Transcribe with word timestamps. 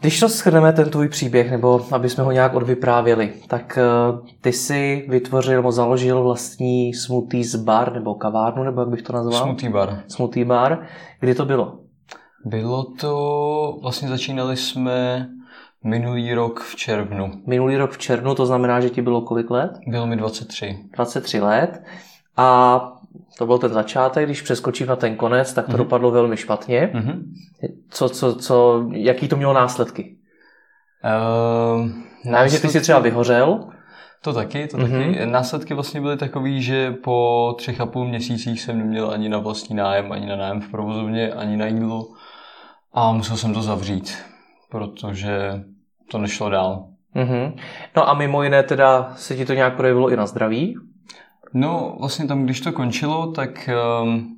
Když 0.00 0.20
to 0.20 0.28
shrneme 0.28 0.72
ten 0.72 0.90
tvůj 0.90 1.08
příběh, 1.08 1.50
nebo 1.50 1.86
aby 1.92 2.08
jsme 2.08 2.24
ho 2.24 2.32
nějak 2.32 2.54
odvyprávěli, 2.54 3.32
tak 3.48 3.78
uh, 4.12 4.26
ty 4.40 4.52
si 4.52 5.06
vytvořil 5.08 5.56
nebo 5.56 5.72
založil 5.72 6.22
vlastní 6.22 6.94
Smoothies 6.94 7.54
bar 7.54 7.92
nebo 7.92 8.14
kavárnu, 8.14 8.64
nebo 8.64 8.80
jak 8.80 8.88
bych 8.88 9.02
to 9.02 9.12
nazval? 9.12 9.42
Smutý 9.42 9.68
bar. 9.68 10.02
Smoothie 10.08 10.44
bar. 10.46 10.86
Kdy 11.20 11.34
to 11.34 11.44
bylo? 11.44 11.78
Bylo 12.44 12.84
to, 13.00 13.78
vlastně 13.82 14.08
začínali 14.08 14.56
jsme 14.56 15.28
minulý 15.84 16.34
rok 16.34 16.60
v 16.60 16.76
červnu. 16.76 17.30
Minulý 17.46 17.76
rok 17.76 17.90
v 17.90 17.98
červnu, 17.98 18.34
to 18.34 18.46
znamená, 18.46 18.80
že 18.80 18.90
ti 18.90 19.02
bylo 19.02 19.20
kolik 19.20 19.50
let? 19.50 19.70
Bylo 19.86 20.06
mi 20.06 20.16
23. 20.16 20.78
23 20.96 21.40
let. 21.40 21.82
A 22.36 22.80
to 23.38 23.46
byl 23.46 23.58
ten 23.58 23.72
začátek, 23.72 24.24
když 24.24 24.42
přeskočím 24.42 24.86
na 24.86 24.96
ten 24.96 25.16
konec, 25.16 25.52
tak 25.52 25.66
to 25.66 25.72
mm-hmm. 25.72 25.76
dopadlo 25.76 26.10
velmi 26.10 26.36
špatně. 26.36 26.90
Mhm. 26.94 27.32
Co, 27.90 28.08
co, 28.08 28.34
co, 28.34 28.86
jaký 28.92 29.28
to 29.28 29.36
mělo 29.36 29.52
následky? 29.52 30.16
Uh, 31.04 31.90
Já 32.32 32.42
vím, 32.42 32.50
že 32.50 32.60
ty 32.60 32.68
jsi 32.68 32.80
třeba 32.80 32.98
vyhořel. 32.98 33.68
To 34.22 34.32
taky, 34.32 34.66
to 34.66 34.76
Mhm. 34.78 34.90
taky. 34.90 35.26
Následky 35.26 35.74
vlastně 35.74 36.00
byly 36.00 36.16
takový, 36.16 36.62
že 36.62 36.90
po 36.90 37.54
třech 37.58 37.80
a 37.80 37.86
půl 37.86 38.08
měsících 38.08 38.60
jsem 38.60 38.78
neměl 38.78 39.10
ani 39.10 39.28
na 39.28 39.38
vlastní 39.38 39.76
nájem, 39.76 40.12
ani 40.12 40.26
na 40.26 40.36
nájem 40.36 40.60
v 40.60 40.70
provozovně, 40.70 41.32
ani 41.32 41.56
na 41.56 41.66
jídlo 41.66 42.04
a 42.92 43.12
musel 43.12 43.36
jsem 43.36 43.54
to 43.54 43.62
zavřít, 43.62 44.18
protože 44.70 45.62
to 46.10 46.18
nešlo 46.18 46.50
dál. 46.50 46.88
Mhm. 47.14 47.56
No 47.96 48.08
a 48.08 48.14
mimo 48.14 48.42
jiné 48.42 48.62
teda 48.62 49.12
se 49.16 49.36
ti 49.36 49.44
to 49.44 49.54
nějak 49.54 49.76
projevilo 49.76 50.10
i 50.10 50.16
na 50.16 50.26
zdraví? 50.26 50.76
No, 51.58 51.96
vlastně 52.00 52.26
tam, 52.26 52.44
když 52.44 52.60
to 52.60 52.72
končilo, 52.72 53.32
tak 53.32 53.70
um, 54.02 54.36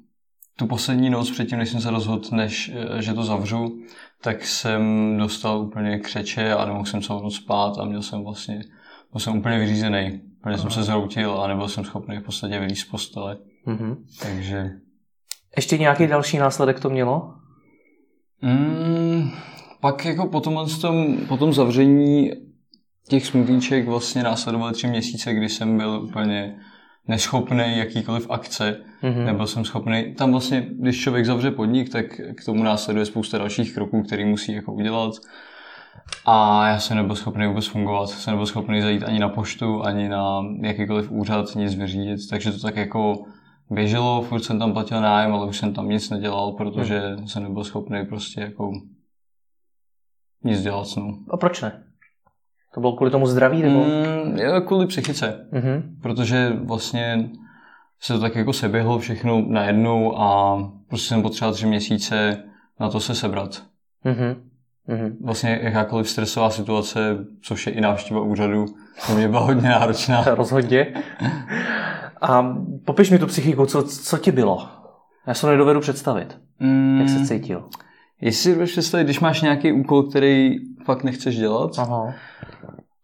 tu 0.56 0.66
poslední 0.66 1.10
noc 1.10 1.30
předtím, 1.30 1.58
než 1.58 1.68
jsem 1.68 1.80
se 1.80 1.90
rozhodl, 1.90 2.28
než, 2.32 2.72
eh, 2.74 3.02
že 3.02 3.14
to 3.14 3.22
zavřu, 3.22 3.78
tak 4.22 4.44
jsem 4.44 4.82
dostal 5.18 5.58
úplně 5.58 5.98
křeče 5.98 6.52
a 6.52 6.64
nemohl 6.64 6.84
jsem 6.84 7.02
celou 7.02 7.22
noc 7.22 7.34
spát 7.34 7.78
a 7.78 7.84
měl 7.84 8.02
jsem 8.02 8.24
vlastně, 8.24 8.60
byl 9.12 9.20
jsem 9.20 9.38
úplně 9.38 9.58
vyřízený. 9.58 10.20
Úplně 10.40 10.58
jsem 10.58 10.70
se 10.70 10.82
zroutil 10.82 11.40
a 11.40 11.46
nebyl 11.46 11.68
jsem 11.68 11.84
schopný 11.84 12.16
v 12.16 12.22
podstatě 12.22 12.58
vylít 12.58 12.78
z 12.78 12.84
postele. 12.84 13.36
Mhm. 13.66 14.04
Takže... 14.22 14.70
Ještě 15.56 15.78
nějaký 15.78 16.06
další 16.06 16.38
následek 16.38 16.80
to 16.80 16.90
mělo? 16.90 17.34
Mm, 18.42 19.30
pak 19.80 20.04
jako 20.04 20.26
po 20.26 20.40
tom, 20.40 20.66
po 21.28 21.36
tom 21.36 21.52
zavření 21.52 22.30
těch 23.08 23.26
smutíček 23.26 23.86
vlastně 23.86 24.22
následovaly 24.22 24.72
tři 24.72 24.86
měsíce, 24.86 25.34
kdy 25.34 25.48
jsem 25.48 25.76
byl 25.76 26.00
úplně 26.04 26.58
neschopný 27.08 27.78
jakýkoliv 27.78 28.30
akce. 28.30 28.80
Mhm. 29.02 29.24
Nebyl 29.24 29.46
jsem 29.46 29.64
schopný. 29.64 30.14
Tam 30.14 30.30
vlastně, 30.30 30.66
když 30.70 31.00
člověk 31.00 31.26
zavře 31.26 31.50
podnik, 31.50 31.92
tak 31.92 32.20
k 32.34 32.44
tomu 32.44 32.62
následuje 32.62 33.06
spousta 33.06 33.38
dalších 33.38 33.74
kroků, 33.74 34.02
který 34.02 34.24
musí 34.24 34.52
jako 34.52 34.72
udělat. 34.72 35.14
A 36.26 36.68
já 36.68 36.78
jsem 36.78 36.96
nebyl 36.96 37.16
schopný 37.16 37.46
vůbec 37.46 37.66
fungovat. 37.66 38.10
Jsem 38.10 38.32
nebyl 38.32 38.46
schopný 38.46 38.82
zajít 38.82 39.02
ani 39.02 39.18
na 39.18 39.28
poštu, 39.28 39.84
ani 39.84 40.08
na 40.08 40.44
jakýkoliv 40.62 41.10
úřad, 41.10 41.54
nic 41.54 41.74
vyřídit. 41.74 42.28
Takže 42.30 42.52
to 42.52 42.58
tak 42.58 42.76
jako 42.76 43.24
běželo, 43.70 44.22
furt 44.22 44.42
jsem 44.42 44.58
tam 44.58 44.72
platil 44.72 45.00
nájem, 45.00 45.34
ale 45.34 45.46
už 45.46 45.58
jsem 45.58 45.74
tam 45.74 45.88
nic 45.88 46.10
nedělal, 46.10 46.52
protože 46.52 47.16
jsem 47.26 47.42
nebyl 47.42 47.64
schopný 47.64 48.06
prostě 48.06 48.40
jako 48.40 48.72
nic 50.44 50.62
dělat. 50.62 50.86
No. 50.96 51.18
A 51.30 51.36
proč 51.36 51.62
ne? 51.62 51.87
To 52.74 52.80
bylo 52.80 52.92
kvůli 52.96 53.10
tomu 53.10 53.26
zdraví 53.26 53.62
nebo? 53.62 53.84
Mm, 53.84 54.38
jo, 54.38 54.60
kvůli 54.60 54.86
psychice. 54.86 55.46
Mhm. 55.52 55.96
protože 56.02 56.52
vlastně 56.64 57.30
se 58.00 58.12
to 58.12 58.20
tak 58.20 58.36
jako 58.36 58.52
seběhlo 58.52 58.98
všechno 58.98 59.42
najednou 59.48 60.18
a 60.20 60.58
prostě 60.88 61.08
jsem 61.08 61.22
potřeboval 61.22 61.54
tři 61.54 61.66
měsíce 61.66 62.42
na 62.80 62.88
to 62.90 63.00
se 63.00 63.14
sebrat. 63.14 63.62
Mhm. 64.04 64.34
Mhm. 64.86 65.16
Vlastně 65.24 65.58
jakákoliv 65.62 66.10
stresová 66.10 66.50
situace, 66.50 67.16
což 67.42 67.66
je 67.66 67.72
i 67.72 67.80
návštěva 67.80 68.20
úřadu, 68.20 68.66
to 69.06 69.12
mě 69.14 69.28
byla 69.28 69.40
hodně 69.40 69.68
náročná. 69.68 70.24
Rozhodně. 70.34 70.94
A 72.22 72.56
popiš 72.84 73.10
mi 73.10 73.18
tu 73.18 73.26
psychiku, 73.26 73.66
co, 73.66 73.82
co 73.82 74.18
ti 74.18 74.32
bylo? 74.32 74.68
Já 75.26 75.34
se 75.34 75.46
nedovedu 75.46 75.80
představit. 75.80 76.38
Mm, 76.60 76.98
Jak 77.00 77.08
se 77.08 77.26
cítil? 77.26 77.68
Jestli 78.20 78.42
si 78.42 78.50
dovedeš 78.50 78.70
představit, 78.70 79.04
když 79.04 79.20
máš 79.20 79.42
nějaký 79.42 79.72
úkol, 79.72 80.02
který 80.02 80.56
fakt 80.84 81.04
nechceš 81.04 81.36
dělat 81.36 81.78
Aha. 81.78 82.14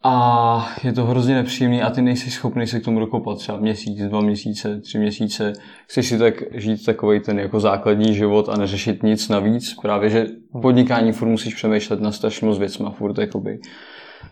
a 0.03 0.69
je 0.85 0.93
to 0.93 1.05
hrozně 1.05 1.35
nepříjemný 1.35 1.83
a 1.83 1.91
ty 1.91 2.03
nejsi 2.03 2.31
schopný 2.31 2.67
se 2.67 2.81
k 2.81 2.85
tomu 2.85 3.01
dokopat 3.01 3.39
třeba 3.39 3.59
měsíc, 3.59 3.99
dva 3.99 4.21
měsíce, 4.21 4.81
tři 4.81 4.99
měsíce. 4.99 5.53
Chceš 5.87 6.09
si 6.09 6.19
tak 6.19 6.35
žít 6.53 6.85
takový 6.85 7.21
ten 7.21 7.39
jako 7.39 7.61
základní 7.61 8.15
život 8.15 8.49
a 8.49 8.57
neřešit 8.57 9.03
nic 9.03 9.29
navíc. 9.29 9.75
Právě, 9.83 10.11
že 10.11 10.27
podnikání 10.63 11.13
furt 11.13 11.29
musíš 11.29 11.55
přemýšlet 11.55 12.01
na 12.01 12.13
strašně 12.13 12.47
moc 12.47 12.59
věcma, 12.59 12.91
furt 12.91 13.19
jakoby, 13.19 13.59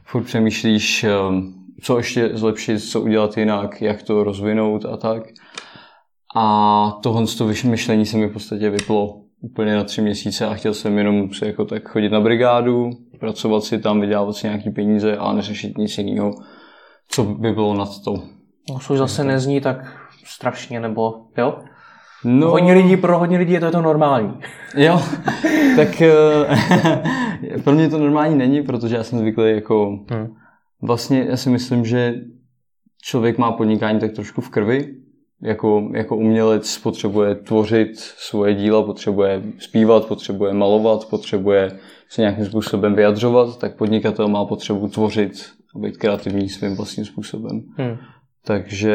furt 0.04 0.24
přemýšlíš, 0.24 1.04
ehm, 1.04 1.54
co 1.82 1.96
ještě 1.96 2.30
zlepšit, 2.32 2.80
co 2.80 3.00
udělat 3.00 3.36
jinak, 3.36 3.82
jak 3.82 4.02
to 4.02 4.24
rozvinout 4.24 4.84
a 4.84 4.96
tak. 4.96 5.22
A 6.36 6.98
tohle 7.02 7.26
z 7.26 7.34
toho 7.34 7.52
myšlení 7.64 8.06
se 8.06 8.16
mi 8.16 8.26
v 8.26 8.32
podstatě 8.32 8.70
vyplo 8.70 9.22
úplně 9.42 9.74
na 9.74 9.84
tři 9.84 10.02
měsíce 10.02 10.46
a 10.46 10.54
chtěl 10.54 10.74
jsem 10.74 10.98
jenom 10.98 11.34
si 11.34 11.46
jako 11.46 11.64
tak 11.64 11.88
chodit 11.88 12.08
na 12.08 12.20
brigádu, 12.20 12.90
pracovat 13.20 13.64
si 13.64 13.78
tam, 13.78 14.00
vydělávat 14.00 14.32
si 14.32 14.46
nějaký 14.46 14.70
peníze 14.70 15.16
a 15.16 15.32
neřešit 15.32 15.78
nic 15.78 15.98
jiného, 15.98 16.34
co 17.08 17.24
by 17.24 17.52
bylo 17.52 17.74
nad 17.74 17.88
to. 18.04 18.14
No, 18.70 18.78
což 18.78 18.98
zase 18.98 19.24
nezní 19.24 19.60
tak 19.60 19.98
strašně, 20.24 20.80
nebo 20.80 21.14
jo? 21.38 21.58
No, 22.24 22.50
Hodně 22.50 22.72
lidí, 22.72 22.96
pro 22.96 23.18
hodně 23.18 23.38
lidí 23.38 23.52
je 23.52 23.60
to, 23.60 23.66
je 23.66 23.72
to 23.72 23.82
normální. 23.82 24.38
Jo, 24.76 25.02
tak 25.76 26.02
eh, 26.02 27.58
pro 27.64 27.72
mě 27.72 27.88
to 27.88 27.98
normální 27.98 28.38
není, 28.38 28.62
protože 28.62 28.96
já 28.96 29.04
jsem 29.04 29.18
zvyklý 29.18 29.50
jako... 29.50 29.98
Hmm. 30.10 30.34
Vlastně 30.82 31.26
já 31.28 31.36
si 31.36 31.50
myslím, 31.50 31.84
že 31.84 32.14
člověk 33.02 33.38
má 33.38 33.52
podnikání 33.52 34.00
tak 34.00 34.12
trošku 34.12 34.40
v 34.40 34.50
krvi. 34.50 34.94
Jako, 35.42 35.90
jako 35.94 36.16
umělec 36.16 36.78
potřebuje 36.78 37.34
tvořit 37.34 37.98
svoje 37.98 38.54
díla, 38.54 38.82
potřebuje 38.82 39.42
zpívat, 39.58 40.06
potřebuje 40.06 40.52
malovat, 40.52 41.08
potřebuje 41.08 41.78
se 42.08 42.20
nějakým 42.20 42.44
způsobem 42.44 42.94
vyjadřovat, 42.94 43.58
tak 43.58 43.76
podnikatel 43.76 44.28
má 44.28 44.44
potřebu 44.44 44.88
tvořit 44.88 45.32
a 45.76 45.78
být 45.78 45.96
kreativní 45.96 46.48
svým 46.48 46.76
vlastním 46.76 47.06
způsobem. 47.06 47.62
Hmm. 47.76 47.96
Takže 48.44 48.94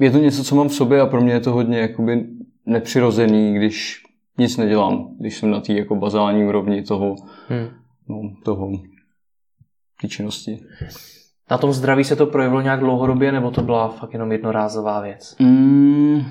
je 0.00 0.10
to 0.10 0.18
něco, 0.18 0.44
co 0.44 0.54
mám 0.54 0.68
v 0.68 0.74
sobě 0.74 1.00
a 1.00 1.06
pro 1.06 1.20
mě 1.20 1.32
je 1.32 1.40
to 1.40 1.52
hodně 1.52 1.78
jakoby 1.78 2.26
nepřirozený, 2.66 3.54
když 3.54 4.02
nic 4.38 4.56
nedělám, 4.56 5.16
když 5.20 5.36
jsem 5.36 5.50
na 5.50 5.60
té 5.60 5.72
jako 5.72 5.96
bazální 5.96 6.44
úrovni 6.44 6.82
toho, 6.82 7.16
Hmm. 7.48 7.68
no, 8.08 8.16
toho 8.44 8.70
té 10.00 10.08
činnosti. 10.08 10.58
Na 11.50 11.58
tom 11.58 11.72
zdraví 11.72 12.04
se 12.04 12.16
to 12.16 12.26
projevilo 12.26 12.60
nějak 12.60 12.80
dlouhodobě, 12.80 13.32
nebo 13.32 13.50
to 13.50 13.62
byla 13.62 13.88
fakt 13.88 14.12
jenom 14.12 14.32
jednorázová 14.32 15.00
věc? 15.00 15.36
Mm, 15.38 16.22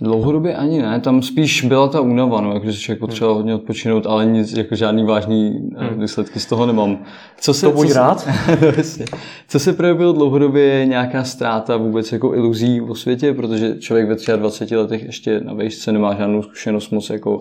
dlouhodobě 0.00 0.54
ani 0.56 0.82
ne, 0.82 1.00
tam 1.00 1.22
spíš 1.22 1.64
byla 1.64 1.88
ta 1.88 2.00
únava, 2.00 2.40
no, 2.40 2.54
jakože 2.54 2.72
se 2.72 2.78
člověk 2.78 3.00
potřeboval 3.00 3.34
hodně 3.36 3.54
odpočinout, 3.54 4.06
ale 4.06 4.26
nic, 4.26 4.52
jako 4.52 4.74
žádný 4.74 5.04
vážný 5.06 5.50
Hmm. 5.50 5.88
hmm. 5.88 6.00
výsledky 6.00 6.40
z 6.40 6.46
toho 6.46 6.66
nemám. 6.66 7.04
Co 7.40 7.54
se, 7.54 7.66
To 7.66 7.72
buď 7.72 7.86
co 7.86 7.92
se- 7.92 7.98
rád. 7.98 8.28
Jasně. 8.76 9.04
Co 9.48 9.58
se 9.58 9.72
projevilo 9.72 10.12
dlouhodobě 10.12 10.62
je 10.64 10.86
nějaká 10.86 11.24
ztráta 11.24 11.76
vůbec 11.76 12.12
jako 12.12 12.34
iluzí 12.34 12.80
o 12.80 12.94
světě, 12.94 13.32
protože 13.34 13.76
člověk 13.78 14.08
ve 14.08 14.36
23 14.36 14.76
letech 14.76 15.02
ještě 15.04 15.40
na 15.40 15.52
vejšce 15.52 15.92
nemá 15.92 16.14
žádnou 16.14 16.42
zkušenost 16.42 16.90
moc 16.90 17.10
jako 17.10 17.38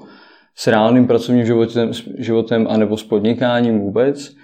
s 0.55 0.67
reálným 0.67 1.07
pracovním 1.07 1.45
životem, 1.45 1.91
životem 2.17 2.67
anebo 2.69 2.97
s 2.97 3.03
podnikáním 3.03 3.79
vůbec. 3.79 4.35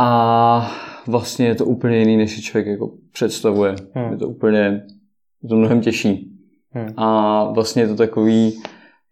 A 0.00 0.70
vlastně 1.06 1.46
je 1.46 1.54
to 1.54 1.64
úplně 1.64 1.98
jiný, 1.98 2.16
než 2.16 2.34
si 2.34 2.42
člověk 2.42 2.66
jako 2.66 2.90
představuje. 3.12 3.74
Hmm. 3.94 4.12
Je 4.12 4.18
to 4.18 4.28
úplně, 4.28 4.82
je 5.42 5.48
to 5.48 5.56
mnohem 5.56 5.80
těžší. 5.80 6.32
Hmm. 6.70 6.88
A 6.96 7.44
vlastně 7.52 7.82
je 7.82 7.88
to 7.88 7.96
takový, 7.96 8.52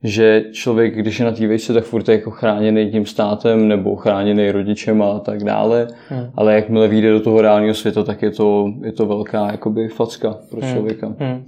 že 0.04 0.44
člověk, 0.52 0.94
když 0.98 1.18
je 1.18 1.24
na 1.24 1.32
té 1.32 1.46
vejšce, 1.46 1.72
tak 1.72 1.84
furt 1.84 2.08
je 2.08 2.14
jako 2.14 2.30
chráněný 2.30 2.90
tím 2.90 3.06
státem 3.06 3.68
nebo 3.68 3.96
chráněný 3.96 4.50
rodičem 4.50 5.02
a 5.02 5.18
tak 5.18 5.44
dále. 5.44 5.88
Hmm. 6.08 6.30
Ale 6.34 6.54
jakmile 6.54 6.88
vyjde 6.88 7.10
do 7.12 7.20
toho 7.20 7.40
reálného 7.42 7.74
světa, 7.74 8.02
tak 8.02 8.22
je 8.22 8.30
to, 8.30 8.66
je 8.84 8.92
to 8.92 9.06
velká 9.06 9.50
jakoby 9.50 9.88
facka 9.88 10.36
pro 10.50 10.60
Hmm. 10.60 10.72
člověka. 10.72 11.14
Hmm. 11.18 11.44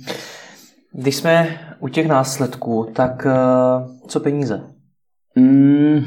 Když 0.93 1.17
jsme 1.17 1.58
u 1.81 1.88
těch 1.88 2.08
následků, 2.08 2.87
tak 2.93 3.26
eh, 3.26 3.35
co 4.08 4.20
peníze? 4.20 4.61
Mm, 5.37 6.05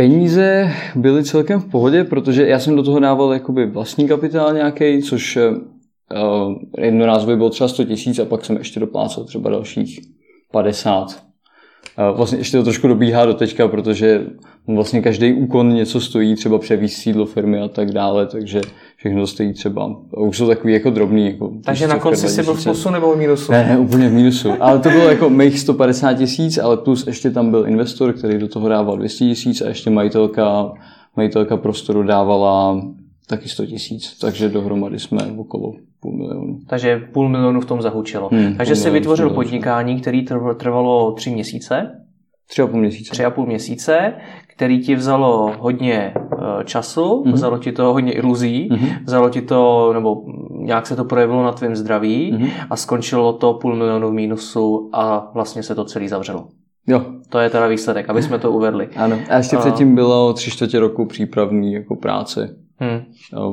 Peníze 0.00 0.70
byly 0.94 1.24
celkem 1.24 1.60
v 1.60 1.70
pohodě, 1.70 2.04
protože 2.04 2.46
já 2.46 2.58
jsem 2.58 2.76
do 2.76 2.82
toho 2.82 3.00
dával 3.00 3.32
jakoby 3.32 3.66
vlastní 3.66 4.08
kapitál 4.08 4.54
nějaký, 4.54 5.02
což 5.02 5.36
uh, 5.36 6.54
jednorázově 6.78 7.36
bylo 7.36 7.50
třeba 7.50 7.68
100 7.68 7.84
tisíc 7.84 8.18
a 8.18 8.24
pak 8.24 8.44
jsem 8.44 8.56
ještě 8.56 8.80
doplácel 8.80 9.24
třeba 9.24 9.50
dalších 9.50 10.00
50. 10.52 11.29
Vlastně 12.12 12.38
ještě 12.38 12.56
to 12.56 12.62
trošku 12.62 12.88
dobíhá 12.88 13.26
do 13.26 13.34
teďka, 13.34 13.68
protože 13.68 14.26
vlastně 14.66 15.02
každý 15.02 15.32
úkon 15.32 15.74
něco 15.74 16.00
stojí, 16.00 16.34
třeba 16.34 16.58
převíz 16.58 16.96
sídlo 16.96 17.26
firmy 17.26 17.60
a 17.60 17.68
tak 17.68 17.90
dále, 17.90 18.26
takže 18.26 18.60
všechno 18.96 19.20
to 19.20 19.26
stojí 19.26 19.52
třeba. 19.52 19.96
Už 20.16 20.36
jsou 20.36 20.46
takový 20.46 20.72
jako 20.72 20.90
drobný. 20.90 21.26
Jako 21.26 21.52
takže 21.64 21.86
na 21.86 21.98
konci 21.98 22.28
jsi 22.28 22.42
byl 22.42 22.54
v 22.54 22.64
plusu 22.64 22.90
nebo 22.90 23.14
v 23.14 23.18
mínusu? 23.18 23.52
Ne, 23.52 23.66
ne, 23.68 23.78
úplně 23.78 24.08
v 24.08 24.12
mínusu. 24.12 24.50
Ale 24.60 24.78
to 24.78 24.88
bylo 24.88 25.08
jako 25.08 25.30
mých 25.30 25.58
150 25.58 26.14
tisíc, 26.14 26.58
ale 26.58 26.76
plus 26.76 27.06
ještě 27.06 27.30
tam 27.30 27.50
byl 27.50 27.66
investor, 27.66 28.12
který 28.12 28.38
do 28.38 28.48
toho 28.48 28.68
dával 28.68 28.96
200 28.96 29.24
tisíc 29.24 29.60
a 29.60 29.68
ještě 29.68 29.90
majitelka, 29.90 30.72
majitelka 31.16 31.56
prostoru 31.56 32.02
dávala 32.02 32.82
taky 33.26 33.48
100 33.48 33.66
tisíc, 33.66 34.18
takže 34.18 34.48
dohromady 34.48 34.98
jsme 34.98 35.18
okolo 35.36 35.74
půl 36.00 36.16
milionu. 36.16 36.58
Takže 36.68 37.08
půl 37.12 37.28
milionu 37.28 37.60
v 37.60 37.66
tom 37.66 37.82
zahučilo. 37.82 38.28
Hmm, 38.32 38.54
takže 38.54 38.76
si 38.76 38.90
vytvořil 38.90 39.30
podnikání, 39.30 40.00
který 40.00 40.24
trvalo 40.56 41.12
tři 41.12 41.30
měsíce. 41.30 41.90
Tři 42.50 42.62
a 42.62 42.66
půl 42.66 42.80
měsíce. 42.80 43.10
Tři 43.10 43.24
a 43.24 43.30
půl 43.30 43.46
měsíce, 43.46 44.12
který 44.48 44.80
ti 44.80 44.94
vzalo 44.94 45.52
hodně 45.58 46.14
eh, 46.16 46.64
času, 46.64 47.02
mm-hmm. 47.02 47.32
vzalo 47.32 47.58
ti 47.58 47.72
to 47.72 47.92
hodně 47.92 48.12
iluzí, 48.12 48.68
mm-hmm. 48.70 49.04
vzalo 49.04 49.30
ti 49.30 49.42
to, 49.42 49.90
nebo 49.92 50.22
nějak 50.50 50.86
se 50.86 50.96
to 50.96 51.04
projevilo 51.04 51.42
na 51.42 51.52
tvém 51.52 51.76
zdraví 51.76 52.32
mm-hmm. 52.32 52.50
a 52.70 52.76
skončilo 52.76 53.32
to 53.32 53.54
půl 53.54 53.76
milionu 53.76 54.08
v 54.08 54.12
mínusu 54.12 54.90
a 54.92 55.30
vlastně 55.34 55.62
se 55.62 55.74
to 55.74 55.84
celý 55.84 56.08
zavřelo. 56.08 56.48
Jo. 56.86 57.04
To 57.28 57.38
je 57.38 57.50
teda 57.50 57.66
výsledek, 57.66 58.10
aby 58.10 58.22
jsme 58.22 58.38
to 58.38 58.52
uvedli. 58.52 58.88
Ano. 58.96 59.18
A 59.28 59.36
ještě 59.36 59.56
a... 59.56 59.60
předtím 59.60 59.94
bylo 59.94 60.32
tři 60.32 60.50
čtvrtě 60.50 60.80
roku 60.80 61.06
přípravný 61.06 61.72
jako 61.72 61.96
práce. 61.96 62.56
Hmm. 62.78 63.00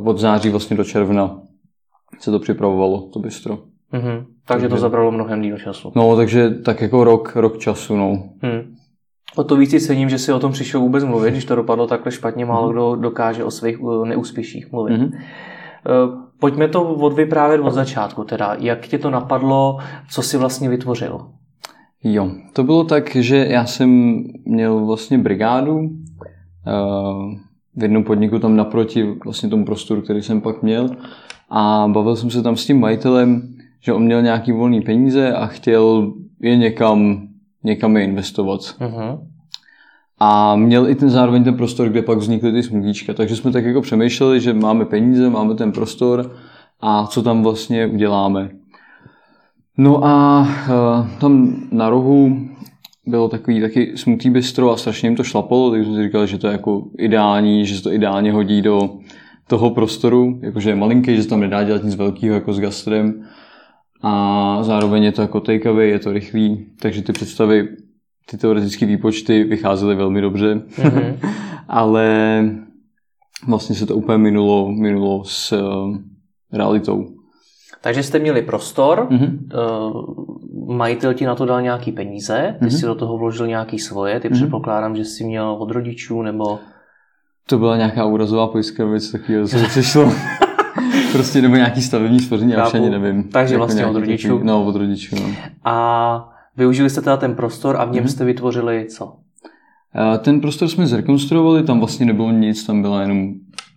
Od 0.06 0.18
září 0.18 0.50
vlastně 0.50 0.78
do 0.78 0.84
června 0.84 1.40
se 2.20 2.32
to 2.32 2.40
připravovalo, 2.40 3.02
to 3.02 3.20
bystro. 3.20 3.56
Mm-hmm. 3.94 4.26
Takže, 4.46 4.46
takže 4.46 4.70
to 4.70 4.78
zabralo 4.78 5.12
mnohem 5.12 5.42
díl 5.42 5.58
času. 5.58 5.92
No, 5.96 6.16
takže 6.16 6.50
tak 6.50 6.82
jako 6.82 7.04
rok, 7.04 7.36
rok 7.36 7.58
času, 7.58 7.98
no. 7.98 8.24
Hmm. 8.42 8.76
O 9.36 9.44
to 9.44 9.56
víc 9.56 9.72
si 9.72 9.80
cením, 9.80 10.10
že 10.10 10.18
si 10.18 10.34
o 10.34 10.40
tom 10.40 10.52
přišel 10.52 10.80
vůbec 10.80 11.04
mluvit, 11.04 11.32
když 11.32 11.46
to 11.46 11.56
dopadlo 11.56 11.88
takhle 11.88 12.12
špatně, 12.12 12.46
málo 12.46 12.70
kdo 12.70 12.96
dokáže 12.96 13.44
o 13.44 13.52
svých 13.52 13.78
eh, 13.80 14.08
neúspěších 14.08 14.72
mluvit. 14.72 14.94
Mm-hmm. 14.94 15.12
Pojďme 16.40 16.68
to 16.68 16.94
odvyprávět 16.94 17.62
od 17.62 17.72
začátku, 17.72 18.24
teda 18.24 18.56
jak 18.60 18.88
tě 18.88 18.98
to 18.98 19.10
napadlo, 19.10 19.78
co 20.12 20.22
si 20.22 20.38
vlastně 20.38 20.70
vytvořil? 20.70 21.22
Jo, 22.04 22.32
to 22.54 22.64
bylo 22.64 22.84
tak, 22.84 23.16
že 23.16 23.38
já 23.50 23.66
jsem 23.66 24.24
měl 24.46 24.86
vlastně 24.86 25.18
brigádu, 25.18 25.80
eh, 26.68 26.72
v 27.76 27.84
jednom 27.84 28.04
podniku 28.04 28.40
tam 28.40 28.56
naproti 28.56 29.04
vlastně 29.24 29.50
tomu 29.50 29.66
prostoru, 29.66 30.02
který 30.02 30.22
jsem 30.22 30.42
pak 30.42 30.64
měl 30.64 30.90
a 31.50 31.88
bavil 31.92 32.16
jsem 32.16 32.30
se 32.30 32.44
tam 32.44 32.56
s 32.56 32.66
tím 32.66 32.80
majitelem, 32.80 33.54
že 33.82 33.94
on 33.94 34.04
měl 34.04 34.22
nějaký 34.22 34.52
volný 34.52 34.82
peníze 34.82 35.34
a 35.34 35.46
chtěl 35.46 36.14
je 36.42 36.58
někam, 36.58 37.28
někam 37.64 37.98
je 37.98 38.04
investovat. 38.04 38.60
Uh-huh. 38.60 39.20
A 40.20 40.56
měl 40.56 40.90
i 40.90 40.96
ten 40.96 41.10
zároveň 41.10 41.44
ten 41.44 41.58
prostor, 41.58 41.90
kde 41.90 42.02
pak 42.02 42.18
vznikly 42.18 42.52
ty 42.52 42.64
smudíčka. 42.64 43.14
Takže 43.14 43.36
jsme 43.36 43.52
tak 43.52 43.66
jako 43.66 43.82
přemýšleli, 43.82 44.42
že 44.42 44.54
máme 44.54 44.86
peníze, 44.86 45.30
máme 45.30 45.56
ten 45.56 45.72
prostor 45.72 46.32
a 46.82 47.08
co 47.08 47.22
tam 47.22 47.44
vlastně 47.44 47.88
uděláme. 47.88 48.50
No 49.78 50.06
a 50.06 50.42
uh, 50.42 51.08
tam 51.20 51.56
na 51.72 51.90
rohu 51.90 52.48
bylo 53.06 53.30
takový 53.30 53.62
taky 53.62 53.98
smutý 53.98 54.30
bistro 54.30 54.72
a 54.72 54.78
strašně 54.78 55.10
jim 55.10 55.16
to 55.16 55.24
šlapalo, 55.24 55.72
takže 55.72 55.86
jsem 55.86 55.96
si 55.96 56.04
říkal, 56.04 56.26
že 56.26 56.38
to 56.38 56.48
je 56.48 56.52
jako 56.52 56.84
ideální, 56.98 57.66
že 57.66 57.78
se 57.78 57.84
to 57.84 57.92
ideálně 57.92 58.32
hodí 58.32 58.62
do 58.62 58.90
toho 59.48 59.70
prostoru, 59.70 60.40
jakože 60.42 60.70
je 60.70 60.76
malinký, 60.76 61.16
že 61.16 61.24
se 61.24 61.30
tam 61.30 61.40
nedá 61.40 61.64
dělat 61.64 61.84
nic 61.84 61.96
velkého 61.96 62.36
jako 62.36 62.54
s 62.54 62.60
gastrem 62.60 63.24
a 64.02 64.64
zároveň 64.64 65.04
je 65.04 65.12
to 65.12 65.22
jako 65.22 65.40
takeaway, 65.40 65.90
je 65.90 66.00
to 66.00 66.12
rychlý, 66.12 66.66
takže 66.80 67.02
ty 67.02 67.14
představy, 67.14 67.68
ty 68.30 68.38
teoretické 68.38 68.86
výpočty 68.86 69.44
vycházely 69.44 69.96
velmi 69.96 70.22
dobře, 70.22 70.56
mm-hmm. 70.56 71.18
ale 71.68 72.06
vlastně 73.48 73.76
se 73.76 73.86
to 73.86 73.96
úplně 73.96 74.18
minulo, 74.18 74.72
minulo 74.72 75.24
s 75.24 75.52
uh, 75.52 75.98
realitou. 76.54 77.08
Takže 77.82 78.04
jste 78.04 78.20
měli 78.20 78.42
prostor, 78.42 79.08
mm-hmm. 79.10 79.38
uh, 80.66 80.76
majitel 80.76 81.14
ti 81.14 81.26
na 81.26 81.36
to 81.36 81.46
dal 81.46 81.62
nějaký 81.62 81.92
peníze, 81.92 82.56
ty 82.60 82.66
mm-hmm. 82.66 82.80
si 82.80 82.86
do 82.86 82.96
toho 82.96 83.18
vložil 83.18 83.48
nějaký 83.48 83.80
svoje, 83.80 84.20
ty 84.20 84.28
mm-hmm. 84.28 84.34
předpokládám, 84.34 84.96
že 84.96 85.06
jsi 85.06 85.24
měl 85.24 85.50
od 85.60 85.72
rodičů 85.72 86.22
nebo... 86.22 86.60
To 87.50 87.58
byla 87.58 87.78
nějaká 87.78 88.06
úrazová 88.06 88.48
pojistka, 88.48 88.86
věc 88.86 89.12
takového, 89.12 89.48
co 89.48 89.58
přišlo. 89.58 90.12
prostě 91.12 91.42
nebo 91.42 91.56
nějaký 91.56 91.82
stavební 91.82 92.20
spoření, 92.20 92.52
já 92.52 92.68
už 92.68 92.74
ani 92.74 92.90
nevím. 92.90 93.24
Takže 93.24 93.54
jako 93.54 93.66
vlastně 93.66 93.86
od 93.86 93.96
rodičů. 93.96 94.28
Takový, 94.28 94.48
no, 94.48 94.66
od 94.66 94.76
rodičů, 94.76 95.16
no. 95.16 95.30
A 95.66 96.30
využili 96.58 96.90
jste 96.90 97.02
teda 97.02 97.18
ten 97.18 97.36
prostor 97.36 97.78
a 97.80 97.86
v 97.86 97.92
něm 97.92 98.04
mm-hmm. 98.04 98.08
jste 98.08 98.26
vytvořili 98.26 98.86
co? 98.90 99.16
Ten 100.20 100.42
prostor 100.42 100.68
jsme 100.68 100.88
zrekonstruovali, 100.88 101.64
tam 101.64 101.80
vlastně 101.80 102.06
nebylo 102.06 102.32
nic, 102.32 102.66
tam 102.66 102.82
byla 102.82 103.02
jenom 103.02 103.34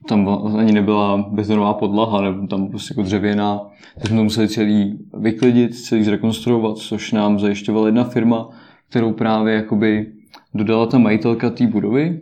tam 0.08 0.28
ani 0.58 0.72
nebyla 0.72 1.24
betonová 1.30 1.74
podlaha, 1.74 2.20
nebo 2.20 2.46
tam 2.46 2.68
prostě 2.68 2.92
jako 2.92 3.02
dřevěná, 3.02 3.60
tak 3.94 4.06
jsme 4.06 4.16
to 4.16 4.24
museli 4.24 4.48
celý 4.48 4.98
vyklidit, 5.14 5.74
celý 5.74 6.04
zrekonstruovat, 6.04 6.76
což 6.76 7.12
nám 7.12 7.38
zajišťovala 7.38 7.86
jedna 7.86 8.04
firma, 8.04 8.48
kterou 8.88 9.12
právě 9.12 9.54
jakoby 9.54 10.06
dodala 10.54 10.86
ta 10.86 10.98
majitelka 10.98 11.50
té 11.50 11.66
budovy 11.66 12.20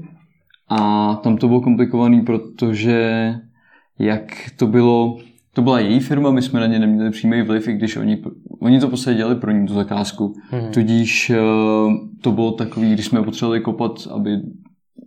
a 0.69 1.15
tam 1.23 1.37
to 1.37 1.49
bylo 1.49 1.61
komplikovaný, 1.61 2.21
protože 2.21 3.35
jak 3.99 4.51
to 4.57 4.67
bylo, 4.67 5.19
to 5.53 5.63
byla 5.63 5.81
její 5.81 6.01
firma, 6.01 6.31
my 6.31 6.43
jsme 6.43 6.61
na 6.61 6.67
ně 6.67 6.79
neměli 6.79 7.11
přímý 7.11 7.43
vliv, 7.43 7.69
i 7.69 7.73
když 7.73 7.97
oni, 7.97 8.23
oni 8.59 8.81
to 8.81 8.89
prostě 8.89 9.15
dělali 9.15 9.37
pro 9.37 9.51
ní 9.51 9.67
tu 9.67 9.75
zakázku. 9.75 10.35
Hmm. 10.51 10.73
Tudíž 10.73 11.31
eh, 11.31 11.37
to 12.21 12.33
bylo 12.33 12.53
takový, 12.53 12.93
když 12.93 13.07
jsme 13.07 13.23
potřebovali 13.23 13.61
kopat, 13.61 14.09
aby 14.15 14.31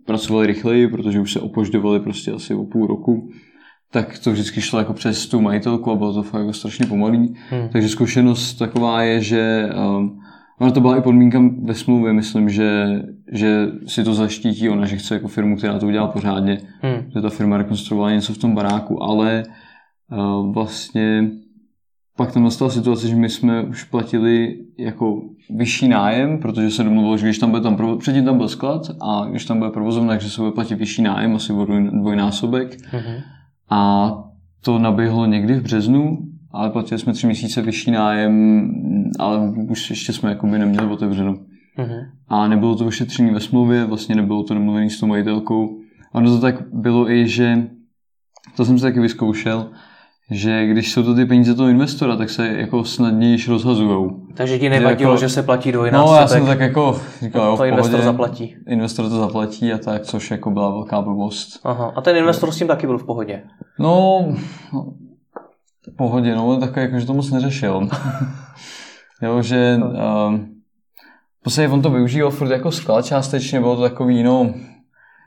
pracovali 0.06 0.46
rychleji, 0.46 0.88
protože 0.88 1.20
už 1.20 1.32
se 1.32 1.40
opožďovali 1.40 2.00
prostě 2.00 2.32
asi 2.32 2.54
o 2.54 2.64
půl 2.64 2.86
roku, 2.86 3.28
tak 3.90 4.18
to 4.18 4.32
vždycky 4.32 4.60
šlo 4.60 4.78
jako 4.78 4.92
přes 4.92 5.26
tu 5.26 5.40
majitelku 5.40 5.90
a 5.90 5.96
bylo 5.96 6.14
to 6.14 6.22
fakt 6.22 6.40
jako 6.40 6.52
strašně 6.52 6.86
pomalý. 6.86 7.34
Hmm. 7.50 7.68
Takže 7.72 7.88
zkušenost 7.88 8.54
taková 8.54 9.02
je, 9.02 9.20
že 9.20 9.68
um, 9.98 10.21
Ono 10.60 10.72
to 10.72 10.80
byla 10.80 10.96
i 10.96 11.02
podmínka 11.02 11.42
ve 11.62 11.74
smlouvě, 11.74 12.12
myslím, 12.12 12.48
že, 12.48 12.86
že 13.32 13.68
si 13.86 14.04
to 14.04 14.14
zaštítí 14.14 14.68
ona, 14.68 14.86
že 14.86 14.96
chce 14.96 15.14
jako 15.14 15.28
firmu, 15.28 15.56
která 15.56 15.78
to 15.78 15.86
udělá 15.86 16.06
pořádně, 16.06 16.58
hmm. 16.80 17.10
že 17.14 17.20
ta 17.20 17.30
firma 17.30 17.56
rekonstruovala 17.56 18.12
něco 18.12 18.34
v 18.34 18.38
tom 18.38 18.54
baráku, 18.54 19.02
ale 19.02 19.42
uh, 20.10 20.52
vlastně 20.52 21.30
pak 22.16 22.32
tam 22.32 22.44
nastala 22.44 22.70
situace, 22.70 23.08
že 23.08 23.16
my 23.16 23.28
jsme 23.28 23.62
už 23.62 23.84
platili 23.84 24.58
jako 24.78 25.22
vyšší 25.50 25.88
nájem, 25.88 26.38
protože 26.38 26.70
se 26.70 26.84
domluvilo, 26.84 27.16
že 27.16 27.26
když 27.26 27.38
tam 27.38 27.50
bude 27.50 27.62
tam, 27.62 27.76
provo- 27.76 27.98
předtím 27.98 28.24
tam 28.24 28.36
byl 28.36 28.48
sklad 28.48 28.82
a 29.00 29.26
když 29.30 29.44
tam 29.44 29.58
bude 29.58 29.70
provozovna, 29.70 30.08
takže 30.08 30.30
se 30.30 30.40
bude 30.40 30.52
platit 30.52 30.74
vyšší 30.74 31.02
nájem, 31.02 31.36
asi 31.36 31.52
o 31.52 31.66
dvojnásobek. 32.00 32.76
Mm-hmm. 32.76 33.22
A 33.70 34.12
to 34.64 34.78
naběhlo 34.78 35.26
někdy 35.26 35.54
v 35.54 35.62
březnu, 35.62 36.18
ale 36.52 36.70
platili 36.70 36.98
jsme 36.98 37.12
tři 37.12 37.26
měsíce 37.26 37.62
vyšší 37.62 37.90
nájem, 37.90 38.64
ale 39.18 39.52
už 39.70 39.90
ještě 39.90 40.12
jsme 40.12 40.30
jakoby 40.30 40.58
neměli 40.58 40.86
otevřeno. 40.86 41.32
Mm-hmm. 41.78 42.06
A 42.28 42.48
nebylo 42.48 42.76
to 42.76 42.86
ošetření 42.86 43.30
ve 43.30 43.40
smlouvě, 43.40 43.84
vlastně 43.84 44.14
nebylo 44.14 44.42
to 44.42 44.54
domluvené 44.54 44.90
s 44.90 45.00
tou 45.00 45.06
majitelkou. 45.06 45.78
A 46.12 46.14
ono 46.14 46.30
to 46.30 46.40
tak 46.40 46.54
bylo 46.72 47.10
i, 47.10 47.28
že 47.28 47.66
to 48.56 48.64
jsem 48.64 48.78
si 48.78 48.82
taky 48.82 49.00
vyzkoušel, 49.00 49.70
že 50.30 50.66
když 50.66 50.92
jsou 50.92 51.02
to 51.02 51.14
ty 51.14 51.26
peníze 51.26 51.54
toho 51.54 51.68
investora, 51.68 52.16
tak 52.16 52.30
se 52.30 52.48
jako 52.48 52.84
snadněji 52.84 53.38
rozhazují. 53.48 54.10
Takže 54.34 54.58
ti 54.58 54.68
nevadilo, 54.68 54.96
že, 54.98 55.04
jako, 55.04 55.20
že 55.20 55.28
se 55.28 55.42
platí 55.42 55.72
dvojnásobek? 55.72 56.10
No, 56.10 56.20
já 56.20 56.28
jsem 56.28 56.46
tak 56.46 56.60
jako 56.60 57.00
říkal, 57.22 57.46
jo, 57.46 57.56
to 57.56 57.64
investor 57.64 58.00
zaplatí. 58.00 58.56
Investor 58.68 59.08
to 59.08 59.16
zaplatí 59.16 59.72
a 59.72 59.78
tak, 59.78 60.02
což 60.02 60.30
jako 60.30 60.50
byla 60.50 60.70
velká 60.70 61.02
blbost. 61.02 61.60
Aha. 61.64 61.92
A 61.96 62.00
ten 62.00 62.16
investor 62.16 62.52
s 62.52 62.58
tím 62.58 62.66
taky 62.66 62.86
byl 62.86 62.98
v 62.98 63.06
pohodě? 63.06 63.42
No, 63.78 64.26
pohodě, 65.90 66.34
no, 66.34 66.60
tak 66.60 66.76
jako, 66.76 67.00
že 67.00 67.06
to 67.06 67.14
moc 67.14 67.30
neřešil. 67.30 67.88
jo, 69.22 69.42
že 69.42 69.80
um, 69.82 70.52
v 71.40 71.42
podstatě 71.42 71.68
on 71.68 71.82
to 71.82 71.90
využíval 71.90 72.30
furt 72.30 72.50
jako 72.50 72.72
sklad 72.72 73.06
částečně, 73.06 73.60
bylo 73.60 73.76
to 73.76 73.82
takový, 73.82 74.22
no, 74.22 74.54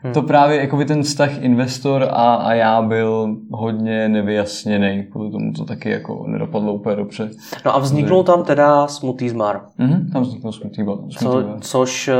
Hmm. 0.03 0.13
To 0.13 0.21
právě 0.21 0.57
jako 0.57 0.77
by 0.77 0.85
ten 0.85 1.03
vztah 1.03 1.41
investor 1.41 2.03
a, 2.03 2.35
a 2.35 2.53
já 2.53 2.81
byl 2.81 3.37
hodně 3.51 4.09
nevyjasněný, 4.09 5.07
kvůli 5.11 5.31
tomu 5.31 5.53
to 5.53 5.65
taky 5.65 5.89
jako 5.89 6.25
nedopadlo 6.27 6.73
úplně 6.73 6.95
dobře. 6.95 7.29
No 7.65 7.75
a 7.75 7.79
vzniknul 7.79 8.23
tam 8.23 8.43
teda 8.43 8.87
smutý 8.87 9.29
zmar. 9.29 9.61
Mm-hmm, 9.79 10.11
tam 10.13 10.21
vzniknul 10.21 10.53
smutý, 10.53 10.81
smutý 10.83 11.15
co, 11.17 11.43
Což 11.61 12.07
eh, 12.07 12.13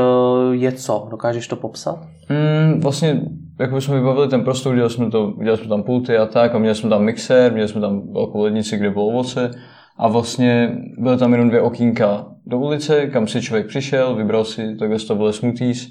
je 0.50 0.72
co? 0.72 1.06
Dokážeš 1.10 1.48
to 1.48 1.56
popsat? 1.56 1.98
Mm, 2.28 2.80
vlastně, 2.80 3.20
jako 3.58 3.80
jsme 3.80 3.96
vybavili 3.98 4.28
ten 4.28 4.44
prostor, 4.44 4.74
dělali 4.74 4.92
jsme, 4.92 5.10
to, 5.10 5.32
dělali 5.42 5.58
jsme 5.58 5.68
tam 5.68 5.82
pulty 5.82 6.16
a 6.16 6.26
tak 6.26 6.54
a 6.54 6.58
měli 6.58 6.74
jsme 6.74 6.90
tam 6.90 7.02
mixer, 7.02 7.52
měli 7.52 7.68
jsme 7.68 7.80
tam 7.80 8.12
velkou 8.12 8.42
lednici, 8.42 8.76
kde 8.76 8.90
bylo 8.90 9.06
ovoce 9.06 9.50
a 9.98 10.08
vlastně 10.08 10.78
byly 10.98 11.16
tam 11.16 11.32
jenom 11.32 11.48
dvě 11.48 11.60
okýnka 11.60 12.26
do 12.46 12.58
ulice, 12.58 13.06
kam 13.06 13.26
si 13.26 13.42
člověk 13.42 13.66
přišel, 13.66 14.14
vybral 14.14 14.44
si, 14.44 14.76
takhle 14.76 14.98
to 14.98 15.14
byly 15.14 15.32
smoothies 15.32 15.86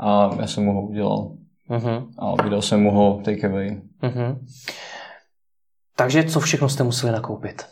a 0.00 0.30
já 0.40 0.46
jsem 0.46 0.64
mu 0.64 0.72
ho 0.72 0.82
udělal. 0.82 1.32
uh-huh. 1.70 2.06
a 2.18 2.42
vydal 2.42 2.62
jsem 2.62 2.82
mu 2.82 2.90
ho 2.90 3.20
takeaway. 3.24 3.80
Uh-huh. 4.02 4.38
Takže 5.96 6.24
co 6.24 6.40
všechno 6.40 6.68
jste 6.68 6.82
museli 6.82 7.12
nakoupit? 7.12 7.62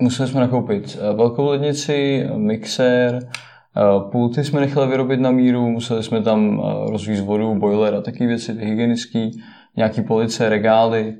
Museli 0.00 0.28
jsme 0.28 0.40
nakoupit 0.40 0.98
eh, 1.00 1.16
velkou 1.16 1.46
lednici, 1.46 2.26
mixér, 2.36 3.18
eh, 3.22 4.10
pulty 4.10 4.44
jsme 4.44 4.60
nechali 4.60 4.86
vyrobit 4.86 5.20
na 5.20 5.30
míru, 5.30 5.70
museli 5.70 6.02
jsme 6.02 6.22
tam 6.22 6.60
eh, 6.60 6.90
rozvíjet 6.90 7.24
vodu, 7.24 7.54
boiler 7.54 7.94
a 7.94 8.00
taky 8.00 8.26
věci, 8.26 8.54
ty 8.54 8.64
hygienické, 8.64 9.30
nějaký 9.76 10.02
police, 10.02 10.48
regály. 10.48 11.16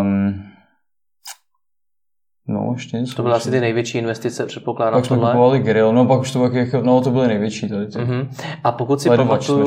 Um, 0.00 0.42
No, 2.48 2.70
ještě 2.72 2.96
něco. 2.96 3.16
To 3.16 3.22
byly 3.22 3.34
asi 3.34 3.50
ty 3.50 3.60
největší 3.60 3.98
investice, 3.98 4.46
předpokládám. 4.46 4.94
Pak 4.94 5.04
jsme 5.04 5.16
tohle. 5.16 5.32
kupovali 5.32 5.58
grill, 5.58 5.92
no 5.92 6.06
pak 6.06 6.20
už 6.20 6.32
to 6.32 6.40
pak 6.40 6.54
jako, 6.54 6.80
no 6.80 7.00
to 7.00 7.10
byly 7.10 7.26
největší 7.26 7.68
tady. 7.68 7.86
Ty. 7.86 7.98
Uh-huh. 7.98 8.28
A 8.64 8.72
pokud 8.72 9.00
si 9.00 9.08
pamatuju, 9.08 9.66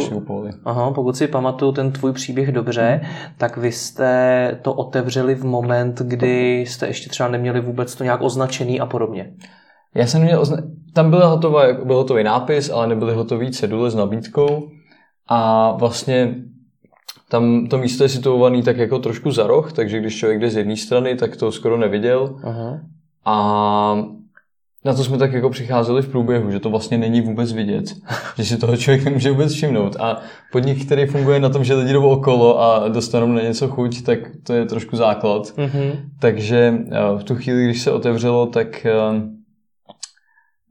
aha, 0.66 0.92
pokud 0.92 1.18
si 1.18 1.28
pamatuju 1.28 1.72
ten 1.72 1.92
tvůj 1.92 2.14
příběh 2.14 2.52
dobře, 2.52 3.02
uh-huh. 3.04 3.32
tak 3.38 3.58
vy 3.58 3.72
jste 3.72 4.60
to 4.62 4.74
otevřeli 4.74 5.36
v 5.36 5.46
moment, 5.46 6.02
kdy 6.02 6.60
jste 6.60 6.88
ještě 6.88 7.10
třeba 7.10 7.30
neměli 7.30 7.62
vůbec 7.62 7.96
to 7.96 8.04
nějak 8.04 8.22
označený 8.22 8.80
a 8.80 8.86
podobně. 8.86 9.34
Já 9.96 10.08
jsem 10.08 10.22
měl, 10.22 10.42
ozna... 10.42 10.58
tam 10.94 11.10
byl 11.10 11.30
hotový, 11.30 11.58
byl 11.84 11.96
hotový 11.96 12.24
nápis, 12.24 12.70
ale 12.70 12.88
nebyly 12.88 13.14
hotový 13.14 13.52
cedule 13.52 13.92
s 13.92 13.96
nabídkou 13.96 14.70
a 15.28 15.72
vlastně 15.72 16.36
tam 17.36 17.68
to 17.68 17.78
místo 17.78 18.04
je 18.04 18.10
situované 18.10 18.64
tak 18.64 18.78
jako 18.78 19.00
trošku 19.00 19.32
za 19.32 19.48
roh, 19.48 19.74
takže 19.74 20.00
když 20.00 20.18
člověk 20.18 20.40
jde 20.40 20.50
z 20.50 20.58
jedné 20.58 20.78
strany, 20.78 21.16
tak 21.16 21.38
to 21.38 21.52
skoro 21.52 21.78
neviděl. 21.78 22.36
Aha. 22.44 22.80
A 23.26 23.36
na 24.86 24.94
to 24.94 25.04
jsme 25.04 25.18
tak 25.18 25.34
jako 25.34 25.50
přicházeli 25.50 26.02
v 26.02 26.10
průběhu, 26.10 26.52
že 26.52 26.60
to 26.60 26.70
vlastně 26.70 26.98
není 26.98 27.22
vůbec 27.22 27.54
vidět, 27.54 27.86
že 28.38 28.46
si 28.46 28.58
toho 28.58 28.78
člověk 28.78 29.04
nemůže 29.04 29.32
vůbec 29.32 29.54
všimnout. 29.54 29.96
A 30.00 30.22
podnik, 30.52 30.86
který 30.86 31.06
funguje 31.06 31.40
na 31.40 31.50
tom, 31.50 31.64
že 31.64 31.74
lidi 31.74 31.94
jdou 31.94 32.10
okolo 32.10 32.62
a 32.62 32.88
dostanou 32.88 33.28
na 33.28 33.42
něco 33.42 33.68
chuť, 33.68 34.02
tak 34.02 34.20
to 34.44 34.54
je 34.54 34.66
trošku 34.66 34.96
základ. 34.96 35.44
Uh-huh. 35.44 35.92
Takže 36.20 36.74
eh, 36.92 37.18
v 37.18 37.24
tu 37.24 37.36
chvíli, 37.36 37.64
když 37.66 37.82
se 37.82 37.92
otevřelo, 37.92 38.46
tak 38.46 38.86
eh, 38.86 38.92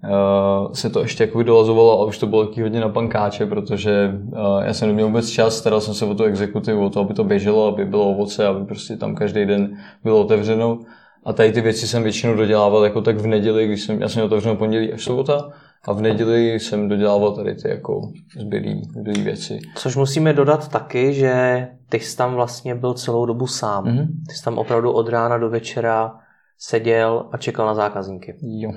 uh, 0.09 0.73
se 0.73 0.91
to 0.91 1.01
ještě 1.01 1.25
jako 1.25 1.43
dolazovalo, 1.43 1.99
ale 1.99 2.07
už 2.07 2.19
to 2.19 2.27
bylo 2.27 2.47
taky 2.47 2.63
hodně 2.63 2.81
na 2.81 2.89
pankáče, 2.89 3.47
protože 3.47 4.13
uh, 4.33 4.63
já 4.65 4.75
jsem 4.75 4.89
neměl 4.89 5.07
vůbec 5.07 5.29
čas, 5.29 5.57
staral 5.57 5.81
jsem 5.81 5.95
se 5.95 6.05
o 6.05 6.15
tu 6.15 6.25
exekutivu, 6.25 6.87
o 6.87 6.91
to, 6.91 7.01
aby 7.01 7.15
to 7.15 7.25
běželo, 7.25 7.67
aby 7.67 7.85
bylo 7.85 8.11
ovoce, 8.11 8.47
aby 8.47 8.65
prostě 8.67 8.97
tam 8.97 9.15
každý 9.15 9.47
den 9.47 9.77
bylo 10.05 10.21
otevřeno. 10.21 10.79
A 11.25 11.33
tady 11.33 11.53
ty 11.53 11.61
věci 11.61 11.89
jsem 11.89 12.03
většinou 12.03 12.35
dodělával 12.35 12.85
jako 12.85 13.01
tak 13.01 13.17
v 13.17 13.27
neděli, 13.27 13.67
když 13.67 13.83
jsem, 13.83 14.03
já 14.03 14.09
jsem 14.09 14.25
otevřel 14.25 14.57
pondělí 14.57 14.93
až 14.93 15.05
sobota, 15.05 15.51
a 15.87 15.93
v 15.93 16.01
neděli 16.01 16.61
jsem 16.61 16.89
dodělával 16.89 17.33
tady 17.33 17.55
ty 17.55 17.69
jako 17.69 18.01
zbylý, 18.41 18.83
zbylý 18.99 19.23
věci. 19.23 19.59
Což 19.77 19.97
musíme 19.97 20.33
dodat 20.33 20.69
taky, 20.69 21.15
že 21.15 21.69
ty 21.89 22.01
jsi 22.01 22.17
tam 22.17 22.35
vlastně 22.35 22.75
byl 22.75 22.95
celou 22.95 23.27
dobu 23.27 23.47
sám. 23.47 23.85
Mm-hmm. 23.85 24.07
Ty 24.29 24.35
jsi 24.35 24.45
tam 24.45 24.59
opravdu 24.59 24.93
od 24.93 25.09
rána 25.09 25.39
do 25.39 25.51
večera 25.51 26.13
seděl 26.59 27.29
a 27.33 27.37
čekal 27.37 27.67
na 27.67 27.75
zákazníky. 27.75 28.37
Jo. 28.43 28.73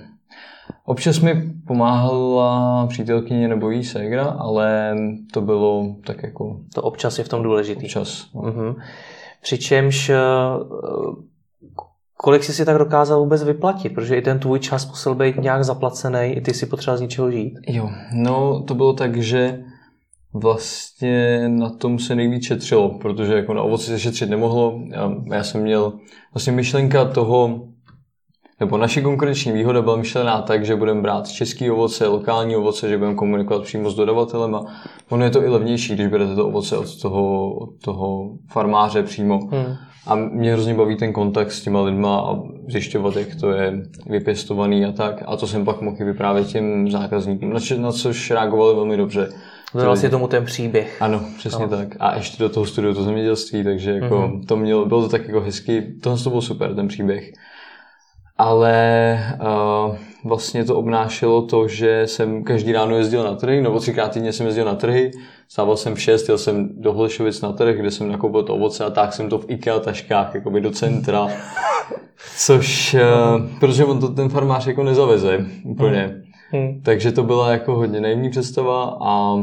Občas 0.86 1.20
mi 1.20 1.52
pomáhala 1.68 2.88
přítelkyně 2.88 3.48
nebo 3.48 3.70
jí 3.70 3.84
ségra, 3.84 4.26
ale 4.26 4.96
to 5.34 5.42
bylo 5.42 5.96
tak 6.06 6.24
jako... 6.24 6.60
To 6.74 6.82
občas 6.82 7.18
je 7.18 7.24
v 7.24 7.30
tom 7.30 7.44
důležitý. 7.44 7.86
Občas. 7.86 8.34
No. 8.36 8.42
Uh-huh. 8.42 8.76
Přičemž 9.42 10.10
eh, 10.10 10.18
kolik 12.18 12.44
jsi 12.44 12.54
si 12.54 12.66
tak 12.66 12.78
dokázal 12.78 13.20
vůbec 13.20 13.44
vyplatit? 13.44 13.90
Protože 13.90 14.16
i 14.16 14.22
ten 14.22 14.40
tvůj 14.40 14.60
čas 14.60 14.90
musel 14.90 15.16
být 15.16 15.38
nějak 15.38 15.64
zaplacený, 15.64 16.34
i 16.34 16.42
ty 16.42 16.54
si 16.54 16.66
potřeboval 16.66 16.98
z 16.98 17.02
něčeho 17.02 17.32
žít. 17.32 17.54
Jo, 17.68 17.90
no 18.14 18.64
to 18.64 18.76
bylo 18.76 18.94
tak, 18.94 19.18
že 19.18 19.64
vlastně 20.34 21.50
na 21.50 21.70
tom 21.70 22.00
se 22.00 22.16
nejvíc 22.16 22.44
šetřilo, 22.44 23.00
protože 23.00 23.34
jako 23.34 23.54
na 23.54 23.62
ovoci 23.62 23.86
se 23.86 24.00
šetřit 24.00 24.30
nemohlo. 24.30 24.80
Já, 24.92 25.12
já 25.34 25.44
jsem 25.44 25.62
měl 25.62 25.94
vlastně 26.34 26.54
myšlenka 26.54 27.06
toho, 27.06 27.68
nebo 28.60 28.78
naše 28.78 29.02
konkurenční 29.02 29.52
výhoda 29.52 29.82
byla 29.82 29.96
myšlená 29.96 30.42
tak, 30.42 30.66
že 30.66 30.76
budeme 30.76 31.02
brát 31.02 31.28
český 31.28 31.72
ovoce, 31.72 32.08
lokální 32.08 32.56
ovoce, 32.56 32.90
že 32.90 32.98
budeme 32.98 33.16
komunikovat 33.16 33.64
přímo 33.64 33.90
s 33.90 33.96
dodavatelem 33.96 34.56
a 34.56 34.66
ono 35.10 35.24
je 35.24 35.30
to 35.30 35.44
i 35.44 35.50
levnější, 35.50 35.94
když 35.94 36.08
berete 36.08 36.36
to 36.36 36.48
ovoce 36.48 36.78
od 36.78 37.02
toho, 37.02 37.54
od 37.54 37.70
toho 37.84 38.30
farmáře 38.52 39.04
přímo. 39.04 39.40
Hmm. 39.52 39.76
A 40.08 40.16
mě 40.16 40.54
hrozně 40.54 40.74
baví 40.74 40.96
ten 40.96 41.14
kontakt 41.14 41.52
s 41.52 41.62
těma 41.62 41.82
lidma 41.82 42.20
a 42.20 42.40
zjišťovat, 42.68 43.16
jak 43.16 43.36
to 43.36 43.52
je 43.52 43.74
vypěstovaný 44.06 44.86
a 44.86 44.92
tak. 44.92 45.24
A 45.26 45.38
to 45.38 45.48
jsem 45.48 45.66
pak 45.66 45.82
mohl 45.82 46.06
vyprávět 46.06 46.48
těm 46.48 46.92
zákazníkům, 46.92 47.54
na, 47.54 47.60
na 47.78 47.92
což 47.92 48.32
reagovali 48.32 48.76
velmi 48.76 48.98
dobře. 48.98 49.30
To 49.72 49.86
vlastně 49.86 50.10
tomu 50.10 50.28
ten 50.28 50.46
příběh. 50.46 51.02
Ano, 51.02 51.22
přesně 51.38 51.66
no. 51.66 51.78
tak. 51.78 51.88
A 52.00 52.16
ještě 52.16 52.44
do 52.44 52.50
toho 52.50 52.66
studiu 52.66 52.94
to 52.94 53.04
zemědělství, 53.04 53.64
takže 53.64 53.92
jako 53.92 54.16
mm-hmm. 54.16 54.46
to 54.46 54.56
mělo, 54.56 54.86
bylo 54.86 55.02
to 55.02 55.10
tak 55.10 55.28
jako 55.28 55.42
hezky. 55.42 55.82
Tohle 56.02 56.20
to 56.20 56.30
byl 56.30 56.42
super, 56.42 56.76
ten 56.76 56.88
příběh 56.88 57.32
ale 58.38 59.20
uh, 59.42 59.96
vlastně 60.24 60.66
to 60.66 60.76
obnášelo 60.76 61.42
to, 61.42 61.68
že 61.68 62.08
jsem 62.08 62.44
každý 62.44 62.72
ráno 62.72 62.98
jezdil 62.98 63.24
na 63.24 63.36
trhy, 63.36 63.62
nebo 63.62 63.80
třikrát 63.80 64.12
týdně 64.12 64.34
jsem 64.34 64.46
jezdil 64.46 64.66
na 64.66 64.76
trhy, 64.76 65.12
stával 65.48 65.78
jsem 65.78 65.96
v 65.96 66.02
šest, 66.02 66.28
jel 66.28 66.38
jsem 66.38 66.70
do 66.82 66.94
Hlešovic 66.94 67.42
na 67.42 67.52
trh, 67.52 67.76
kde 67.76 67.92
jsem 67.92 68.12
nakoupil 68.12 68.44
to 68.44 68.56
ovoce 68.56 68.86
a 68.86 68.90
tak 68.90 69.14
jsem 69.14 69.30
to 69.30 69.38
v 69.38 69.46
IKEA 69.48 69.80
taškách, 69.80 70.36
jakoby 70.36 70.62
do 70.62 70.72
centra, 70.72 71.28
což, 72.38 72.94
uh, 72.94 73.60
protože 73.60 73.86
on 73.86 74.00
to 74.00 74.08
ten 74.08 74.30
farmář 74.30 74.68
jako 74.68 74.84
nezaveze 74.84 75.46
úplně. 75.64 76.22
Hmm. 76.52 76.82
Takže 76.84 77.12
to 77.12 77.24
byla 77.24 77.52
jako 77.52 77.76
hodně 77.76 78.02
naivní 78.02 78.30
představa 78.30 78.98
a 79.02 79.36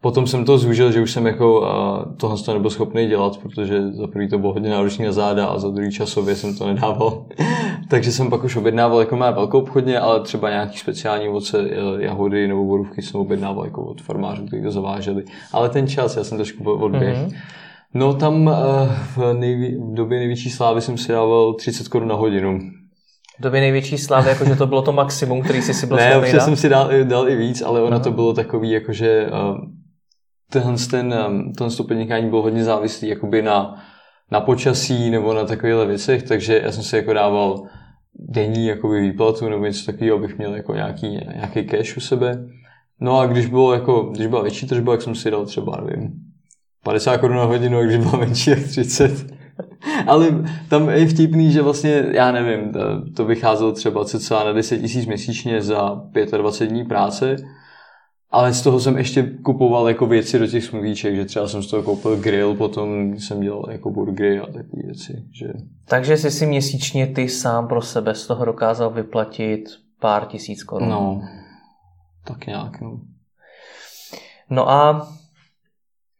Potom 0.00 0.26
jsem 0.26 0.44
to 0.44 0.58
zúžil, 0.58 0.92
že 0.92 1.00
už 1.00 1.12
jsem 1.12 1.26
jako 1.26 1.60
uh, 1.60 2.16
tohle 2.16 2.38
to 2.38 2.52
nebyl 2.52 2.70
schopný 2.70 3.06
dělat, 3.06 3.38
protože 3.38 3.92
za 3.92 4.06
prvý 4.06 4.28
to 4.28 4.38
bylo 4.38 4.52
hodně 4.52 4.70
náročné 4.70 5.06
na 5.06 5.12
záda 5.12 5.46
a 5.46 5.58
za 5.58 5.68
druhý 5.68 5.92
časově 5.92 6.36
jsem 6.36 6.56
to 6.56 6.66
nedával. 6.66 7.26
Takže 7.90 8.12
jsem 8.12 8.30
pak 8.30 8.44
už 8.44 8.56
objednával 8.56 9.00
jako 9.00 9.16
má 9.16 9.30
velkou 9.30 9.58
obchodně, 9.58 10.00
ale 10.00 10.20
třeba 10.20 10.50
nějaký 10.50 10.78
speciální 10.78 11.28
ovoce, 11.28 11.58
eh, 11.70 12.04
jahody 12.04 12.48
nebo 12.48 12.64
borůvky 12.64 13.02
jsem 13.02 13.20
objednával 13.20 13.64
jako 13.64 13.84
od 13.84 14.02
farmářů, 14.02 14.46
kteří 14.46 14.62
to 14.62 14.70
zaváželi. 14.70 15.24
Ale 15.52 15.68
ten 15.68 15.88
čas, 15.88 16.16
já 16.16 16.24
jsem 16.24 16.38
trošku 16.38 16.72
odběh. 16.72 17.18
Mm-hmm. 17.18 17.36
No 17.94 18.14
tam 18.14 18.46
uh, 18.46 18.54
v, 19.16 19.16
v 19.16 19.94
době 19.94 20.18
největší 20.18 20.50
slávy 20.50 20.80
jsem 20.80 20.98
si 20.98 21.12
dával 21.12 21.54
30 21.54 21.88
korun 21.88 22.08
na 22.08 22.14
hodinu. 22.14 22.58
V 23.38 23.42
době 23.42 23.60
největší 23.60 23.98
slávy, 23.98 24.28
jakože 24.28 24.56
to 24.56 24.66
bylo 24.66 24.82
to 24.82 24.92
maximum, 24.92 25.42
který 25.42 25.62
jsi 25.62 25.74
si 25.74 25.86
byl 25.86 25.96
Ne, 25.96 26.16
občas 26.16 26.44
jsem 26.44 26.56
si 26.56 26.68
dal, 26.68 26.90
dal 27.04 27.28
i 27.28 27.36
víc, 27.36 27.62
ale 27.62 27.82
ono 27.82 27.98
uh-huh. 27.98 28.02
to 28.02 28.10
bylo 28.10 28.34
takový, 28.34 28.70
jakože 28.70 29.26
uh, 29.26 29.58
tenhle 30.50 30.76
ten, 30.90 31.14
tenhle 31.58 31.76
to 31.76 31.84
podnikání 31.84 32.30
bylo 32.30 32.42
hodně 32.42 32.64
závislý 32.64 33.08
jakoby 33.08 33.42
na, 33.42 33.84
na 34.30 34.40
počasí 34.40 35.10
nebo 35.10 35.34
na 35.34 35.44
takovýchhle 35.44 35.86
věcech, 35.86 36.22
takže 36.22 36.60
já 36.64 36.72
jsem 36.72 36.82
si 36.82 36.96
jako 36.96 37.12
dával 37.12 37.62
denní 38.14 38.66
jakoby 38.66 39.00
výplatu 39.00 39.48
nebo 39.48 39.64
něco 39.64 39.86
takového, 39.86 40.18
abych 40.18 40.38
měl 40.38 40.54
jako 40.54 40.74
nějaký, 40.74 41.08
nějaký 41.10 41.64
cash 41.64 41.96
u 41.96 42.00
sebe. 42.00 42.44
No 43.00 43.18
a 43.18 43.26
když 43.26 43.46
bylo 43.46 43.72
jako, 43.72 44.02
když 44.02 44.26
byla 44.26 44.42
větší 44.42 44.66
tržba, 44.66 44.92
jak 44.92 45.02
jsem 45.02 45.14
si 45.14 45.30
dal 45.30 45.46
třeba, 45.46 45.80
nevím, 45.86 46.12
50 46.84 47.16
korun 47.16 47.36
na 47.36 47.44
hodinu, 47.44 47.78
a 47.78 47.82
když 47.82 47.98
byla 47.98 48.16
menší, 48.18 48.50
tak 48.50 48.64
30. 48.64 49.26
Ale 50.06 50.44
tam 50.68 50.88
je 50.88 51.06
vtipný, 51.06 51.52
že 51.52 51.62
vlastně, 51.62 52.04
já 52.12 52.32
nevím, 52.32 52.72
to, 52.72 52.80
to 53.16 53.24
vycházelo 53.24 53.72
třeba 53.72 54.04
cca 54.04 54.44
na 54.44 54.52
10 54.52 54.78
tisíc 54.78 55.06
měsíčně 55.06 55.62
za 55.62 56.02
25 56.38 56.68
dní 56.68 56.84
práce, 56.84 57.36
ale 58.30 58.54
z 58.54 58.62
toho 58.62 58.80
jsem 58.80 58.98
ještě 58.98 59.22
kupoval 59.22 59.88
jako 59.88 60.06
věci 60.06 60.38
do 60.38 60.46
těch 60.46 60.64
smluvíček, 60.64 61.16
že 61.16 61.24
třeba 61.24 61.48
jsem 61.48 61.62
z 61.62 61.66
toho 61.66 61.82
koupil 61.82 62.16
grill, 62.16 62.54
potom 62.54 63.18
jsem 63.18 63.40
dělal 63.40 63.64
jako 63.70 63.90
burgery 63.90 64.40
a 64.40 64.46
takové 64.46 64.82
věci. 64.84 65.24
Že... 65.32 65.46
Takže 65.84 66.16
jsi 66.16 66.30
si 66.30 66.46
měsíčně 66.46 67.06
ty 67.06 67.28
sám 67.28 67.68
pro 67.68 67.82
sebe 67.82 68.14
z 68.14 68.26
toho 68.26 68.44
dokázal 68.44 68.90
vyplatit 68.90 69.64
pár 70.00 70.26
tisíc 70.26 70.64
korun. 70.64 70.88
No, 70.88 71.22
tak 72.24 72.46
nějak, 72.46 72.80
no. 72.80 73.00
No 74.50 74.70
a 74.70 75.08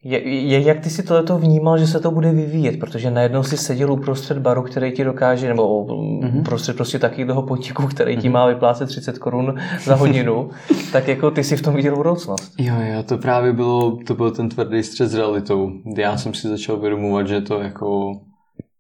je, 0.09 0.29
je, 0.29 0.61
jak 0.61 0.81
ty 0.81 0.91
si 0.91 1.03
tohleto 1.03 1.39
vnímal, 1.39 1.79
že 1.79 1.87
se 1.87 2.01
to 2.01 2.11
bude 2.11 2.33
vyvíjet? 2.33 2.79
Protože 2.81 3.11
najednou 3.11 3.43
si 3.43 3.57
seděl 3.57 3.93
uprostřed 3.93 4.39
baru, 4.39 4.63
který 4.63 4.93
ti 4.93 5.05
dokáže, 5.05 5.49
nebo 5.49 5.85
mm-hmm. 5.85 6.43
prostřed 6.43 6.77
prostě 6.77 6.99
takového 6.99 7.43
potíku, 7.43 7.87
který 7.87 8.17
ti 8.17 8.29
mm-hmm. 8.29 8.33
má 8.33 8.47
vyplácet 8.47 8.89
30 8.89 9.19
korun 9.19 9.55
za 9.85 9.95
hodinu, 9.95 10.51
tak 10.93 11.09
jako 11.09 11.31
ty 11.31 11.45
si 11.45 11.57
v 11.57 11.63
tom 11.63 11.75
viděl 11.75 11.97
budoucnost. 11.97 12.55
Jo, 12.59 12.75
jo, 12.79 13.03
to 13.03 13.19
právě 13.19 13.53
bylo, 13.53 13.97
to 14.07 14.15
byl 14.15 14.31
ten 14.31 14.49
tvrdý 14.49 14.83
střed 14.83 15.09
s 15.09 15.15
realitou. 15.15 15.73
Já 15.97 16.17
jsem 16.17 16.35
si 16.35 16.49
začal 16.49 16.77
uvědomovat, 16.77 17.29
že 17.29 17.41
to 17.41 17.61
jako, 17.61 18.21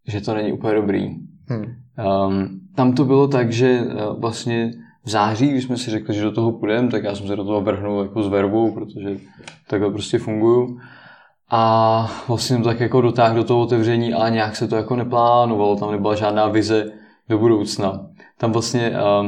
že 0.06 0.20
to 0.20 0.34
není 0.34 0.52
úplně 0.52 0.74
dobrý. 0.74 1.16
Hmm. 1.48 1.64
Um, 2.28 2.60
tam 2.74 2.92
to 2.92 3.04
bylo 3.04 3.28
tak, 3.28 3.52
že 3.52 3.80
uh, 3.80 4.20
vlastně 4.20 4.72
v 5.04 5.10
září, 5.10 5.48
když 5.48 5.64
jsme 5.64 5.76
si 5.76 5.90
řekli, 5.90 6.14
že 6.14 6.22
do 6.22 6.32
toho 6.32 6.52
půjdeme, 6.52 6.88
tak 6.88 7.04
já 7.04 7.14
jsem 7.14 7.26
se 7.26 7.36
do 7.36 7.44
toho 7.44 7.60
vrhnul 7.60 8.02
jako 8.02 8.22
s 8.22 8.28
verbou, 8.28 8.70
protože 8.70 9.16
takhle 9.66 9.90
prostě 9.90 10.18
funguju. 10.18 10.78
A 11.50 12.22
vlastně 12.28 12.56
jsem 12.56 12.64
tak 12.64 12.80
jako 12.80 13.00
dotáhl 13.00 13.34
do 13.34 13.44
toho 13.44 13.60
otevření, 13.60 14.14
ale 14.14 14.30
nějak 14.30 14.56
se 14.56 14.68
to 14.68 14.76
jako 14.76 14.96
neplánovalo, 14.96 15.76
tam 15.76 15.92
nebyla 15.92 16.14
žádná 16.14 16.48
vize 16.48 16.92
do 17.28 17.38
budoucna. 17.38 18.06
Tam 18.38 18.52
vlastně, 18.52 18.90
uh, 18.90 19.26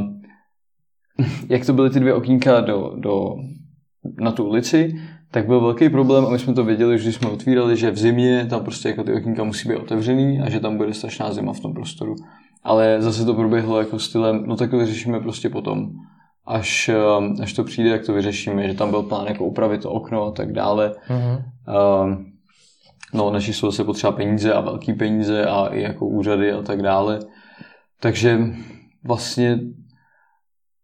jak 1.48 1.66
to 1.66 1.72
byly 1.72 1.90
ty 1.90 2.00
dvě 2.00 2.14
okýnka 2.14 2.60
do, 2.60 2.92
do, 2.96 3.34
na 4.20 4.32
tu 4.32 4.44
ulici, 4.44 4.94
tak 5.30 5.46
byl 5.46 5.60
velký 5.60 5.88
problém 5.88 6.26
a 6.26 6.30
my 6.30 6.38
jsme 6.38 6.54
to 6.54 6.64
věděli, 6.64 6.98
že 6.98 7.04
když 7.04 7.16
jsme 7.16 7.30
otvírali, 7.30 7.76
že 7.76 7.90
v 7.90 7.98
zimě 7.98 8.46
tam 8.50 8.64
prostě 8.64 8.88
jako 8.88 9.04
ty 9.04 9.12
okýnka 9.12 9.44
musí 9.44 9.68
být 9.68 9.76
otevřený 9.76 10.40
a 10.40 10.50
že 10.50 10.60
tam 10.60 10.76
bude 10.76 10.94
strašná 10.94 11.32
zima 11.32 11.52
v 11.52 11.60
tom 11.60 11.74
prostoru. 11.74 12.14
Ale 12.62 13.02
zase 13.02 13.24
to 13.24 13.34
proběhlo 13.34 13.78
jako 13.78 13.98
stylem, 13.98 14.42
no 14.46 14.56
tak 14.56 14.70
to 14.70 14.78
vyřešíme 14.78 15.20
prostě 15.20 15.48
potom. 15.48 15.90
Až, 16.50 16.88
eh, 16.88 17.42
až 17.42 17.52
to 17.52 17.64
přijde, 17.64 17.90
jak 17.90 18.06
to 18.06 18.12
vyřešíme, 18.12 18.68
že 18.68 18.74
tam 18.74 18.90
byl 18.90 19.02
plán 19.02 19.26
jako 19.26 19.44
upravit 19.44 19.82
to 19.82 19.90
okno 19.90 20.24
a 20.24 20.30
tak 20.30 20.52
dále. 20.52 20.94
Mm-hmm. 21.08 21.42
Um, 22.02 22.26
no, 23.14 23.30
naši 23.30 23.52
jsou 23.52 23.70
zase 23.70 23.84
potřeba 23.84 24.12
peníze 24.12 24.52
a 24.52 24.60
velký 24.60 24.92
peníze 24.92 25.46
a 25.46 25.66
i 25.66 25.82
jako 25.82 26.06
úřady 26.06 26.52
a 26.52 26.62
tak 26.62 26.82
dále. 26.82 27.20
Takže 28.00 28.38
vlastně 29.04 29.58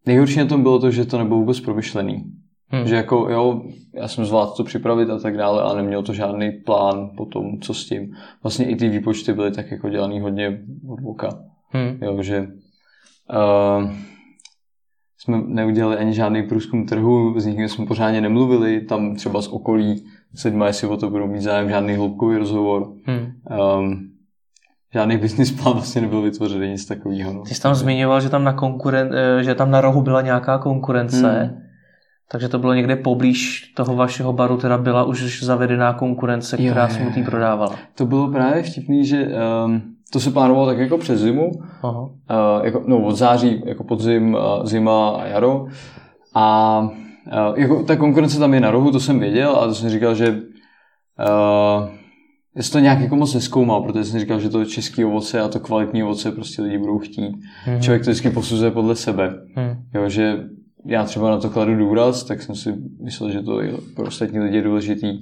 nejhorší 0.07 0.39
na 0.39 0.47
tom 0.47 0.63
bylo 0.63 0.79
to, 0.79 0.91
že 0.91 1.05
to 1.05 1.19
nebylo 1.19 1.39
vůbec 1.39 1.61
promyšlený. 1.61 2.25
Hmm. 2.69 2.87
Že 2.87 2.97
jako 2.97 3.29
jo, 3.31 3.63
já 3.95 4.09
jsem 4.09 4.25
zvládl 4.25 4.53
to 4.57 4.65
připravit 4.65 5.11
a 5.11 5.19
tak 5.19 5.37
dále, 5.37 5.63
ale 5.63 5.77
neměl 5.77 6.03
to 6.03 6.13
žádný 6.13 6.51
plán 6.51 7.11
potom, 7.17 7.61
co 7.61 7.75
s 7.75 7.87
tím. 7.87 8.15
Vlastně 8.43 8.71
i 8.71 8.77
ty 8.77 8.89
výpočty 8.89 9.33
byly 9.33 9.51
tak 9.51 9.71
jako 9.71 9.89
dělaný 9.89 10.21
hodně 10.21 10.63
od 10.89 11.01
boka. 11.01 11.29
Hmm. 11.69 11.99
Jo, 12.03 12.23
že 12.23 12.41
uh, 12.41 13.91
jsme 15.27 15.43
neudělali 15.47 15.97
ani 15.97 16.15
žádný 16.15 16.43
průzkum 16.43 16.87
trhu, 16.87 17.41
s 17.41 17.47
nikým 17.47 17.69
jsme 17.69 17.87
pořádně 17.87 18.21
nemluvili, 18.21 18.81
tam 18.81 19.15
třeba 19.15 19.43
z 19.43 19.49
okolí 19.49 20.05
se 20.35 20.51
dma, 20.51 20.67
jestli 20.67 20.89
o 20.89 20.97
to 20.97 21.11
budou 21.11 21.27
mít 21.27 21.41
zájem, 21.41 21.69
žádný 21.69 21.95
hloubkový 21.95 22.37
rozhovor. 22.37 22.93
Hmm. 23.05 23.27
Um, 23.79 24.11
žádný 24.95 25.17
business 25.17 25.51
plán 25.51 25.75
vlastně 25.75 26.01
nebyl 26.01 26.23
vytvořený, 26.23 26.71
nic 26.71 26.87
takového. 26.87 27.33
No. 27.33 27.43
Ty 27.43 27.55
jsi 27.55 27.63
tam 27.63 27.75
zmiňoval, 27.75 28.21
že 28.21 28.29
tam 28.29 28.45
na, 28.45 28.53
konkuren, 28.53 29.11
eh, 29.15 29.45
že 29.45 29.55
tam 29.55 29.71
na 29.71 29.81
rohu 29.81 30.03
byla 30.03 30.21
nějaká 30.21 30.59
konkurence. 30.59 31.33
Hmm. 31.33 31.63
Takže 32.31 32.49
to 32.49 32.59
bylo 32.59 32.75
někde 32.75 32.97
poblíž 32.97 33.73
toho 33.77 33.97
vašeho 33.97 34.33
baru, 34.33 34.57
teda 34.57 34.79
byla 34.79 35.05
už 35.05 35.43
zavedená 35.43 35.93
konkurence, 35.93 36.57
která 36.57 36.85
je, 36.85 36.91
smutný 36.91 37.25
prodávala. 37.25 37.77
To 37.95 38.07
bylo 38.07 38.31
právě 38.31 38.63
vtipný, 38.63 39.07
že 39.07 39.29
um, 39.65 39.96
to 40.17 40.21
se 40.21 40.31
plánovalo 40.31 40.67
tak 40.67 40.79
jako 40.79 40.99
přes 40.99 41.21
zimu, 41.21 41.51
Aha. 41.83 42.01
Uh, 42.01 42.65
jako, 42.65 42.83
no 42.87 43.05
od 43.05 43.17
září, 43.17 43.63
jako 43.67 43.85
podzim, 43.85 44.35
uh, 44.35 44.65
zima 44.65 45.11
a 45.11 45.27
jaro. 45.27 45.67
A 46.35 46.81
uh, 46.81 47.59
jako, 47.59 47.83
ta 47.83 47.97
konkurence 47.97 48.39
tam 48.39 48.55
je 48.55 48.61
na 48.61 48.71
rohu, 48.71 48.91
to 48.91 49.01
jsem 49.01 49.19
věděl 49.19 49.57
a 49.57 49.67
to 49.67 49.75
jsem 49.75 49.91
říkal, 49.91 50.15
že 50.15 50.29
uh, 50.31 51.89
já 52.55 52.63
jsem 52.63 52.73
to 52.73 52.79
nějak 52.79 53.01
jako 53.01 53.17
moc 53.17 53.35
neskoumal, 53.35 53.83
protože 53.83 54.05
jsem 54.05 54.21
říkal, 54.21 54.41
že 54.41 54.49
to 54.49 54.65
český 54.65 55.05
ovoce 55.05 55.41
a 55.41 55.49
to 55.49 55.61
kvalitní 55.61 56.03
ovoce 56.03 56.33
prostě 56.33 56.63
lidi 56.63 56.79
budou 56.79 56.99
chtít. 56.99 57.37
Mm-hmm. 57.67 57.81
Člověk 57.81 58.05
to 58.05 58.11
vždycky 58.11 58.31
posuzuje 58.31 58.71
podle 58.71 58.97
sebe. 58.97 59.29
Mm. 59.57 59.83
Jo, 59.95 60.09
že 60.09 60.45
já 60.87 61.05
třeba 61.05 61.31
na 61.31 61.39
to 61.39 61.51
kladu 61.51 61.77
důraz, 61.77 62.25
tak 62.25 62.43
jsem 62.43 62.55
si 62.55 62.75
myslel, 63.05 63.31
že 63.31 63.43
to 63.43 63.61
je 63.61 63.73
pro 63.97 64.07
ostatní 64.07 64.39
lidi 64.39 64.63
důležitý. 64.63 65.19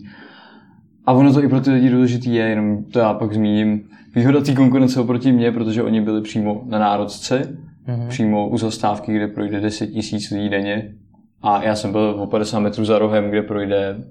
A 1.07 1.13
ono 1.13 1.33
to 1.33 1.43
i 1.43 1.49
pro 1.49 1.61
ty 1.61 1.71
lidi 1.71 1.91
důležitý 1.91 2.35
je, 2.35 2.45
jenom 2.45 2.85
to 2.85 2.99
já 2.99 3.15
pak 3.15 3.33
zmíním. 3.33 3.89
Výhoda 4.15 4.41
té 4.41 4.55
konkurence 4.55 5.01
oproti 5.01 5.33
mně, 5.33 5.53
protože 5.53 5.83
oni 5.83 6.01
byli 6.01 6.23
přímo 6.23 6.63
na 6.67 6.79
národce, 6.79 7.59
mm-hmm. 7.87 8.09
přímo 8.09 8.49
u 8.49 8.59
zastávky, 8.59 9.15
kde 9.15 9.29
projde 9.29 9.61
10 9.61 9.87
tisíc 9.87 10.31
lidí 10.31 10.49
denně. 10.49 10.95
A 11.43 11.63
já 11.63 11.75
jsem 11.75 11.93
byl 11.93 12.17
o 12.19 12.27
50 12.27 12.61
metrů 12.61 12.85
za 12.85 12.99
rohem, 12.99 13.31
kde 13.31 13.43
projde 13.43 14.05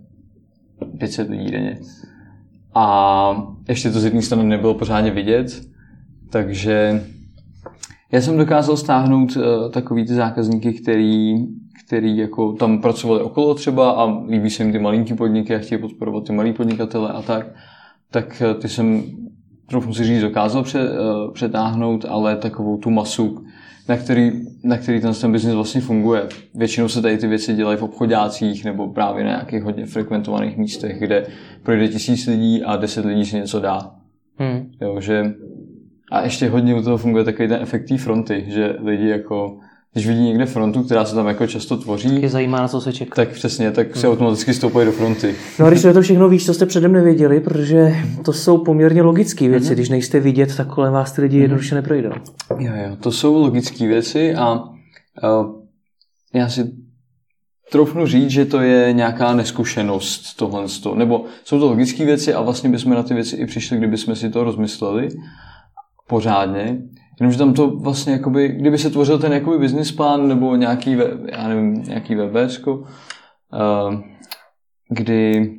500 0.98 1.30
lidí 1.30 1.52
denně. 1.52 1.80
A 2.76 3.54
ještě 3.68 3.90
to 3.90 4.00
z 4.00 4.06
jedné 4.06 4.22
strany 4.22 4.44
nebylo 4.44 4.74
pořádně 4.74 5.12
vidět, 5.12 5.62
takže 6.30 7.04
já 8.12 8.22
jsem 8.22 8.38
dokázal 8.38 8.78
stáhnout 8.78 9.36
uh, 9.36 9.72
takový 9.72 10.06
ty 10.06 10.14
zákazníky, 10.14 10.74
který, 10.74 11.36
který 11.94 12.18
jako 12.18 12.54
tam 12.54 12.82
pracovali 12.82 13.22
okolo 13.22 13.54
třeba 13.54 13.92
a 13.92 14.24
líbí 14.30 14.50
se 14.50 14.64
jim 14.64 14.72
ty 14.72 14.80
malinký 14.80 15.14
podniky 15.14 15.56
a 15.56 15.60
chtějí 15.60 15.82
podporovat 15.82 16.24
ty 16.28 16.34
malý 16.34 16.54
podnikatele 16.54 17.10
a 17.10 17.22
tak, 17.22 17.48
tak 18.12 18.44
uh, 18.46 18.62
ty 18.62 18.70
jsem 18.70 19.04
trochu 19.70 19.94
si 19.94 20.04
říct 20.04 20.22
dokázal 20.22 20.62
uh, 20.62 21.34
přetáhnout, 21.34 22.06
ale 22.10 22.36
takovou 22.38 22.78
tu 22.78 22.90
masu, 22.90 23.46
na 23.90 23.98
který, 23.98 24.32
na 24.64 24.78
který 24.78 25.02
ten, 25.02 25.14
ten 25.22 25.32
biznis 25.32 25.56
vlastně 25.56 25.82
funguje. 25.82 26.28
Většinou 26.56 26.88
se 26.88 27.02
tady 27.02 27.18
ty 27.18 27.28
věci 27.28 27.54
dělají 27.54 27.78
v 27.78 27.84
obchodácích 27.84 28.66
nebo 28.66 28.88
právě 28.88 29.24
na 29.24 29.30
nějakých 29.30 29.64
hodně 29.64 29.86
frekventovaných 29.86 30.58
místech, 30.58 31.00
kde 31.00 31.26
projde 31.64 31.88
tisíc 31.88 32.28
lidí 32.28 32.64
a 32.64 32.76
deset 32.76 33.06
lidí 33.06 33.26
si 33.26 33.36
něco 33.36 33.60
dá. 33.60 33.92
Hmm. 34.38 34.72
Jo, 34.82 35.00
že 35.00 35.34
a 36.12 36.22
ještě 36.24 36.50
hodně 36.50 36.76
u 36.76 36.82
toho 36.82 36.98
funguje 36.98 37.24
takový 37.24 37.48
ten 37.48 37.62
efekt 37.62 37.88
té 37.88 37.98
fronty, 37.98 38.46
že 38.48 38.76
lidi 38.80 39.10
jako 39.10 39.58
když 39.94 40.08
vidí 40.08 40.22
někde 40.22 40.46
frontu, 40.46 40.84
která 40.84 41.06
se 41.06 41.16
tam 41.16 41.28
jako 41.28 41.48
často 41.48 41.78
tvoří, 41.78 42.22
je 42.22 42.30
zajímá, 42.30 42.62
na 42.62 42.68
co 42.68 42.82
se 42.82 42.94
čeká. 42.94 43.16
Tak 43.16 43.30
přesně, 43.30 43.72
tak 43.72 43.96
hmm. 43.96 44.12
automaticky 44.12 44.54
stoupají 44.54 44.86
do 44.86 44.92
fronty. 44.92 45.36
No 45.60 45.66
a 45.66 45.70
když 45.70 45.82
to 45.82 46.02
všechno 46.02 46.30
víš, 46.30 46.46
co 46.46 46.54
jste 46.54 46.66
předem 46.66 46.94
nevěděli, 46.94 47.40
protože 47.40 47.96
to 48.26 48.34
jsou 48.34 48.58
poměrně 48.58 49.02
logické 49.02 49.50
věci. 49.50 49.70
Mm-hmm. 49.70 49.74
Když 49.74 49.90
nejste 49.90 50.20
vidět, 50.20 50.58
tak 50.58 50.68
kolem 50.68 50.94
vás 50.94 51.12
ty 51.12 51.22
lidi 51.22 51.38
mm-hmm. 51.38 51.42
jednoduše 51.42 51.76
neprojdou. 51.76 52.12
Jo, 52.60 52.72
jo, 52.76 52.96
to 53.00 53.12
jsou 53.12 53.42
logické 53.42 53.88
věci 53.88 54.36
a 54.36 54.54
uh, 54.54 55.64
já 56.34 56.50
si 56.50 56.72
troufnu 57.72 58.08
říct, 58.08 58.30
že 58.30 58.46
to 58.46 58.62
je 58.62 58.94
nějaká 58.94 59.34
neskušenost 59.34 60.34
tohle. 60.34 60.66
Nebo 60.96 61.26
jsou 61.44 61.60
to 61.60 61.68
logické 61.68 62.06
věci 62.06 62.34
a 62.34 62.42
vlastně 62.42 62.70
bychom 62.70 62.94
na 62.94 63.04
ty 63.04 63.14
věci 63.14 63.36
i 63.36 63.46
přišli, 63.46 63.78
kdyby 63.78 63.98
jsme 63.98 64.16
si 64.16 64.30
to 64.30 64.44
rozmysleli 64.44 65.10
pořádně, 66.08 66.78
jenomže 67.20 67.38
tam 67.38 67.54
to 67.54 67.68
vlastně, 67.68 68.14
jakoby, 68.14 68.48
kdyby 68.48 68.78
se 68.78 68.90
tvořil 68.90 69.20
ten 69.20 69.34
jakoby 69.34 69.58
business 69.58 69.92
plán 69.92 70.28
nebo 70.28 70.56
nějaký, 70.56 70.98
já 71.32 71.48
nevím, 71.48 71.84
nějaký 71.84 72.16
webéčko, 72.16 72.76
uh, 72.76 73.96
kdy 74.90 75.52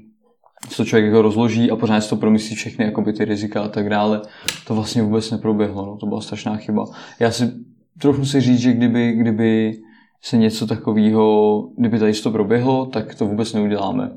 se 0.69 0.77
to 0.77 0.85
člověk 0.85 1.07
jako 1.07 1.23
rozloží 1.23 1.71
a 1.71 1.77
pořád 1.77 2.01
si 2.01 2.09
to 2.11 2.17
promyslí 2.17 2.57
všechny 2.57 2.85
jakoby, 2.85 3.13
ty 3.13 3.25
rizika 3.25 3.63
a 3.63 3.69
tak 3.69 3.89
dále, 3.89 4.23
to 4.67 4.75
vlastně 4.75 5.03
vůbec 5.03 5.31
neproběhlo, 5.31 5.87
no, 5.87 5.97
to 5.97 6.07
byla 6.07 6.21
strašná 6.21 6.57
chyba. 6.57 6.85
Já 7.21 7.31
si 7.31 7.53
trochu 7.99 8.25
si 8.25 8.41
říct, 8.41 8.59
že 8.59 8.73
kdyby, 8.73 9.13
kdyby 9.13 9.79
se 10.23 10.37
něco 10.37 10.67
takového, 10.67 11.63
kdyby 11.77 11.99
tady 11.99 12.13
to 12.13 12.31
proběhlo, 12.31 12.87
tak 12.87 13.15
to 13.15 13.27
vůbec 13.27 13.53
neuděláme, 13.53 14.11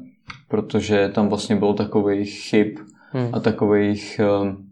protože 0.47 1.09
tam 1.09 1.29
vlastně 1.29 1.55
bylo 1.55 1.73
takových 1.73 2.39
chyb 2.49 2.77
hmm. 3.11 3.29
a 3.33 3.39
takových 3.39 4.21
um, 4.41 4.66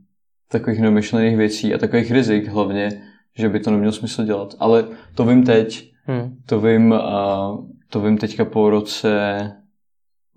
takových 0.59 0.79
nemyšlených 0.79 1.37
věcí 1.37 1.73
a 1.73 1.77
takových 1.77 2.11
rizik 2.11 2.47
hlavně, 2.47 2.89
že 3.37 3.49
by 3.49 3.59
to 3.59 3.71
nemělo 3.71 3.91
smysl 3.91 4.23
dělat. 4.23 4.55
Ale 4.59 4.85
to 5.15 5.25
vím 5.25 5.43
teď, 5.43 5.91
hmm. 6.05 6.35
to 6.45 6.59
vím, 6.59 6.91
uh, 6.91 7.65
to 7.89 8.01
vím 8.01 8.17
teďka 8.17 8.45
po 8.45 8.69
roce, 8.69 9.51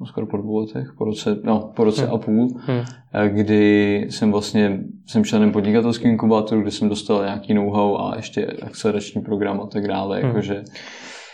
no 0.01 0.07
skoro 0.07 0.27
po 0.27 0.37
dvou 0.37 0.59
letech, 0.59 0.93
po 0.99 1.05
roce, 1.05 1.37
no, 1.43 1.73
po 1.77 1.85
roce 1.85 2.05
hmm. 2.05 2.15
a 2.15 2.19
půl, 2.19 2.49
hmm. 2.67 2.85
kdy 3.29 4.07
jsem 4.11 4.33
vlastně, 4.33 4.81
jsem 5.07 5.25
členem 5.25 5.53
podnikatelského 5.53 6.11
inkubátoru, 6.11 6.63
kde 6.63 6.71
jsem 6.71 6.89
dostal 6.89 7.25
nějaký 7.25 7.55
know-how 7.55 7.97
a 7.97 8.17
ještě 8.17 8.47
akcelerační 8.47 9.23
program 9.23 9.61
a 9.61 9.67
tak 9.67 9.87
dále, 9.87 10.19
hmm. 10.19 10.29
jakože... 10.29 10.65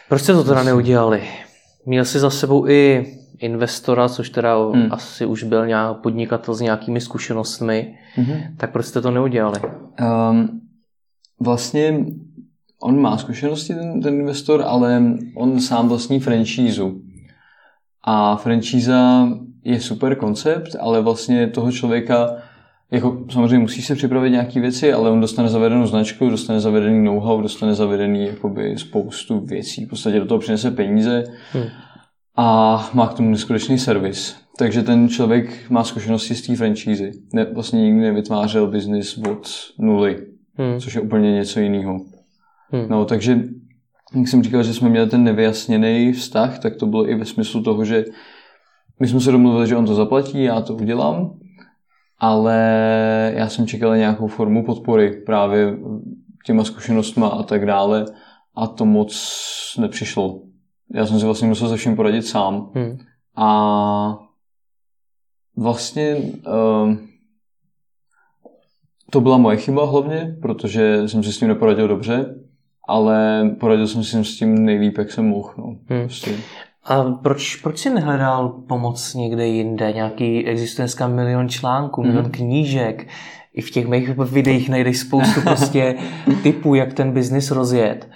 Proč 0.09 0.23
jste 0.23 0.33
to 0.33 0.44
teda 0.44 0.62
neudělali? 0.62 1.23
Měl 1.87 2.05
jsi 2.05 2.18
za 2.18 2.31
sebou 2.31 2.68
i 2.68 3.07
investora, 3.38 4.09
což 4.09 4.31
teda 4.31 4.57
hmm. 4.57 4.88
asi 4.90 5.27
už 5.27 5.42
byl 5.42 5.66
nějak 5.66 5.97
podnikatel 5.97 6.55
s 6.55 6.61
nějakými 6.61 7.01
zkušenostmi, 7.01 7.94
hmm. 8.14 8.37
tak 8.57 8.73
proč 8.73 8.87
jste 8.87 9.01
to 9.01 9.11
neudělali? 9.11 9.61
Um, 10.31 10.61
vlastně 11.40 12.05
on 12.83 13.01
má 13.01 13.16
zkušenosti, 13.16 13.75
ten, 13.75 14.01
ten 14.01 14.14
investor, 14.14 14.64
ale 14.66 15.03
on 15.37 15.61
sám 15.61 15.88
vlastní 15.88 16.20
franšízu. 16.20 17.01
A 18.05 18.37
franšíza 18.37 19.29
je 19.64 19.81
super 19.81 20.16
koncept, 20.16 20.77
ale 20.81 21.01
vlastně 21.01 21.47
toho 21.47 21.73
člověka 21.73 22.37
jako 22.90 23.25
samozřejmě 23.31 23.59
musí 23.59 23.83
se 23.83 23.94
připravit 23.94 24.31
nějaké 24.31 24.61
věci, 24.61 24.92
ale 24.92 25.11
on 25.11 25.20
dostane 25.20 25.49
zavedenou 25.49 25.87
značku, 25.87 26.31
dostane 26.31 26.61
zavedený 26.61 27.05
know-how, 27.05 27.42
dostane 27.42 27.75
zavedený 27.75 28.27
jakoby 28.27 28.79
spoustu 28.79 29.40
věcí. 29.40 29.85
V 29.85 29.88
podstatě 29.88 30.20
do 30.20 30.27
toho 30.27 30.38
přinese 30.38 30.70
peníze. 30.70 31.25
Hmm 31.53 31.64
a 32.37 32.90
má 32.94 33.07
k 33.09 33.14
tomu 33.14 33.31
neskutečný 33.31 33.79
servis. 33.79 34.37
Takže 34.59 34.83
ten 34.83 35.09
člověk 35.09 35.70
má 35.70 35.85
zkušenosti 35.85 36.35
z 36.35 36.47
té 36.47 36.57
franšízy. 36.57 37.12
Ne, 37.33 37.44
vlastně 37.44 37.83
nikdy 37.83 38.01
nevytvářel 38.01 38.66
biznis 38.66 39.18
od 39.18 39.49
nuly, 39.79 40.27
hmm. 40.55 40.81
což 40.81 40.94
je 40.94 41.01
úplně 41.01 41.33
něco 41.33 41.61
jiného. 41.61 42.01
Hmm. 42.70 42.87
No, 42.88 43.05
takže 43.05 43.40
jak 44.16 44.29
jsem 44.29 44.42
říkal, 44.42 44.62
že 44.62 44.75
jsme 44.75 44.88
měli 44.88 45.11
ten 45.11 45.25
nevyjasněný 45.25 46.12
vztah, 46.12 46.59
tak 46.59 46.77
to 46.77 46.87
bylo 46.87 47.11
i 47.11 47.14
ve 47.14 47.25
smyslu 47.25 47.62
toho, 47.62 47.85
že 47.85 48.05
my 49.01 49.09
jsme 49.09 49.20
se 49.20 49.33
domluvili, 49.33 49.66
že 49.66 49.77
on 49.77 49.87
to 49.87 49.94
zaplatí, 49.94 50.42
já 50.42 50.61
to 50.61 50.75
udělám, 50.75 51.38
ale 52.18 53.33
já 53.37 53.49
jsem 53.49 53.66
čekal 53.66 53.97
nějakou 53.97 54.27
formu 54.27 54.64
podpory 54.64 55.23
právě 55.27 55.77
těma 56.47 56.64
zkušenostma 56.64 57.29
a 57.29 57.42
tak 57.42 57.66
dále 57.66 58.07
a 58.55 58.66
to 58.66 58.85
moc 58.85 59.14
nepřišlo 59.81 60.43
já 60.94 61.07
jsem 61.07 61.18
si 61.18 61.25
vlastně 61.25 61.49
musel 61.49 61.68
se 61.68 61.77
vším 61.77 61.97
poradit 61.97 62.23
sám. 62.23 62.70
Hmm. 62.75 62.99
A 63.37 64.18
vlastně 65.57 66.16
uh, 66.16 66.94
to 69.11 69.20
byla 69.20 69.38
moje 69.38 69.57
chyba 69.57 69.87
hlavně, 69.87 70.37
protože 70.42 71.09
jsem 71.09 71.23
si 71.23 71.33
s 71.33 71.38
tím 71.38 71.49
neporadil 71.49 71.88
dobře, 71.88 72.35
ale 72.88 73.44
poradil 73.61 73.87
jsem 73.87 74.05
si 74.05 74.25
s 74.25 74.38
tím 74.38 74.64
nejlíp, 74.64 74.99
jak 74.99 75.12
jsem 75.12 75.29
mohl. 75.29 75.55
No. 75.59 75.64
Hmm. 75.64 75.79
Prostě. 75.87 76.37
A 76.85 77.03
proč, 77.03 77.57
proč 77.57 77.79
jsi 77.79 77.90
nehledal 77.90 78.49
pomoc 78.49 79.14
někde 79.14 79.47
jinde? 79.47 79.92
Nějaký, 79.92 80.47
existuje 80.47 80.83
dneska 80.85 81.09
milion 81.09 81.49
článků, 81.49 82.03
mm-hmm. 82.03 82.07
milion 82.07 82.31
knížek, 82.31 83.09
i 83.55 83.61
v 83.61 83.70
těch 83.70 83.87
mých 83.87 84.09
videích 84.09 84.68
najdeš 84.68 84.99
spoustu 84.99 85.40
prostě 85.44 85.94
typů, 86.42 86.75
jak 86.75 86.92
ten 86.92 87.12
biznis 87.12 87.51
rozjet. 87.51 88.09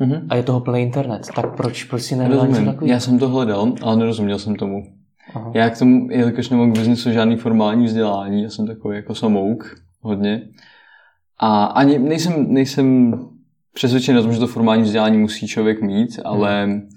Mm-hmm. 0.00 0.26
A 0.28 0.36
je 0.36 0.42
toho 0.42 0.60
plný 0.60 0.82
internet. 0.82 1.28
Tak 1.36 1.56
proč, 1.56 1.84
proč 1.84 2.02
si 2.02 2.16
nehledal 2.16 2.46
něco 2.46 2.64
takového? 2.64 2.92
Já 2.92 3.00
jsem 3.00 3.18
to 3.18 3.28
hledal, 3.28 3.72
ale 3.82 3.96
nerozuměl 3.96 4.38
jsem 4.38 4.56
tomu. 4.56 4.82
Aha. 5.34 5.52
Já 5.54 5.70
k 5.70 5.78
tomu, 5.78 6.08
jelikož 6.10 6.48
nemám 6.48 6.72
k 6.72 6.78
biznisu 6.78 7.12
žádný 7.12 7.36
formální 7.36 7.84
vzdělání, 7.84 8.42
já 8.42 8.50
jsem 8.50 8.66
takový 8.66 8.96
jako 8.96 9.14
samouk 9.14 9.76
hodně. 10.00 10.42
A 11.38 11.64
ani 11.64 11.98
nejsem, 11.98 12.46
nejsem 12.48 13.14
přesvědčen 13.74 14.18
o 14.18 14.22
tom, 14.22 14.32
že 14.32 14.38
to 14.38 14.46
formální 14.46 14.82
vzdělání 14.82 15.18
musí 15.18 15.46
člověk 15.46 15.82
mít, 15.82 16.20
ale 16.24 16.64
hmm. 16.64 16.88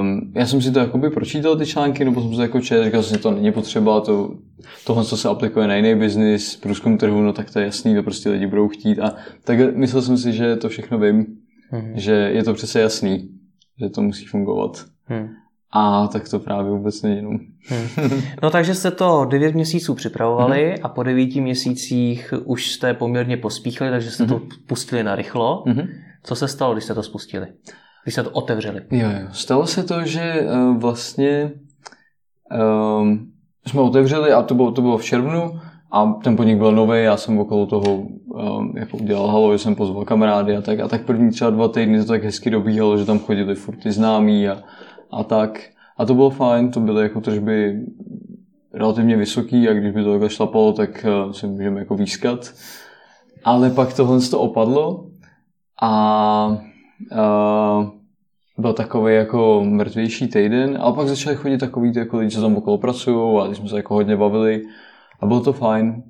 um, 0.00 0.32
já 0.34 0.46
jsem 0.46 0.62
si 0.62 0.72
to 0.72 0.78
jakoby 0.78 1.10
pročítal 1.10 1.56
ty 1.56 1.66
články, 1.66 2.04
nebo 2.04 2.20
jsem 2.20 2.30
si 2.30 2.36
to 2.36 2.42
jako 2.42 2.60
čet, 2.60 2.84
říkal 2.84 3.02
jsem 3.02 3.16
si, 3.16 3.22
to 3.22 3.30
není 3.30 3.52
potřeba, 3.52 4.00
to, 4.00 4.34
tohle, 4.86 5.04
co 5.04 5.16
se 5.16 5.28
aplikuje 5.28 5.66
na 5.66 5.74
jiný 5.74 5.94
biznis, 5.94 6.56
průzkum 6.56 6.98
trhu, 6.98 7.22
no 7.22 7.32
tak 7.32 7.50
to 7.50 7.58
je 7.58 7.64
jasný, 7.64 7.94
to 7.94 8.02
prostě 8.02 8.30
lidi 8.30 8.46
budou 8.46 8.68
chtít. 8.68 9.00
A 9.00 9.14
tak 9.44 9.76
myslel 9.76 10.02
jsem 10.02 10.18
si, 10.18 10.32
že 10.32 10.56
to 10.56 10.68
všechno 10.68 10.98
vím, 10.98 11.26
hmm. 11.70 11.92
že 11.94 12.12
je 12.12 12.44
to 12.44 12.54
přece 12.54 12.80
jasný, 12.80 13.28
že 13.80 13.88
to 13.88 14.02
musí 14.02 14.24
fungovat. 14.24 14.84
Hmm. 15.04 15.28
A 15.72 16.06
tak 16.08 16.28
to 16.28 16.38
právě 16.38 16.70
vůbec 16.70 17.02
není. 17.02 17.22
No. 17.22 17.30
Hmm. 17.30 18.22
no 18.42 18.50
takže 18.50 18.74
jste 18.74 18.90
to 18.90 19.24
9 19.24 19.54
měsíců 19.54 19.94
připravovali 19.94 20.74
mm-hmm. 20.74 20.80
a 20.82 20.88
po 20.88 21.02
9 21.02 21.34
měsících 21.34 22.34
už 22.44 22.70
jste 22.70 22.94
poměrně 22.94 23.36
pospíchali, 23.36 23.90
takže 23.90 24.10
jste 24.10 24.24
mm-hmm. 24.24 24.28
to 24.28 24.38
mhm. 24.38 24.48
pustili 24.66 25.02
na 25.02 25.14
rychlo. 25.14 25.64
Mm-hmm. 25.66 25.88
Co 26.22 26.34
se 26.34 26.48
stalo, 26.48 26.72
když 26.72 26.84
jste 26.84 26.94
to 26.94 27.02
spustili? 27.02 27.46
Když 28.04 28.14
jste 28.14 28.22
to 28.22 28.30
otevřeli? 28.30 28.80
Jo, 28.90 29.10
jo. 29.10 29.28
Stalo 29.32 29.66
se 29.66 29.82
to, 29.82 30.04
že 30.04 30.40
uh, 30.40 30.76
vlastně 30.76 31.52
um, 33.00 33.32
jsme 33.66 33.80
otevřeli 33.80 34.32
a 34.32 34.42
to 34.42 34.54
bylo, 34.54 34.72
to 34.72 34.82
bylo 34.82 34.98
v 34.98 35.04
červnu 35.04 35.60
a 35.90 36.12
ten 36.24 36.36
podnik 36.36 36.58
byl 36.58 36.72
nový, 36.72 37.02
já 37.02 37.16
jsem 37.16 37.38
okolo 37.38 37.66
toho 37.66 37.94
um, 37.94 38.72
jako 38.76 38.96
udělal 38.96 39.26
halo, 39.26 39.58
jsem 39.58 39.74
pozval 39.74 40.04
kamarády 40.04 40.56
a 40.56 40.60
tak. 40.60 40.80
A 40.80 40.88
tak 40.88 41.04
první 41.04 41.30
třeba 41.30 41.50
dva 41.50 41.68
týdny 41.68 41.98
to 41.98 42.04
tak 42.04 42.24
hezky 42.24 42.50
dobíhalo, 42.50 42.98
že 42.98 43.04
tam 43.04 43.18
chodili 43.18 43.54
furt 43.54 43.76
ty 43.76 43.92
známí 43.92 44.48
a 44.48 44.62
a 45.10 45.24
tak. 45.24 45.60
A 45.96 46.04
to 46.04 46.14
bylo 46.14 46.30
fajn, 46.30 46.70
to 46.70 46.80
byly 46.80 47.02
jako 47.02 47.20
tržby 47.20 47.80
relativně 48.74 49.16
vysoký 49.16 49.68
a 49.68 49.72
když 49.72 49.92
by 49.92 50.04
to 50.04 50.10
takhle 50.10 50.30
šlapalo, 50.30 50.72
tak 50.72 51.06
uh, 51.26 51.32
si 51.32 51.46
můžeme 51.46 51.80
jako 51.80 51.94
výskat. 51.94 52.52
Ale 53.44 53.70
pak 53.70 53.94
tohle 53.94 54.20
to 54.20 54.40
opadlo 54.40 55.06
a 55.82 56.58
uh, 57.12 57.86
byl 58.58 58.72
takový 58.72 59.14
jako 59.14 59.62
mrtvější 59.64 60.28
týden 60.28 60.78
a 60.80 60.92
pak 60.92 61.08
začali 61.08 61.36
chodit 61.36 61.58
takový 61.58 61.92
ty 61.92 61.98
jako 61.98 62.18
lidi, 62.18 62.30
co 62.30 62.40
tam 62.40 62.56
okolo 62.56 62.78
pracují 62.78 63.40
a 63.40 63.54
jsme 63.54 63.68
se 63.68 63.76
jako 63.76 63.94
hodně 63.94 64.16
bavili 64.16 64.62
a 65.20 65.26
bylo 65.26 65.40
to 65.40 65.52
fajn. 65.52 66.02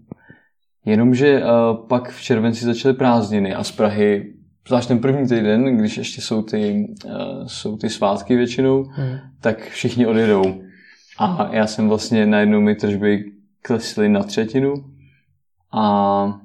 Jenomže 0.85 1.43
uh, 1.43 1.87
pak 1.89 2.11
v 2.11 2.23
červenci 2.23 2.65
začaly 2.65 2.95
prázdniny 2.95 3.55
a 3.55 3.65
z 3.65 3.73
Prahy 3.73 4.35
zvlášť 4.69 4.89
ten 4.89 4.99
první 4.99 5.29
týden, 5.29 5.77
když 5.77 5.99
ještě 5.99 6.21
jsou 6.21 6.43
ty, 6.43 6.89
uh, 7.05 7.47
jsou 7.47 7.77
ty 7.77 7.91
svátky 7.91 8.37
většinou, 8.37 8.83
hmm. 8.83 9.19
tak 9.41 9.69
všichni 9.69 10.07
odjedou. 10.07 10.43
A 11.19 11.49
já 11.53 11.67
jsem 11.67 11.89
vlastně 11.89 12.27
najednou 12.27 12.61
mi 12.61 12.75
tržby 12.75 13.25
klesly 13.63 14.09
na 14.09 14.23
třetinu 14.23 14.75
a 15.73 16.41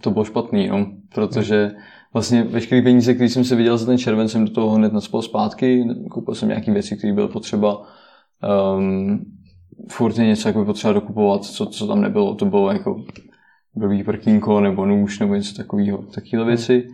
to 0.00 0.10
bylo 0.10 0.24
špatný, 0.24 0.68
no, 0.68 0.86
protože 1.14 1.70
vlastně 2.12 2.42
veškeré 2.42 2.82
peníze, 2.82 3.14
které 3.14 3.28
jsem 3.28 3.44
si 3.44 3.56
viděl 3.56 3.78
za 3.78 3.86
ten 3.86 3.98
červen, 3.98 4.28
jsem 4.28 4.44
do 4.44 4.50
toho 4.50 4.70
hned 4.70 4.92
nadspal 4.92 5.22
zpátky, 5.22 5.84
koupil 6.10 6.34
jsem 6.34 6.48
nějaké 6.48 6.72
věci, 6.72 6.96
které 6.96 7.12
byly 7.12 7.28
potřeba, 7.28 7.82
um, 8.76 9.24
furt 9.90 10.18
je 10.18 10.26
něco 10.26 10.48
jako 10.48 10.64
potřeba 10.64 10.92
dokupovat, 10.92 11.44
co, 11.44 11.66
co 11.66 11.86
tam 11.86 12.00
nebylo, 12.00 12.34
to 12.34 12.44
bylo 12.44 12.72
jako 12.72 13.04
blbý 13.74 14.04
prkínko 14.04 14.60
nebo 14.60 14.86
nůž 14.86 15.18
nebo 15.18 15.34
něco 15.34 15.54
takového, 15.54 15.98
takové 15.98 16.44
věci. 16.44 16.88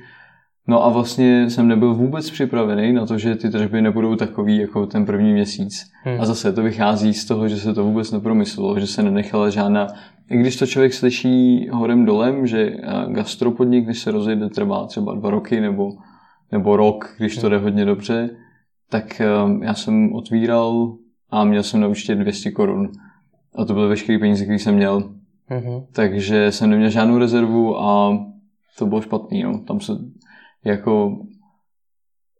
No 0.71 0.85
a 0.85 0.88
vlastně 0.88 1.51
jsem 1.51 1.69
nebyl 1.69 1.95
vůbec 1.95 2.31
připravený 2.31 2.93
na 2.93 3.07
to, 3.07 3.19
že 3.19 3.35
ty 3.35 3.51
tržby 3.51 3.83
nebudou 3.83 4.17
takový 4.17 4.59
jako 4.59 4.87
ten 4.87 5.07
první 5.07 5.33
měsíc. 5.33 5.91
Hmm. 6.05 6.21
A 6.21 6.25
zase 6.25 6.53
to 6.53 6.62
vychází 6.62 7.14
z 7.14 7.25
toho, 7.25 7.49
že 7.49 7.57
se 7.57 7.75
to 7.75 7.85
vůbec 7.85 8.12
nepromyslelo, 8.12 8.81
že 8.81 8.87
se 8.87 9.03
nenechala 9.03 9.51
žádná... 9.51 9.87
I 10.31 10.37
když 10.37 10.57
to 10.57 10.67
člověk 10.67 10.95
slyší 10.95 11.69
horem 11.73 12.05
dolem, 12.05 12.47
že 12.47 12.77
gastropodnik, 13.09 13.85
když 13.85 13.99
se 13.99 14.11
rozjede, 14.11 14.49
trvá 14.49 14.87
třeba 14.87 15.14
dva 15.14 15.31
roky 15.31 15.61
nebo, 15.61 15.93
nebo 16.53 16.77
rok, 16.77 17.14
když 17.19 17.35
to 17.35 17.41
hmm. 17.41 17.51
jde 17.51 17.59
hodně 17.59 17.85
dobře, 17.85 18.31
tak 18.91 19.23
um, 19.45 19.62
já 19.62 19.75
jsem 19.75 20.12
otvíral 20.12 20.97
a 21.31 21.45
měl 21.45 21.62
jsem 21.62 21.81
na 21.81 21.88
účtě 21.88 22.14
200 22.14 22.51
korun. 22.51 22.93
A 23.55 23.64
to 23.64 23.75
byly 23.75 23.88
veškeré 23.88 24.19
peníze, 24.19 24.45
které 24.45 24.59
jsem 24.59 24.75
měl. 24.75 25.01
Mm-hmm. 25.51 25.87
Takže 25.93 26.53
jsem 26.53 26.71
neměl 26.71 26.91
žádnou 26.91 27.19
rezervu 27.19 27.81
a 27.81 28.19
to 28.79 28.87
bylo 28.87 29.01
špatný. 29.01 29.43
No. 29.43 29.59
Tam 29.59 29.81
se 29.81 29.93
jako 30.64 31.19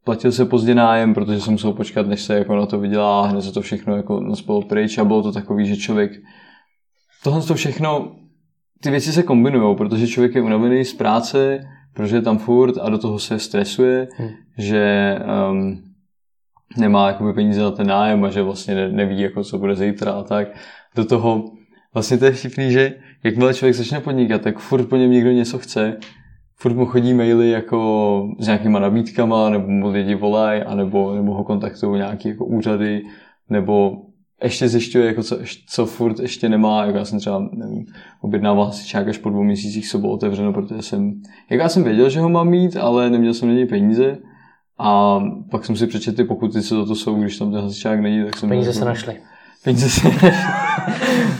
platil 0.05 0.33
se 0.33 0.44
pozdě 0.44 0.74
nájem, 0.74 1.14
protože 1.14 1.40
jsem 1.40 1.53
musel 1.53 1.72
počkat, 1.72 2.07
než 2.07 2.22
se 2.22 2.35
jako 2.35 2.57
na 2.57 2.66
to 2.66 2.81
vydělá, 2.81 3.27
hned 3.27 3.42
se 3.42 3.53
to 3.53 3.61
všechno 3.61 3.96
jako 3.96 4.20
naspalo 4.20 4.62
pryč 4.62 4.98
a 4.98 5.05
bylo 5.05 5.22
to 5.22 5.33
takový, 5.33 5.66
že 5.66 5.77
člověk 5.77 6.12
tohle 7.24 7.42
to 7.42 7.55
všechno, 7.55 8.16
ty 8.83 8.90
věci 8.90 9.12
se 9.12 9.22
kombinují, 9.22 9.77
protože 9.77 10.07
člověk 10.07 10.35
je 10.35 10.42
unavený 10.42 10.85
z 10.85 10.94
práce, 10.94 11.61
protože 11.94 12.16
je 12.16 12.22
tam 12.22 12.38
furt 12.38 12.77
a 12.81 12.88
do 12.88 12.98
toho 12.98 13.18
se 13.18 13.38
stresuje, 13.38 14.09
hmm. 14.16 14.31
že 14.59 15.14
um, 15.51 15.83
nemá 16.76 17.09
jakoby 17.09 17.33
peníze 17.33 17.62
na 17.62 17.70
ten 17.70 17.87
nájem 17.87 18.24
a 18.24 18.31
že 18.31 18.42
vlastně 18.42 18.88
neví, 18.88 19.20
jako 19.20 19.44
co 19.44 19.59
bude 19.59 19.76
zítra 19.76 20.12
a 20.12 20.22
tak. 20.22 20.48
Do 20.96 21.04
toho 21.04 21.44
vlastně 21.94 22.18
to 22.18 22.24
je 22.24 22.31
vtipný, 22.31 22.72
že 22.72 22.94
jakmile 23.24 23.54
člověk 23.54 23.74
začne 23.76 24.00
podnikat, 24.00 24.42
tak 24.42 24.59
furt 24.59 24.87
po 24.87 24.96
něm 24.96 25.11
někdo 25.11 25.31
něco 25.31 25.59
chce, 25.59 25.96
furt 26.57 26.74
mu 26.74 26.87
chodí 26.87 27.14
maily 27.14 27.50
jako 27.50 28.28
s 28.38 28.46
nějakýma 28.46 28.78
nabídkama, 28.78 29.50
nebo 29.50 29.68
mu 29.68 29.88
lidi 29.88 30.14
volají, 30.14 30.62
anebo, 30.62 31.14
nebo 31.14 31.35
ho 31.35 31.44
kontaktují 31.44 31.96
nějaké 31.96 32.28
jako 32.28 32.44
úřady, 32.44 33.02
nebo 33.50 33.92
ještě 34.42 34.68
zjišťuje, 34.68 35.07
jako 35.07 35.22
co, 35.22 35.38
co 35.68 35.87
furt 35.87 36.18
ještě 36.20 36.48
nemá, 36.48 36.85
jako 36.85 36.98
já 36.98 37.04
jsem 37.04 37.18
třeba, 37.18 37.48
nevím, 37.52 37.87
objednával 38.20 38.72
si 38.72 38.87
čák 38.87 39.09
až 39.09 39.18
po 39.18 39.31
dvou 39.31 39.42
měsících, 39.42 39.88
co 39.88 39.98
bylo 39.98 40.12
otevřeno, 40.12 40.52
protože 40.52 40.83
jsem, 40.83 41.12
jak 41.50 41.61
já 41.61 41.68
jsem 41.68 41.85
věděl, 41.85 42.11
že 42.11 42.20
ho 42.20 42.28
mám 42.28 42.48
mít, 42.48 42.76
ale 42.76 43.11
neměl 43.11 43.35
jsem 43.35 43.48
na 43.48 43.54
něj 43.54 43.66
peníze, 43.66 44.18
a 44.78 45.20
pak 45.50 45.64
jsem 45.64 45.76
si 45.76 45.86
přečetl 45.86 46.16
ty 46.16 46.24
pokuty, 46.24 46.62
co 46.62 46.86
to 46.86 46.94
jsou, 46.94 47.14
když 47.14 47.38
tam 47.38 47.52
ten 47.52 47.60
hasičák 47.60 48.00
není, 48.00 48.24
tak 48.24 48.36
jsem... 48.36 48.48
Peníze 48.48 48.72
se 48.72 48.84
našly. 48.84 49.20
Peníze 49.64 49.90
se 49.90 50.08
našly. 50.08 50.30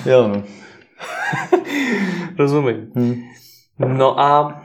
jo, 0.11 0.29
no. 0.29 0.42
Rozumím. 2.38 2.90
Hmm. 2.94 3.14
No 3.79 4.20
a 4.20 4.62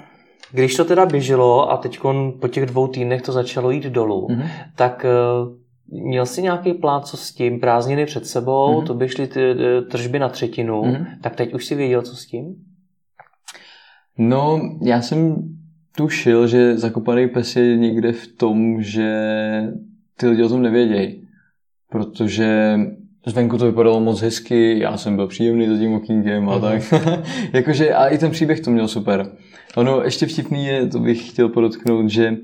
když 0.52 0.76
to 0.76 0.86
teda 0.86 1.06
běželo 1.06 1.72
a 1.72 1.78
teď 1.78 2.00
po 2.42 2.48
těch 2.48 2.66
dvou 2.66 2.88
týdnech 2.88 3.22
to 3.22 3.32
začalo 3.32 3.72
jít 3.72 3.84
dolů, 3.84 4.28
hmm 4.28 4.44
tak 4.76 5.06
uh, 5.06 5.54
měl 5.88 6.26
jsi 6.26 6.42
nějaký 6.42 6.74
plán, 6.74 7.02
co 7.02 7.18
s 7.18 7.32
tím? 7.32 7.60
Prázdniny 7.60 8.06
před 8.06 8.28
sebou, 8.28 8.78
hmm 8.78 8.88
to 8.88 8.94
by 8.94 9.10
šly 9.10 9.28
ty 9.28 9.52
eh, 9.52 9.82
tržby 9.82 10.20
na 10.20 10.30
třetinu, 10.30 10.82
hmm 10.82 11.06
tak 11.22 11.36
teď 11.36 11.54
už 11.54 11.66
si 11.66 11.76
věděl, 11.76 12.02
co 12.02 12.16
s 12.16 12.26
tím? 12.26 12.56
No, 14.18 14.62
já 14.82 15.02
jsem 15.02 15.36
tušil, 15.98 16.48
že 16.48 16.78
zakopaný 16.78 17.28
pes 17.28 17.56
je 17.56 17.78
někde 17.78 18.12
v 18.12 18.28
tom, 18.28 18.82
že 18.82 19.12
ty 20.18 20.28
lidi 20.28 20.44
o 20.44 20.50
tom 20.50 20.62
nevědějí. 20.62 21.28
Protože 21.90 22.80
zvenku 23.26 23.58
to 23.58 23.66
vypadalo 23.66 24.00
moc 24.00 24.22
hezky, 24.22 24.80
já 24.80 24.98
jsem 24.98 25.16
byl 25.16 25.28
příjemný 25.28 25.68
za 25.68 25.78
tím 25.78 25.94
okýnkem 25.94 26.50
a 26.50 26.60
tak. 26.60 26.94
Jakože 27.54 27.94
a 27.94 28.08
i 28.08 28.18
ten 28.18 28.32
příběh 28.32 28.60
to 28.60 28.72
měl 28.72 28.88
super. 28.88 29.32
Ono 29.76 30.04
ještě 30.04 30.26
vtipný 30.26 30.66
je, 30.66 30.88
to 30.88 31.00
bych 31.00 31.30
chtěl 31.30 31.50
podotknout, 31.50 32.10
že 32.10 32.28
eh, 32.28 32.38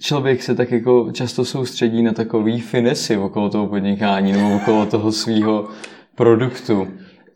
člověk 0.00 0.42
se 0.42 0.54
tak 0.54 0.70
jako 0.70 1.10
často 1.12 1.44
soustředí 1.44 2.02
na 2.02 2.12
takový 2.12 2.60
finesy 2.60 3.16
okolo 3.16 3.50
toho 3.50 3.66
podnikání 3.66 4.32
nebo 4.32 4.56
okolo 4.56 4.86
toho 4.86 5.12
svého 5.12 5.68
produktu. 6.14 6.88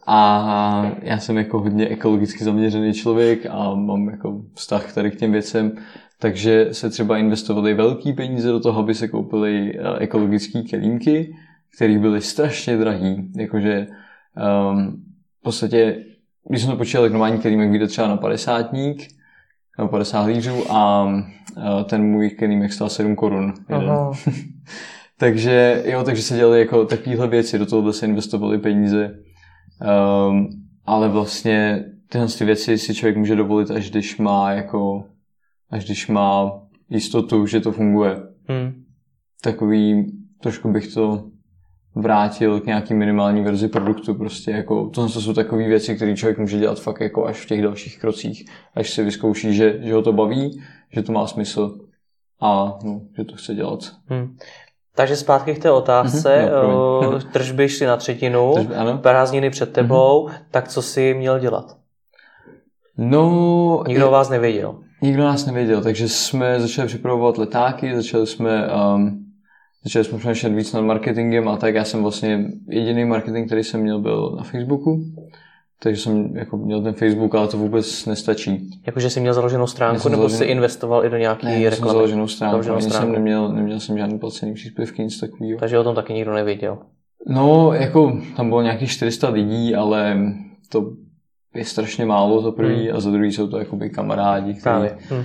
A 0.06 0.92
já 1.02 1.18
jsem 1.18 1.38
jako 1.38 1.60
hodně 1.60 1.88
ekologicky 1.88 2.44
zaměřený 2.44 2.92
člověk 2.92 3.46
a 3.50 3.74
mám 3.74 4.08
jako 4.08 4.42
vztah 4.54 4.92
tady 4.92 5.10
k 5.10 5.16
těm 5.16 5.32
věcem, 5.32 5.72
takže 6.18 6.68
se 6.72 6.90
třeba 6.90 7.18
investovaly 7.18 7.74
velký 7.74 8.12
peníze 8.12 8.48
do 8.48 8.60
toho, 8.60 8.80
aby 8.80 8.94
se 8.94 9.08
koupily 9.08 9.78
eh, 9.78 9.98
ekologické 9.98 10.62
kelímky, 10.62 11.36
které 11.76 11.98
byly 11.98 12.20
strašně 12.20 12.76
drahý. 12.76 13.32
Jakože 13.36 13.86
um, 14.70 15.02
v 15.40 15.42
podstatě, 15.42 16.04
když 16.48 16.62
jsem 16.62 16.70
to 16.70 16.76
počítal, 16.76 17.02
tak 17.02 17.12
normální 17.12 17.38
kelímek 17.38 17.70
vyjde 17.70 17.86
třeba 17.86 18.08
na 18.08 18.16
50 18.16 18.72
nebo 19.78 19.88
50 19.90 20.26
lířů 20.26 20.72
a 20.72 21.04
uh, 21.04 21.82
ten 21.84 22.02
můj 22.02 22.30
kelímek 22.30 22.72
stál 22.72 22.88
7 22.88 23.16
korun. 23.16 23.54
takže 25.18 25.82
jo, 25.86 26.02
takže 26.04 26.22
se 26.22 26.36
dělaly 26.36 26.58
jako 26.58 26.84
takovéhle 26.84 27.28
věci, 27.28 27.58
do 27.58 27.66
toho 27.66 27.92
se 27.92 28.06
investovaly 28.06 28.58
peníze. 28.58 29.18
Um, 29.80 30.48
ale 30.84 31.08
vlastně 31.08 31.84
tyhle 32.08 32.28
ty 32.28 32.44
věci 32.44 32.78
si 32.78 32.94
člověk 32.94 33.16
může 33.16 33.36
dovolit, 33.36 33.70
až 33.70 33.90
když 33.90 34.18
má 34.18 34.52
jako, 34.52 35.04
až 35.70 35.84
když 35.84 36.08
má 36.08 36.62
jistotu, 36.90 37.46
že 37.46 37.60
to 37.60 37.72
funguje. 37.72 38.16
Hmm. 38.48 38.84
takový, 39.42 40.12
trošku 40.40 40.72
bych 40.72 40.94
to 40.94 41.30
vrátil 41.94 42.60
k 42.60 42.66
nějaký 42.66 42.94
minimální 42.94 43.42
verzi 43.42 43.68
produktu. 43.68 44.14
Prostě 44.14 44.50
jako, 44.50 44.88
to 44.88 45.08
jsou 45.08 45.32
takové 45.32 45.68
věci, 45.68 45.96
které 45.96 46.16
člověk 46.16 46.38
může 46.38 46.58
dělat 46.58 46.80
fakt 46.80 47.00
jako 47.00 47.26
až 47.26 47.40
v 47.40 47.46
těch 47.46 47.62
dalších 47.62 47.98
krocích, 47.98 48.50
až 48.74 48.90
si 48.90 49.04
vyzkouší, 49.04 49.54
že, 49.54 49.78
že 49.82 49.94
ho 49.94 50.02
to 50.02 50.12
baví, 50.12 50.62
že 50.92 51.02
to 51.02 51.12
má 51.12 51.26
smysl 51.26 51.78
a 52.40 52.78
no, 52.84 53.00
že 53.16 53.24
to 53.24 53.36
chce 53.36 53.54
dělat. 53.54 53.80
Hmm. 54.06 54.36
Takže 54.96 55.16
zpátky 55.16 55.54
k 55.54 55.62
té 55.62 55.70
otázce. 55.70 56.48
Mm-hmm, 56.50 57.02
no, 57.02 57.20
tržby 57.32 57.68
šly 57.68 57.86
na 57.86 57.96
třetinu, 57.96 58.54
Tržby, 58.54 58.74
ano. 58.74 58.98
prázdniny 58.98 59.50
před 59.50 59.72
tebou, 59.72 60.26
mm-hmm. 60.26 60.34
tak 60.50 60.68
co 60.68 60.82
jsi 60.82 61.14
měl 61.14 61.38
dělat? 61.38 61.76
No... 62.98 63.84
Nikdo 63.88 64.04
je, 64.04 64.10
vás 64.10 64.28
nevěděl. 64.28 64.74
Nikdo 65.02 65.24
nás 65.24 65.46
nevěděl, 65.46 65.82
takže 65.82 66.08
jsme 66.08 66.60
začali 66.60 66.88
připravovat 66.88 67.38
letáky, 67.38 67.96
začali 67.96 68.26
jsme 68.26 68.68
um, 68.94 69.24
začali 69.84 70.04
jsme 70.04 70.18
přemýšlet 70.18 70.50
víc 70.50 70.72
nad 70.72 70.80
marketingem 70.80 71.48
a 71.48 71.56
tak 71.56 71.74
já 71.74 71.84
jsem 71.84 72.02
vlastně 72.02 72.44
jediný 72.68 73.04
marketing, 73.04 73.46
který 73.46 73.64
jsem 73.64 73.80
měl, 73.80 74.00
byl 74.00 74.34
na 74.36 74.42
Facebooku. 74.42 75.04
Takže 75.82 76.02
jsem 76.02 76.36
jako 76.36 76.56
měl 76.56 76.82
ten 76.82 76.94
Facebook, 76.94 77.34
ale 77.34 77.48
to 77.48 77.56
vůbec 77.56 78.06
nestačí. 78.06 78.70
Jakože 78.86 79.10
jsi 79.10 79.20
měl 79.20 79.34
založenou 79.34 79.66
stránku, 79.66 80.08
nebo 80.08 80.16
založen... 80.16 80.38
jsi 80.38 80.44
investoval 80.44 81.04
i 81.04 81.10
do 81.10 81.16
nějaký 81.16 81.46
ne, 81.46 81.52
reklamy? 81.52 81.76
Jsem 81.76 81.88
založenou 81.88 82.28
stránku, 82.28 82.62
založenou 82.62 82.80
stránku. 82.80 83.06
jsem 83.06 83.12
neměl, 83.12 83.52
neměl 83.52 83.80
jsem 83.80 83.98
žádný 83.98 84.18
placený 84.18 84.54
příspěvky, 84.54 85.02
nic 85.02 85.20
takového. 85.20 85.58
Takže 85.60 85.78
o 85.78 85.84
tom 85.84 85.94
taky 85.94 86.12
nikdo 86.12 86.34
nevěděl. 86.34 86.78
No, 87.28 87.72
jako 87.72 88.20
tam 88.36 88.48
bylo 88.48 88.62
nějakých 88.62 88.90
400 88.90 89.28
lidí, 89.28 89.74
ale 89.74 90.16
to 90.68 90.92
je 91.54 91.64
strašně 91.64 92.04
málo 92.04 92.42
za 92.42 92.52
prvý 92.52 92.86
hmm. 92.86 92.96
a 92.96 93.00
za 93.00 93.10
druhý 93.10 93.32
jsou 93.32 93.46
to 93.46 93.58
jakoby 93.58 93.90
kamarádi, 93.90 94.54
který, 94.54 94.88
hmm. 95.08 95.24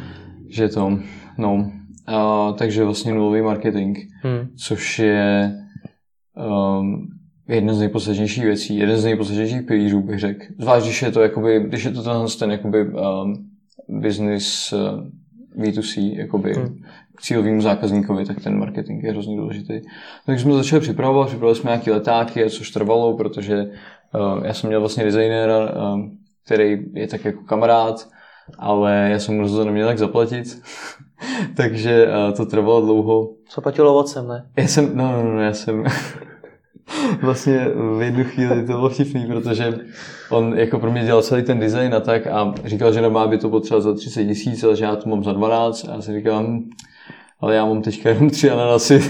že 0.50 0.70
to, 0.70 1.00
no, 1.38 1.72
a, 2.08 2.52
takže 2.58 2.84
vlastně 2.84 3.14
nulový 3.14 3.42
marketing, 3.42 3.98
hmm. 4.24 4.48
což 4.56 5.00
je 5.00 5.52
um, 6.36 7.08
jedna 7.56 7.74
z 7.74 7.80
nejpodstatnějších 7.80 8.44
věcí, 8.44 8.78
jeden 8.78 8.98
z 8.98 9.06
nejpodstatnějších 9.06 9.62
pilířů 9.62 10.02
bych 10.02 10.20
řekl. 10.20 10.46
Zvlášť, 10.60 10.86
když 10.86 11.02
je 11.02 11.12
to, 11.12 11.22
jakoby, 11.22 11.60
když 11.60 11.84
je 11.84 11.92
to 11.92 12.04
tenhle 12.04 12.28
ten 12.40 12.52
jakoby, 12.52 12.86
um, 12.86 13.52
business 13.90 14.74
uh, 14.74 15.64
B2C, 15.64 16.18
jakoby, 16.18 16.54
hmm. 16.54 16.82
k 17.16 17.22
cílovému 17.22 17.62
zákazníkovi, 17.62 18.26
tak 18.26 18.44
ten 18.44 18.60
marketing 18.60 19.04
je 19.04 19.12
hrozně 19.12 19.38
důležitý. 19.38 19.82
Takže 20.26 20.44
jsme 20.44 20.54
začali 20.54 20.82
připravovat, 20.82 21.28
připravili 21.28 21.56
jsme 21.56 21.72
nějaké 21.72 21.92
letáky, 21.92 22.50
což 22.50 22.72
trvalo, 22.72 23.18
protože 23.18 23.58
uh, 23.58 24.46
já 24.46 24.54
jsem 24.54 24.68
měl 24.68 24.80
vlastně 24.80 25.04
designéra, 25.04 25.60
uh, 25.60 26.02
který 26.46 26.78
je 26.94 27.08
tak 27.08 27.26
jako 27.26 27.44
kamarád, 27.44 28.08
ale 28.60 29.10
já 29.12 29.20
jsem 29.20 29.42
mu 29.42 29.50
to 29.50 29.66
neměl 29.66 29.88
tak 29.88 29.98
zaplatit, 29.98 30.62
takže 31.56 32.08
uh, 32.08 32.34
to 32.34 32.46
trvalo 32.46 32.82
dlouho. 32.82 33.30
Co 33.48 33.62
platilo 33.62 33.92
ovocem, 33.92 34.28
ne? 34.28 34.46
Já 34.58 34.68
jsem, 34.68 34.98
no, 34.98 35.12
no, 35.12 35.34
no, 35.34 35.42
já 35.42 35.54
jsem, 35.54 35.84
vlastně 37.22 37.68
v 37.98 38.02
jednu 38.02 38.24
chvíli 38.24 38.56
to 38.56 38.74
bylo 38.74 38.90
vtipný, 38.90 39.26
protože 39.26 39.80
on 40.30 40.54
jako 40.58 40.80
pro 40.80 40.92
mě 40.92 41.04
dělal 41.04 41.22
celý 41.22 41.44
ten 41.44 41.60
design 41.60 41.96
a 41.96 42.00
tak 42.00 42.28
a 42.28 42.54
říkal, 42.66 42.94
že 42.94 43.02
normálně 43.02 43.30
by 43.32 43.38
to 43.38 43.50
potřeboval 43.50 43.82
za 43.82 43.94
30 43.94 44.26
tisíc, 44.26 44.64
ale 44.64 44.76
že 44.76 44.86
já 44.86 44.96
to 44.96 45.10
mám 45.10 45.24
za 45.24 45.34
12 45.34 45.86
a 45.90 45.92
já 45.92 46.02
si 46.02 46.14
říkám, 46.14 46.46
hm, 46.46 46.70
ale 47.40 47.56
já 47.56 47.66
mám 47.66 47.82
teďka 47.82 48.10
jenom 48.10 48.30
tři 48.30 48.50
ananasy. 48.50 49.10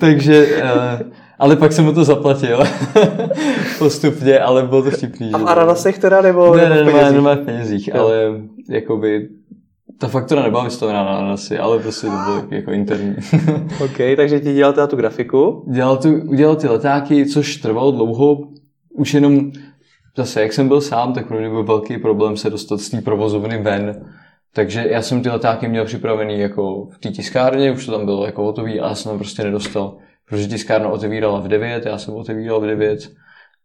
Takže, 0.00 0.46
uh, 0.46 1.12
ale 1.38 1.56
pak 1.56 1.72
jsem 1.72 1.84
mu 1.84 1.92
to 1.92 2.04
zaplatil 2.04 2.58
postupně, 3.78 4.40
ale 4.40 4.62
bylo 4.62 4.82
to 4.82 4.90
vtipný. 4.90 5.32
A 5.32 5.38
v 5.38 5.48
ananasech 5.48 5.98
teda 5.98 6.22
nebo, 6.22 6.56
ne, 6.56 6.68
nebo 6.68 6.90
ne, 6.96 7.12
ne, 7.12 7.20
ne, 7.20 7.36
v 7.36 7.44
penězích, 7.44 7.94
ale 7.94 8.14
jakoby 8.68 9.28
ta 9.98 10.08
faktura 10.08 10.42
nebyla 10.42 10.64
vystavená 10.64 11.04
na 11.04 11.18
ananasy, 11.18 11.58
ale 11.58 11.78
prostě 11.78 12.06
to 12.06 12.12
bylo 12.12 12.46
jako 12.50 12.70
interní. 12.70 13.16
OK, 13.84 13.96
takže 14.16 14.40
ti 14.40 14.54
dělal 14.54 14.72
teda 14.72 14.86
tu 14.86 14.96
grafiku? 14.96 15.64
Dělal, 15.72 15.96
tu, 15.96 16.14
udělal 16.14 16.56
ty 16.56 16.68
letáky, 16.68 17.26
což 17.26 17.56
trvalo 17.56 17.90
dlouho. 17.90 18.48
Už 18.90 19.14
jenom 19.14 19.52
zase, 20.16 20.42
jak 20.42 20.52
jsem 20.52 20.68
byl 20.68 20.80
sám, 20.80 21.12
tak 21.12 21.28
pro 21.28 21.38
mě 21.38 21.48
byl 21.48 21.64
velký 21.64 21.98
problém 21.98 22.36
se 22.36 22.50
dostat 22.50 22.80
z 22.80 22.90
té 22.90 23.00
provozovny 23.00 23.62
ven. 23.62 24.06
Takže 24.54 24.86
já 24.90 25.02
jsem 25.02 25.22
ty 25.22 25.28
letáky 25.28 25.68
měl 25.68 25.84
připravený 25.84 26.40
jako 26.40 26.86
v 26.86 26.98
té 26.98 27.08
tiskárně, 27.08 27.72
už 27.72 27.86
to 27.86 27.92
tam 27.92 28.04
bylo 28.04 28.26
jako 28.26 28.42
hotový, 28.44 28.80
a 28.80 28.88
já 28.88 28.94
jsem 28.94 29.18
prostě 29.18 29.44
nedostal. 29.44 29.96
Protože 30.28 30.48
tiskárna 30.48 30.88
otevírala 30.88 31.40
v 31.40 31.48
9, 31.48 31.86
já 31.86 31.98
jsem 31.98 32.14
otevíral 32.14 32.60
v 32.60 32.66
9 32.66 33.12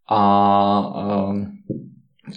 a 0.09 1.29
um, 1.29 1.47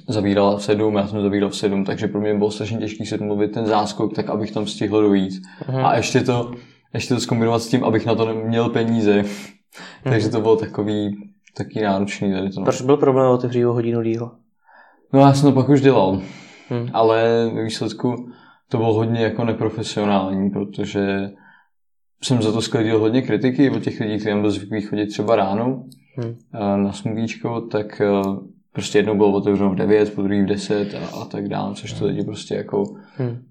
zavírala 0.09 0.57
v 0.57 0.63
7, 0.63 0.95
já 0.95 1.07
jsem 1.07 1.23
zavíral 1.23 1.51
v 1.51 1.57
7, 1.57 1.85
takže 1.85 2.09
pro 2.09 2.21
mě 2.21 2.35
bylo 2.35 2.51
strašně 2.51 2.79
těžký 2.79 3.07
se 3.07 3.17
mluvit 3.17 3.53
ten 3.53 3.67
záskok, 3.67 4.15
tak 4.15 4.29
abych 4.29 4.53
tam 4.53 4.67
stihl 4.67 5.03
dojít. 5.03 5.43
Uh-huh. 5.69 5.87
A 5.87 5.97
ještě 5.97 6.21
to, 6.21 6.53
ještě 6.95 7.15
to 7.15 7.21
zkombinovat 7.21 7.63
s 7.63 7.69
tím, 7.69 7.85
abych 7.85 8.07
na 8.07 8.15
to 8.15 8.27
neměl 8.27 8.69
peníze. 8.69 9.23
Uh-huh. 9.23 10.11
takže 10.11 10.29
to 10.29 10.41
bylo 10.41 10.57
takový, 10.57 11.17
taky 11.57 11.81
náročný 11.81 12.33
tady 12.33 12.51
to. 12.51 12.61
No. 12.61 12.65
Proč 12.65 12.83
byl 12.83 12.97
problém 12.97 13.31
otevřít 13.31 13.67
o 13.67 13.73
hodinu 13.73 14.03
díl? 14.03 14.31
No 15.13 15.21
já 15.21 15.35
jsem 15.35 15.51
to 15.51 15.61
pak 15.61 15.69
už 15.69 15.81
dělal, 15.81 16.21
hmm. 16.69 16.89
ale 16.93 17.51
ve 17.55 17.65
výsledku 17.65 18.15
to 18.69 18.77
bylo 18.77 18.95
hodně 18.95 19.21
jako 19.21 19.45
neprofesionální, 19.45 20.51
protože 20.51 21.31
jsem 22.23 22.43
za 22.43 22.53
to 22.53 22.63
sklidil 22.63 22.99
hodně 22.99 23.23
kritiky 23.23 23.71
od 23.71 23.83
těch 23.83 24.01
lidí, 24.01 24.19
kteří 24.19 24.41
byl 24.41 24.51
zvyklý 24.51 24.83
chodit 24.83 25.07
třeba 25.07 25.37
ráno 25.37 25.85
hmm. 26.17 26.37
na 26.85 26.93
smutníčko, 26.93 27.61
tak 27.61 28.03
prostě 28.77 28.99
jednou 28.99 29.17
bylo 29.17 29.33
otevřeno 29.33 29.71
v 29.71 29.75
9, 29.75 30.15
po 30.15 30.23
druhý 30.23 30.43
v 30.43 30.47
10 30.47 30.95
a, 30.95 31.17
a 31.21 31.25
tak 31.25 31.49
dále, 31.49 31.75
což 31.75 31.93
to 31.93 32.07
lidi 32.07 32.25
prostě 32.25 32.55
jako 32.55 32.85
hmm. 33.17 33.43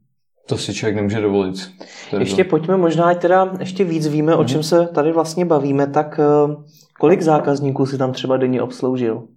to 0.48 0.58
si 0.58 0.74
člověk 0.74 0.96
nemůže 0.96 1.22
dovolit. 1.22 1.72
Ještě 2.20 2.44
to... 2.44 2.50
pojďme 2.50 2.78
možná, 2.78 3.14
teda 3.14 3.54
ještě 3.60 3.84
víc 3.84 4.08
víme, 4.08 4.32
hmm. 4.32 4.42
o 4.42 4.46
čem 4.46 4.64
se 4.64 4.88
tady 4.88 5.12
vlastně 5.12 5.46
bavíme, 5.46 5.88
tak 5.88 6.20
eh, 6.20 6.56
kolik 7.00 7.22
zákazníků 7.22 7.86
si 7.86 7.98
tam 7.98 8.12
třeba 8.12 8.38
denně 8.38 8.62
obsloužil? 8.62 9.28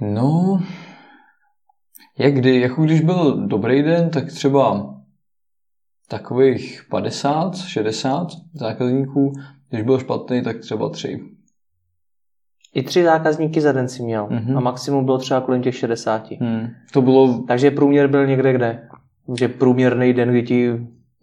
No, 0.00 0.60
jak 2.18 2.34
kdy, 2.34 2.60
jako 2.60 2.82
když 2.82 3.00
byl 3.00 3.46
dobrý 3.46 3.82
den, 3.82 4.10
tak 4.10 4.32
třeba 4.32 4.94
takových 6.08 6.82
50, 6.90 7.56
60 7.56 8.28
zákazníků, 8.54 9.32
když 9.70 9.82
byl 9.82 9.98
špatný, 9.98 10.42
tak 10.42 10.58
třeba 10.58 10.88
tři. 10.88 11.20
I 12.74 12.82
tři 12.82 13.04
zákazníky 13.04 13.60
za 13.60 13.72
den 13.72 13.88
si 13.88 14.02
měl 14.02 14.26
mm-hmm. 14.26 14.56
a 14.56 14.60
maximum 14.60 15.04
bylo 15.04 15.18
třeba 15.18 15.40
kolem 15.40 15.62
těch 15.62 15.76
60. 15.76 16.30
Mm. 16.40 16.68
To 16.92 17.02
bylo... 17.02 17.44
Takže 17.48 17.70
průměr 17.70 18.08
byl 18.08 18.26
někde 18.26 18.52
kde? 18.52 18.88
Že 19.38 19.48
průměrný 19.48 20.12
den, 20.12 20.30
kdy 20.30 20.42
ti... 20.42 20.72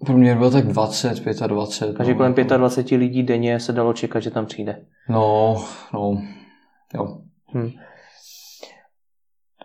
Průměr 0.05 0.37
byl 0.37 0.51
tak 0.51 0.67
20, 0.67 1.23
25. 1.47 1.97
Takže 1.97 2.11
no, 2.11 2.17
kolem 2.17 2.33
25 2.33 2.91
jako- 2.91 2.99
lidí 2.99 3.23
denně 3.23 3.59
se 3.59 3.73
dalo 3.73 3.93
čekat, 3.93 4.19
že 4.19 4.31
tam 4.31 4.45
přijde. 4.45 4.81
No, 5.09 5.55
no, 5.93 6.21
jo. 6.95 7.17
Hmm. 7.45 7.69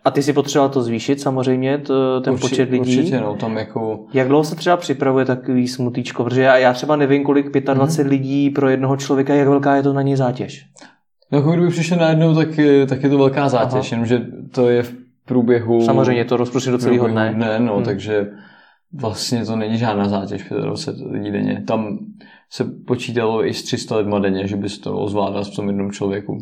A 0.05 0.11
ty 0.11 0.23
si 0.23 0.33
potřeboval 0.33 0.69
to 0.69 0.83
zvýšit 0.83 1.21
samozřejmě, 1.21 1.79
to, 1.79 2.21
ten 2.21 2.33
určitě, 2.33 2.49
počet 2.51 2.71
lidí. 2.71 2.99
Určitě, 2.99 3.21
no, 3.21 3.35
tam 3.35 3.57
jako... 3.57 4.07
Jak 4.13 4.29
dlouho 4.29 4.45
se 4.45 4.55
třeba 4.57 4.77
připravuje 4.77 5.25
takový 5.25 5.69
smutíčko? 5.69 6.25
Protože 6.25 6.43
já, 6.43 6.57
já 6.57 6.73
třeba 6.73 6.97
nevím, 6.97 7.25
kolik 7.25 7.47
25 7.47 7.75
mm-hmm. 7.77 8.11
lidí 8.11 8.51
pro 8.51 8.69
jednoho 8.69 8.97
člověka, 8.97 9.35
jak 9.35 9.49
velká 9.49 9.77
je 9.77 9.83
to 9.83 9.93
na 9.93 10.03
něj 10.03 10.17
zátěž. 10.17 10.67
No, 11.35 11.41
jako 11.41 11.53
kdyby 11.53 11.69
přišel 11.69 11.99
najednou, 11.99 12.35
tak, 12.35 12.49
tak 12.89 13.03
je 13.03 13.09
to 13.09 13.19
velká 13.19 13.49
zátěž, 13.49 13.91
jenomže 13.91 14.27
to 14.51 14.69
je 14.69 14.83
v 14.83 14.95
průběhu... 15.25 15.85
Samozřejmě 15.85 16.25
to 16.25 16.37
rozprostřed 16.37 16.71
do 16.71 16.79
celého 16.79 17.09
dne. 17.09 17.33
dne 17.35 17.61
no, 17.61 17.75
hmm. 17.75 17.85
takže 17.85 18.27
vlastně 18.93 19.45
to 19.45 19.57
není 19.57 19.79
žádná 19.79 20.09
zátěž 20.09 20.45
25 20.63 21.11
lidí 21.11 21.31
denně. 21.31 21.65
Tam 21.67 21.99
se 22.51 22.65
počítalo 22.65 23.47
i 23.47 23.55
s 23.55 23.63
300 23.63 23.97
lidma 23.97 24.19
denně, 24.19 24.47
že 24.47 24.57
by 24.57 24.69
se 24.69 24.81
to 24.81 25.09
zvládal 25.09 25.45
v 25.45 25.57
tom 25.57 25.67
jednom 25.67 25.93
člověku. 25.93 26.39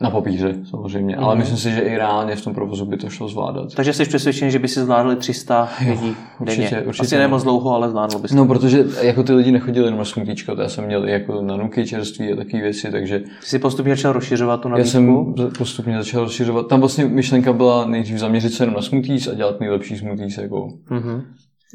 Na 0.00 0.10
papíře 0.10 0.54
samozřejmě, 0.70 1.16
mm. 1.16 1.24
ale 1.24 1.34
mhm. 1.34 1.38
myslím 1.38 1.58
si, 1.58 1.70
že 1.70 1.80
i 1.80 1.96
reálně 1.96 2.36
v 2.36 2.44
tom 2.44 2.54
provozu 2.54 2.86
by 2.86 2.96
to 2.96 3.08
šlo 3.08 3.28
zvládat. 3.28 3.74
Takže 3.74 3.92
jsi 3.92 4.04
přesvědčený, 4.04 4.50
že 4.50 4.58
by 4.58 4.68
si 4.68 4.80
zvládli 4.80 5.16
300 5.16 5.68
jo, 5.80 5.90
lidí 5.92 6.16
určitě, 6.38 6.62
denně. 6.62 6.86
Určitě, 6.86 7.06
Asi 7.06 7.16
ne 7.16 7.28
moc 7.28 7.42
dlouho, 7.42 7.74
ale 7.74 7.90
zvládl 7.90 8.18
bys 8.18 8.32
No, 8.32 8.46
protože 8.46 8.84
jako 9.02 9.22
ty 9.22 9.32
lidi 9.32 9.52
nechodili 9.52 9.86
jenom 9.86 9.98
na 9.98 10.04
smutíčko, 10.04 10.56
to 10.56 10.62
já 10.62 10.68
jsem 10.68 10.86
měl 10.86 11.08
i 11.08 11.12
jako 11.12 11.42
na 11.42 11.56
nuky 11.56 11.86
čerství 11.86 12.32
a 12.32 12.36
takové 12.36 12.62
věci, 12.62 12.90
takže... 12.90 13.18
Ty 13.18 13.46
jsi 13.46 13.58
postupně 13.58 13.96
začal 13.96 14.12
rozšiřovat 14.12 14.60
tu 14.60 14.68
nabídku? 14.68 14.86
Já 14.86 14.92
jsem 14.92 15.34
postupně 15.58 15.96
začal 15.96 16.20
rozšiřovat. 16.20 16.66
Tam 16.66 16.80
vlastně 16.80 17.04
myšlenka 17.04 17.52
byla 17.52 17.86
nejdřív 17.86 18.18
zaměřit 18.18 18.52
se 18.52 18.62
jenom 18.62 18.74
na 18.74 18.82
smoothies 18.82 19.28
a 19.28 19.34
dělat 19.34 19.60
nejlepší 19.60 19.96
smoothies 19.96 20.38
jako 20.38 20.68
mm-hmm. 20.90 21.22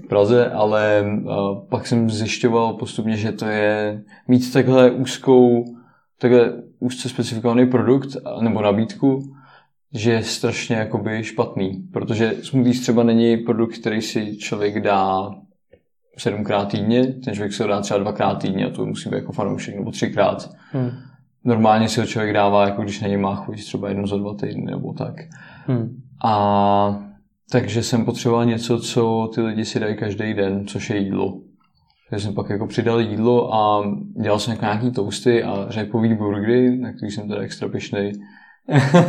v 0.05 0.07
Praze, 0.07 0.51
ale 0.51 1.05
pak 1.69 1.87
jsem 1.87 2.09
zjišťoval 2.09 2.73
postupně, 2.73 3.17
že 3.17 3.31
to 3.31 3.45
je 3.45 4.01
mít 4.27 4.53
takhle 4.53 4.91
úzkou 4.91 5.65
takhle 6.19 6.53
úzce 6.85 7.09
specifikovaný 7.09 7.65
produkt 7.65 8.09
nebo 8.41 8.61
nabídku, 8.61 9.35
že 9.93 10.11
je 10.11 10.23
strašně 10.23 10.75
jakoby 10.75 11.23
špatný, 11.23 11.87
protože 11.93 12.35
smoothies 12.43 12.79
třeba 12.81 13.03
není 13.03 13.37
produkt, 13.37 13.77
který 13.77 14.01
si 14.01 14.37
člověk 14.37 14.79
dá 14.79 15.31
sedmkrát 16.17 16.71
týdně, 16.71 17.07
ten 17.07 17.33
člověk 17.33 17.53
si 17.53 17.63
ho 17.63 17.69
dá 17.69 17.81
třeba 17.81 17.99
dvakrát 17.99 18.35
týdně 18.35 18.65
a 18.65 18.69
to 18.69 18.85
musí 18.85 19.09
být 19.09 19.15
jako 19.15 19.31
fanoušek, 19.31 19.75
nebo 19.75 19.91
třikrát. 19.91 20.49
Hmm. 20.71 20.91
Normálně 21.43 21.89
si 21.89 21.99
ho 21.99 22.05
člověk 22.05 22.33
dává, 22.33 22.65
jako 22.65 22.81
když 22.81 23.01
na 23.01 23.07
něj 23.07 23.17
má 23.17 23.35
chuť 23.35 23.63
třeba 23.63 23.89
jednou 23.89 24.07
za 24.07 24.17
dva 24.17 24.33
týdny 24.33 24.71
nebo 24.71 24.93
tak. 24.93 25.15
Hmm. 25.67 26.01
A 26.23 26.99
takže 27.51 27.83
jsem 27.83 28.05
potřeboval 28.05 28.45
něco, 28.45 28.79
co 28.79 29.31
ty 29.35 29.41
lidi 29.41 29.65
si 29.65 29.79
dají 29.79 29.95
každý 29.95 30.33
den, 30.33 30.67
což 30.67 30.89
je 30.89 30.97
jídlo. 30.97 31.41
Takže 32.09 32.25
jsem 32.25 32.35
pak 32.35 32.49
jako 32.49 32.67
přidal 32.67 32.99
jídlo 32.99 33.53
a 33.53 33.83
dělal 34.21 34.39
jsem 34.39 34.51
jako 34.51 34.65
nějaký 34.65 34.91
toasty 34.91 35.43
a 35.43 35.65
řepový 35.69 36.13
burgery, 36.13 36.77
na 36.77 36.93
který 36.93 37.11
jsem 37.11 37.27
teda 37.27 37.41
extra 37.41 37.69
pišnej. 37.69 38.13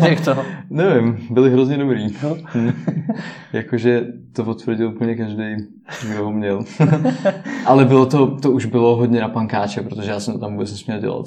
Jak 0.09 0.25
to? 0.25 0.37
Nevím, 0.71 1.27
byly 1.31 1.51
hrozně 1.51 1.79
dobrý. 1.79 2.07
No. 2.23 2.37
Jakože 3.53 4.07
to 4.33 4.45
potvrdil 4.45 4.89
úplně 4.89 5.15
každý, 5.15 5.57
kdo 6.11 6.25
ho 6.25 6.33
měl. 6.33 6.65
Ale 7.67 7.85
bylo 7.85 8.07
to, 8.07 8.37
to 8.41 8.53
už 8.53 8.67
bylo 8.67 8.97
hodně 8.97 9.21
na 9.21 9.29
pankáče, 9.29 9.83
protože 9.83 10.11
já 10.11 10.21
jsem 10.21 10.35
to 10.35 10.41
tam 10.41 10.53
vůbec 10.53 10.71
nesměl 10.71 11.01
dělat. 11.01 11.27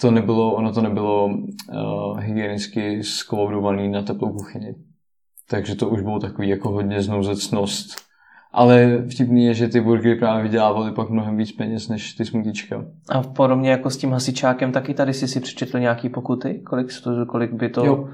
To 0.00 0.10
nebylo, 0.10 0.54
ono 0.54 0.72
to 0.72 0.82
nebylo 0.82 1.26
uh, 1.26 2.20
hygienicky 2.20 3.02
skloudovaný 3.02 3.88
na 3.88 4.02
teplou 4.02 4.32
kuchyni. 4.32 4.74
Takže 5.50 5.74
to 5.74 5.88
už 5.88 6.00
bylo 6.00 6.18
takový 6.18 6.48
jako 6.48 6.70
hodně 6.70 7.02
znouzecnost 7.02 8.07
ale 8.58 9.02
vtipný 9.10 9.44
je, 9.44 9.54
že 9.54 9.68
ty 9.68 9.80
burgery 9.80 10.14
právě 10.14 10.42
vydělávaly 10.42 10.92
pak 10.92 11.10
mnohem 11.10 11.36
víc 11.36 11.52
peněz 11.52 11.88
než 11.88 12.12
ty 12.12 12.24
smutíčka. 12.24 12.84
A 13.08 13.22
podobně 13.22 13.70
jako 13.70 13.90
s 13.90 13.96
tím 13.96 14.12
hasičákem, 14.12 14.72
taky 14.72 14.94
tady 14.94 15.14
si 15.14 15.28
si 15.28 15.40
přečetl 15.40 15.78
nějaký 15.78 16.08
pokuty? 16.08 16.62
Kolik, 16.66 16.88
to, 17.04 17.26
kolik 17.26 17.52
by 17.52 17.68
to... 17.68 17.84
Jo. 17.84 18.08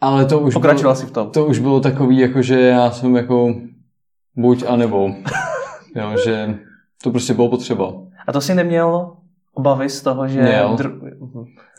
Ale 0.00 0.24
to 0.24 0.40
už 0.40 0.54
Pokračoval 0.54 0.94
bylo, 0.94 1.00
si 1.00 1.06
v 1.06 1.10
tom. 1.10 1.30
To 1.30 1.46
už 1.46 1.58
bylo 1.58 1.80
takový, 1.80 2.18
jako 2.18 2.42
že 2.42 2.60
já 2.60 2.90
jsem 2.90 3.16
jako 3.16 3.54
buď 4.36 4.64
a 4.68 4.76
nebo. 4.76 5.10
jo, 5.96 6.14
že 6.24 6.58
to 7.02 7.10
prostě 7.10 7.34
bylo 7.34 7.48
potřeba. 7.48 7.92
A 8.26 8.32
to 8.32 8.40
si 8.40 8.54
neměl 8.54 9.16
obavy 9.54 9.88
z 9.88 10.02
toho, 10.02 10.28
že... 10.28 10.42
Měl. 10.42 10.76
Dr... 10.76 10.90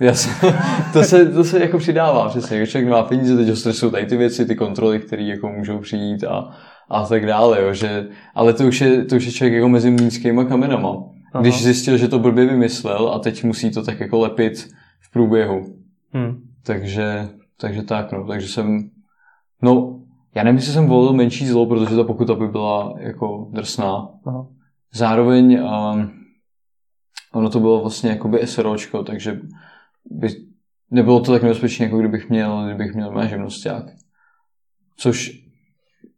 Jasně. 0.02 0.34
to, 0.94 1.04
se, 1.04 1.26
to 1.26 1.44
se 1.44 1.60
jako 1.60 1.78
přidává, 1.78 2.30
přesně. 2.30 2.58
Když 2.58 2.70
člověk 2.70 2.92
má 2.92 3.04
peníze, 3.04 3.38
teď 3.38 3.50
ho 3.50 3.56
stresují 3.56 3.92
tady 3.92 4.06
ty 4.06 4.18
věci, 4.18 4.46
ty 4.46 4.56
kontroly, 4.56 5.00
které 5.00 5.24
jako 5.24 5.50
můžou 5.50 5.80
přijít 5.80 6.24
a 6.24 6.56
a 6.90 7.06
tak 7.06 7.26
dále, 7.26 7.62
jo, 7.62 7.74
že, 7.74 8.10
ale 8.36 8.54
to 8.54 8.68
už, 8.68 8.82
je, 8.82 9.06
to 9.06 9.16
už 9.16 9.26
je 9.26 9.32
člověk 9.32 9.54
jako 9.54 9.70
mezi 9.70 9.92
mlínskýma 9.92 10.44
kamenama. 10.44 10.90
Aha. 11.34 11.42
Když 11.42 11.64
zjistil, 11.64 11.98
že 11.98 12.08
to 12.08 12.20
blbě 12.20 12.46
vymyslel 12.46 13.10
a 13.10 13.20
teď 13.20 13.44
musí 13.44 13.72
to 13.72 13.84
tak 13.84 14.00
jako 14.00 14.20
lepit 14.20 14.68
v 15.02 15.12
průběhu. 15.12 15.76
Hmm. 16.14 16.42
Takže, 16.64 17.30
takže 17.58 17.82
tak, 17.84 18.12
no, 18.12 18.28
takže 18.28 18.48
jsem, 18.48 18.90
no, 19.62 20.00
já 20.36 20.44
nevím, 20.44 20.58
jestli 20.58 20.74
jsem 20.74 20.88
volil 20.88 21.14
menší 21.14 21.48
zlo, 21.48 21.66
protože 21.66 21.96
ta 21.96 22.04
pokuta 22.04 22.36
by 22.36 22.48
byla 22.48 22.94
jako 22.98 23.50
drsná. 23.52 24.10
Aha. 24.26 24.48
Zároveň 24.94 25.60
um, 25.62 26.12
ono 27.34 27.50
to 27.50 27.60
bylo 27.60 27.82
vlastně 27.82 28.10
jakoby 28.10 28.48
SROčko, 28.48 29.04
takže 29.04 29.40
by 30.06 30.28
nebylo 30.92 31.20
to 31.20 31.32
tak 31.32 31.44
nebezpečné, 31.44 31.86
jako 31.86 31.98
kdybych 31.98 32.30
měl, 32.30 32.66
kdybych 32.66 32.96
měl 32.96 33.12
mé 33.12 33.28
živnosták. 33.28 33.86
Což 34.98 35.49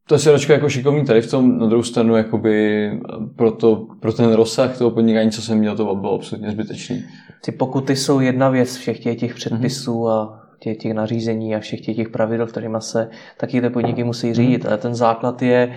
to 0.07 0.15
je 0.15 0.19
siročka 0.19 0.53
jako 0.53 0.69
šikovný 0.69 1.05
tady 1.05 1.21
v 1.21 1.31
tom, 1.31 1.57
na 1.57 1.67
druhou 1.67 1.83
stranu 1.83 2.15
jakoby 2.15 2.89
pro, 3.35 3.51
to, 3.51 3.87
pro 3.99 4.13
ten 4.13 4.33
rozsah 4.33 4.77
toho 4.77 4.91
podnikání, 4.91 5.31
co 5.31 5.41
jsem 5.41 5.57
měl, 5.57 5.75
to 5.75 5.95
bylo 5.95 6.13
absolutně 6.13 6.51
zbytečný. 6.51 7.03
Ty 7.45 7.51
pokuty 7.51 7.95
jsou 7.95 8.19
jedna 8.19 8.49
věc 8.49 8.75
všech 8.75 8.99
těch, 8.99 9.19
těch 9.19 9.35
předpisů 9.35 9.93
mm-hmm. 9.93 10.11
a 10.11 10.41
těch, 10.59 10.77
těch 10.77 10.93
nařízení 10.93 11.55
a 11.55 11.59
všech 11.59 11.81
těch, 11.81 11.95
těch 11.95 12.09
pravidel, 12.09 12.47
kterými 12.47 12.77
se 12.79 13.09
taky 13.37 13.61
ty 13.61 13.69
podniky 13.69 14.03
musí 14.03 14.27
mhm. 14.27 14.35
řídit. 14.35 14.65
Ale 14.65 14.77
ten 14.77 14.95
základ 14.95 15.41
je 15.41 15.75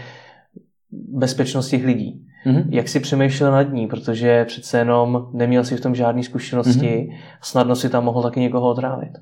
bezpečnost 0.93 1.69
těch 1.69 1.85
lidí. 1.85 2.27
Mm-hmm. 2.47 2.65
Jak 2.69 2.89
si 2.89 3.01
přemýšlel 3.01 3.53
nad 3.53 3.73
ní, 3.73 3.87
protože 3.87 4.45
přece 4.45 4.79
jenom 4.79 5.27
neměl 5.33 5.65
si 5.65 5.77
v 5.77 5.81
tom 5.81 5.95
žádné 5.95 6.23
zkušenosti, 6.23 6.81
mm-hmm. 6.81 7.17
snadno 7.43 7.77
si 7.77 7.89
tam 7.89 8.05
mohl 8.05 8.23
taky 8.23 8.41
někoho 8.41 8.69
otrávit. 8.69 9.13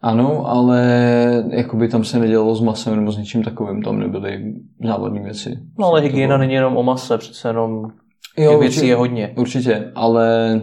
Ano, 0.00 0.46
ale 0.46 1.44
jakoby 1.50 1.88
tam 1.88 2.04
se 2.04 2.18
nedělalo 2.18 2.54
s 2.54 2.60
masem 2.60 2.96
nebo 2.96 3.12
s 3.12 3.18
něčím 3.18 3.42
takovým, 3.42 3.82
tam 3.82 3.98
nebyly 3.98 4.54
závadné 4.84 5.22
věci. 5.22 5.58
No 5.78 5.86
ale 5.86 6.00
hygiena 6.00 6.36
není 6.36 6.54
jenom 6.54 6.76
o 6.76 6.82
mase, 6.82 7.18
přece 7.18 7.48
jenom 7.48 7.90
jo, 8.36 8.58
věcí 8.58 8.86
je 8.86 8.96
hodně. 8.96 9.34
Určitě, 9.36 9.92
ale 9.94 10.60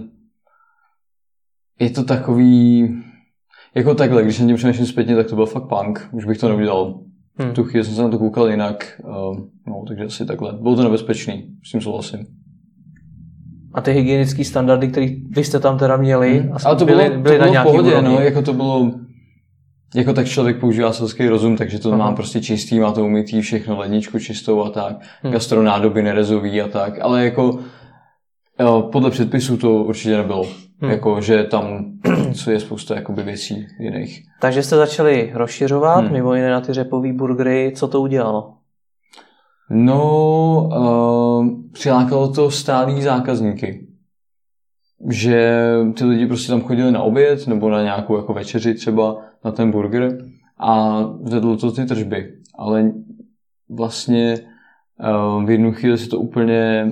je 1.80 1.90
to 1.90 2.04
takový, 2.04 2.90
jako 3.76 3.96
takhle, 3.96 4.24
když 4.24 4.36
jsem 4.36 4.48
tím 4.48 4.56
přemýšlím 4.56 4.86
zpětně, 4.86 5.16
tak 5.16 5.28
to 5.28 5.36
byl 5.36 5.46
fakt 5.46 5.68
punk, 5.68 6.10
už 6.12 6.26
bych 6.26 6.38
to 6.38 6.50
neudělal. 6.50 7.00
Hmm. 7.38 7.52
tu 7.54 7.64
chvíli 7.64 7.86
jsem 7.86 7.96
se 7.96 8.02
na 8.02 8.10
to 8.10 8.18
koukal 8.18 8.50
jinak, 8.50 9.02
uh, 9.04 9.38
no, 9.68 9.84
takže 9.88 10.04
asi 10.04 10.26
takhle. 10.26 10.54
Bylo 10.62 10.76
to 10.76 10.84
nebezpečný, 10.84 11.48
s 11.64 11.72
tím 11.72 11.82
souhlasím. 11.82 12.26
A 13.74 13.82
ty 13.82 13.92
hygienické 13.92 14.44
standardy, 14.44 14.88
které 14.88 15.08
vy 15.30 15.44
jste 15.44 15.60
tam 15.60 15.78
teda 15.78 15.98
měli, 15.98 16.40
hmm. 16.40 16.52
ale 16.66 16.76
to 16.76 16.86
byly, 16.86 17.10
bylo, 17.10 17.22
byly 17.22 17.40
to 17.40 17.46
na 17.46 17.52
bylo 17.52 17.64
v 17.64 17.78
pohodě, 17.78 18.02
no, 18.02 18.20
jako 18.20 18.42
to 18.42 18.54
bylo 18.54 18.92
jako 19.96 20.14
tak 20.14 20.28
člověk 20.28 20.60
používá 20.60 20.94
selský 20.94 21.28
rozum, 21.28 21.58
takže 21.58 21.80
to 21.80 21.90
Aha. 21.90 21.98
mám 21.98 22.16
prostě 22.16 22.42
čistý, 22.42 22.80
má 22.80 22.92
to 22.92 23.06
umytý, 23.06 23.42
všechno 23.42 23.78
ledničku 23.78 24.20
čistou 24.20 24.64
a 24.64 24.70
tak, 24.70 24.96
hmm. 25.24 25.34
gastronádoby 25.34 26.04
nerezový 26.04 26.62
a 26.62 26.68
tak, 26.68 26.94
ale 27.02 27.26
jako 27.26 27.60
podle 28.92 29.12
předpisů 29.12 29.58
to 29.58 29.74
určitě 29.74 30.18
nebylo. 30.18 30.48
Hmm. 30.82 30.92
Jako, 30.92 31.22
že 31.22 31.44
tam 31.44 31.86
co 32.34 32.52
je 32.52 32.60
spousta 32.60 32.96
jakoby 32.96 33.24
věcí 33.24 33.68
jiných. 33.80 34.24
Takže 34.42 34.64
jste 34.64 34.76
začali 34.76 35.32
rozšiřovat, 35.34 36.04
hmm. 36.04 36.14
mimo 36.14 36.36
jiné 36.36 36.52
na 36.52 36.62
ty 36.62 36.74
řepové 36.74 37.14
burgery, 37.14 37.72
co 37.76 37.88
to 37.88 38.02
udělalo? 38.02 38.54
No, 39.70 40.70
uh, 40.78 41.48
přilákalo 41.72 42.34
to 42.34 42.52
stálý 42.52 43.02
zákazníky. 43.02 43.85
Že 45.10 45.62
ty 45.98 46.06
lidi 46.06 46.28
prostě 46.28 46.52
tam 46.52 46.62
chodili 46.62 46.92
na 46.92 47.02
oběd 47.02 47.48
nebo 47.48 47.70
na 47.70 47.84
nějakou 47.84 48.18
jako 48.18 48.34
večeři 48.34 48.74
třeba 48.74 49.18
na 49.46 49.52
ten 49.52 49.72
burger 49.72 50.18
a 50.58 51.02
vedlo 51.22 51.58
to 51.58 51.72
ty 51.72 51.86
tržby. 51.86 52.34
Ale 52.58 52.92
vlastně 53.70 54.40
uh, 55.38 55.46
v 55.46 55.50
jednu 55.50 55.72
chvíli 55.72 55.98
se 55.98 56.10
to 56.10 56.20
úplně 56.20 56.92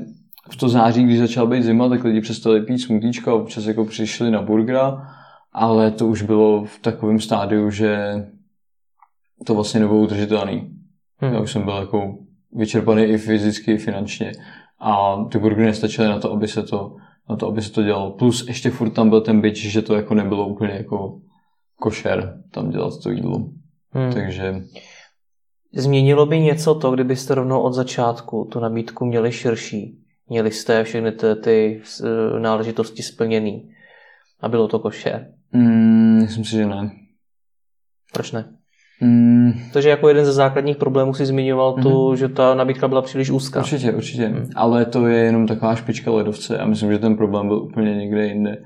v 0.51 0.57
to 0.57 0.69
září, 0.69 1.03
když 1.03 1.19
začala 1.19 1.49
být 1.49 1.63
zima, 1.63 1.89
tak 1.89 2.03
lidi 2.03 2.21
přestali 2.21 2.61
pít 2.61 2.79
smutíčka 2.79 3.31
a 3.31 3.35
občas 3.35 3.65
jako 3.65 3.85
přišli 3.85 4.31
na 4.31 4.41
burgera, 4.41 5.07
ale 5.51 5.91
to 5.91 6.07
už 6.07 6.21
bylo 6.21 6.65
v 6.65 6.79
takovém 6.79 7.19
stádiu, 7.19 7.69
že 7.69 8.13
to 9.45 9.55
vlastně 9.55 9.79
nebylo 9.79 9.99
udržitelný. 9.99 10.69
Hmm. 11.17 11.33
Já 11.33 11.39
už 11.39 11.51
jsem 11.51 11.63
byl 11.63 11.73
jako 11.73 12.17
vyčerpaný 12.51 13.03
i 13.03 13.17
fyzicky, 13.17 13.71
i 13.71 13.77
finančně 13.77 14.31
a 14.79 15.23
ty 15.31 15.39
burgery 15.39 15.65
nestačily 15.65 16.07
na 16.07 16.19
to, 16.19 16.31
aby 16.31 16.47
se 16.47 16.63
to, 16.63 16.95
na 17.29 17.35
to, 17.35 17.47
aby 17.47 17.61
se 17.61 17.71
to 17.71 17.83
dělalo. 17.83 18.11
Plus 18.11 18.47
ještě 18.47 18.69
furt 18.69 18.89
tam 18.89 19.09
byl 19.09 19.21
ten 19.21 19.41
byč, 19.41 19.57
že 19.57 19.81
to 19.81 19.95
jako 19.95 20.13
nebylo 20.13 20.47
úplně 20.47 20.73
jako 20.73 21.21
košer 21.75 22.41
tam 22.51 22.69
dělat 22.69 22.93
to 23.03 23.11
jídlo. 23.11 23.49
Hmm. 23.91 24.13
Takže... 24.13 24.55
Změnilo 25.75 26.25
by 26.25 26.39
něco 26.39 26.75
to, 26.75 26.91
kdybyste 26.91 27.35
rovnou 27.35 27.61
od 27.61 27.73
začátku 27.73 28.47
tu 28.51 28.59
nabídku 28.59 29.05
měli 29.05 29.31
širší? 29.31 29.99
Měli 30.29 30.51
jste 30.51 30.83
všechny 30.83 31.11
ty, 31.11 31.35
ty 31.43 31.81
náležitosti 32.39 33.03
splněný 33.03 33.69
a 34.39 34.49
bylo 34.49 34.67
to 34.67 34.79
košer? 34.79 35.33
Hmm, 35.51 36.21
myslím 36.21 36.45
si, 36.45 36.51
že 36.51 36.65
ne. 36.65 36.91
Proč 38.13 38.31
ne? 38.31 38.57
Mm. 39.01 39.32
Takže 39.73 39.89
jako 39.89 40.07
jeden 40.07 40.25
ze 40.25 40.33
základních 40.33 40.77
problémů 40.77 41.13
si 41.13 41.25
zmiňoval 41.25 41.75
mm. 41.77 41.83
to, 41.83 42.07
mhm. 42.07 42.17
že 42.17 42.29
ta 42.29 42.55
nabídka 42.55 42.87
byla 42.87 43.01
příliš 43.01 43.29
úzká. 43.29 43.59
Určitě, 43.59 43.91
určitě. 43.91 44.29
Mm. 44.29 44.49
Ale 44.55 44.85
to 44.85 45.07
je 45.07 45.17
jenom 45.17 45.47
taková 45.47 45.75
špička 45.75 46.11
ledovce 46.11 46.57
a 46.57 46.65
myslím, 46.65 46.91
že 46.91 46.99
ten 46.99 47.17
problém 47.17 47.47
byl 47.47 47.57
úplně 47.57 47.95
někde 47.95 48.27
jinde 48.27 48.57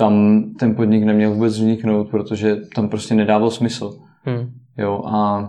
tam 0.00 0.44
ten 0.58 0.74
podnik 0.74 1.04
neměl 1.04 1.34
vůbec 1.34 1.54
vzniknout, 1.54 2.10
protože 2.10 2.56
tam 2.74 2.88
prostě 2.88 3.14
nedával 3.14 3.50
smysl. 3.50 3.98
Hmm. 4.22 4.52
Jo, 4.78 5.02
a 5.06 5.48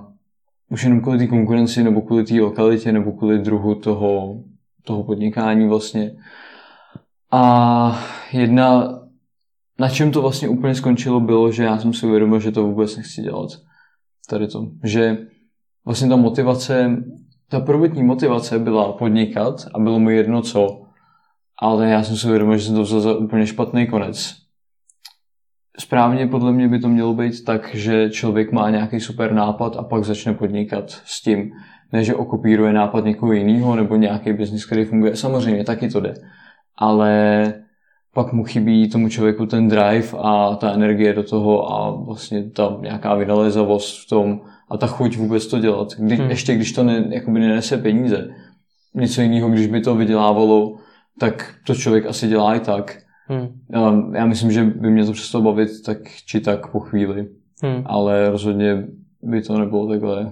už 0.69 0.83
jenom 0.83 1.01
kvůli 1.01 1.17
té 1.17 1.27
konkurenci, 1.27 1.83
nebo 1.83 2.01
kvůli 2.01 2.23
té 2.23 2.41
lokalitě, 2.41 2.91
nebo 2.91 3.11
kvůli 3.11 3.39
druhu 3.39 3.75
toho, 3.75 4.35
toho 4.83 5.03
podnikání 5.03 5.67
vlastně. 5.67 6.11
A 7.31 7.99
jedna, 8.31 8.99
na 9.79 9.89
čem 9.89 10.11
to 10.11 10.21
vlastně 10.21 10.49
úplně 10.49 10.75
skončilo, 10.75 11.19
bylo, 11.19 11.51
že 11.51 11.63
já 11.63 11.77
jsem 11.77 11.93
si 11.93 12.05
uvědomil, 12.05 12.39
že 12.39 12.51
to 12.51 12.63
vůbec 12.63 12.97
nechci 12.97 13.21
dělat. 13.21 13.49
Tady 14.31 14.47
to. 14.47 14.67
Že 14.83 15.17
vlastně 15.85 16.09
ta 16.09 16.15
motivace, 16.15 17.03
ta 17.49 17.59
prvotní 17.59 18.03
motivace 18.03 18.59
byla 18.59 18.91
podnikat 18.91 19.65
a 19.73 19.79
bylo 19.79 19.99
mi 19.99 20.15
jedno 20.15 20.41
co, 20.41 20.81
ale 21.61 21.89
já 21.89 22.03
jsem 22.03 22.15
si 22.17 22.27
uvědomil, 22.27 22.57
že 22.57 22.65
jsem 22.65 22.75
to 22.75 22.81
vzal 22.81 23.01
za 23.01 23.17
úplně 23.17 23.47
špatný 23.47 23.87
konec 23.87 24.41
správně 25.79 26.27
podle 26.27 26.51
mě 26.51 26.67
by 26.67 26.79
to 26.79 26.89
mělo 26.89 27.13
být 27.13 27.43
tak, 27.43 27.75
že 27.75 28.09
člověk 28.09 28.51
má 28.51 28.69
nějaký 28.69 28.99
super 28.99 29.33
nápad 29.33 29.77
a 29.77 29.83
pak 29.83 30.03
začne 30.03 30.33
podnikat 30.33 30.89
s 30.89 31.21
tím. 31.21 31.51
Ne, 31.93 32.03
že 32.03 32.15
okopíruje 32.15 32.73
nápad 32.73 33.05
někoho 33.05 33.33
jiného 33.33 33.75
nebo 33.75 33.95
nějaký 33.95 34.33
biznis, 34.33 34.65
který 34.65 34.85
funguje. 34.85 35.15
Samozřejmě, 35.15 35.63
taky 35.63 35.89
to 35.89 35.99
jde. 35.99 36.13
Ale 36.77 37.53
pak 38.13 38.33
mu 38.33 38.43
chybí 38.43 38.89
tomu 38.89 39.09
člověku 39.09 39.45
ten 39.45 39.67
drive 39.67 40.07
a 40.17 40.55
ta 40.55 40.71
energie 40.71 41.13
do 41.13 41.23
toho 41.23 41.73
a 41.73 41.91
vlastně 41.91 42.49
ta 42.49 42.77
nějaká 42.81 43.15
vynalézavost 43.15 44.05
v 44.05 44.09
tom 44.09 44.41
a 44.69 44.77
ta 44.77 44.87
chuť 44.87 45.17
vůbec 45.17 45.47
to 45.47 45.59
dělat. 45.59 45.87
Kdy, 45.97 46.15
hmm. 46.15 46.29
Ještě 46.29 46.55
když 46.55 46.71
to 46.71 46.83
ne, 46.83 47.05
jakoby 47.09 47.39
nenese 47.39 47.77
peníze. 47.77 48.27
Něco 48.95 49.21
jiného, 49.21 49.49
když 49.49 49.67
by 49.67 49.81
to 49.81 49.95
vydělávalo, 49.95 50.77
tak 51.19 51.55
to 51.67 51.75
člověk 51.75 52.05
asi 52.05 52.27
dělá 52.27 52.55
i 52.55 52.59
tak. 52.59 52.97
Hmm. 53.27 53.47
Já 54.13 54.25
myslím, 54.25 54.51
že 54.51 54.63
by 54.63 54.89
mě 54.89 55.05
to 55.05 55.11
přestalo 55.11 55.43
bavit 55.43 55.69
tak 55.85 55.97
či 56.25 56.39
tak 56.39 56.71
po 56.71 56.79
chvíli, 56.79 57.27
hmm. 57.63 57.83
ale 57.85 58.29
rozhodně 58.29 58.87
by 59.23 59.41
to 59.41 59.59
nebylo 59.59 59.89
takhle 59.89 60.31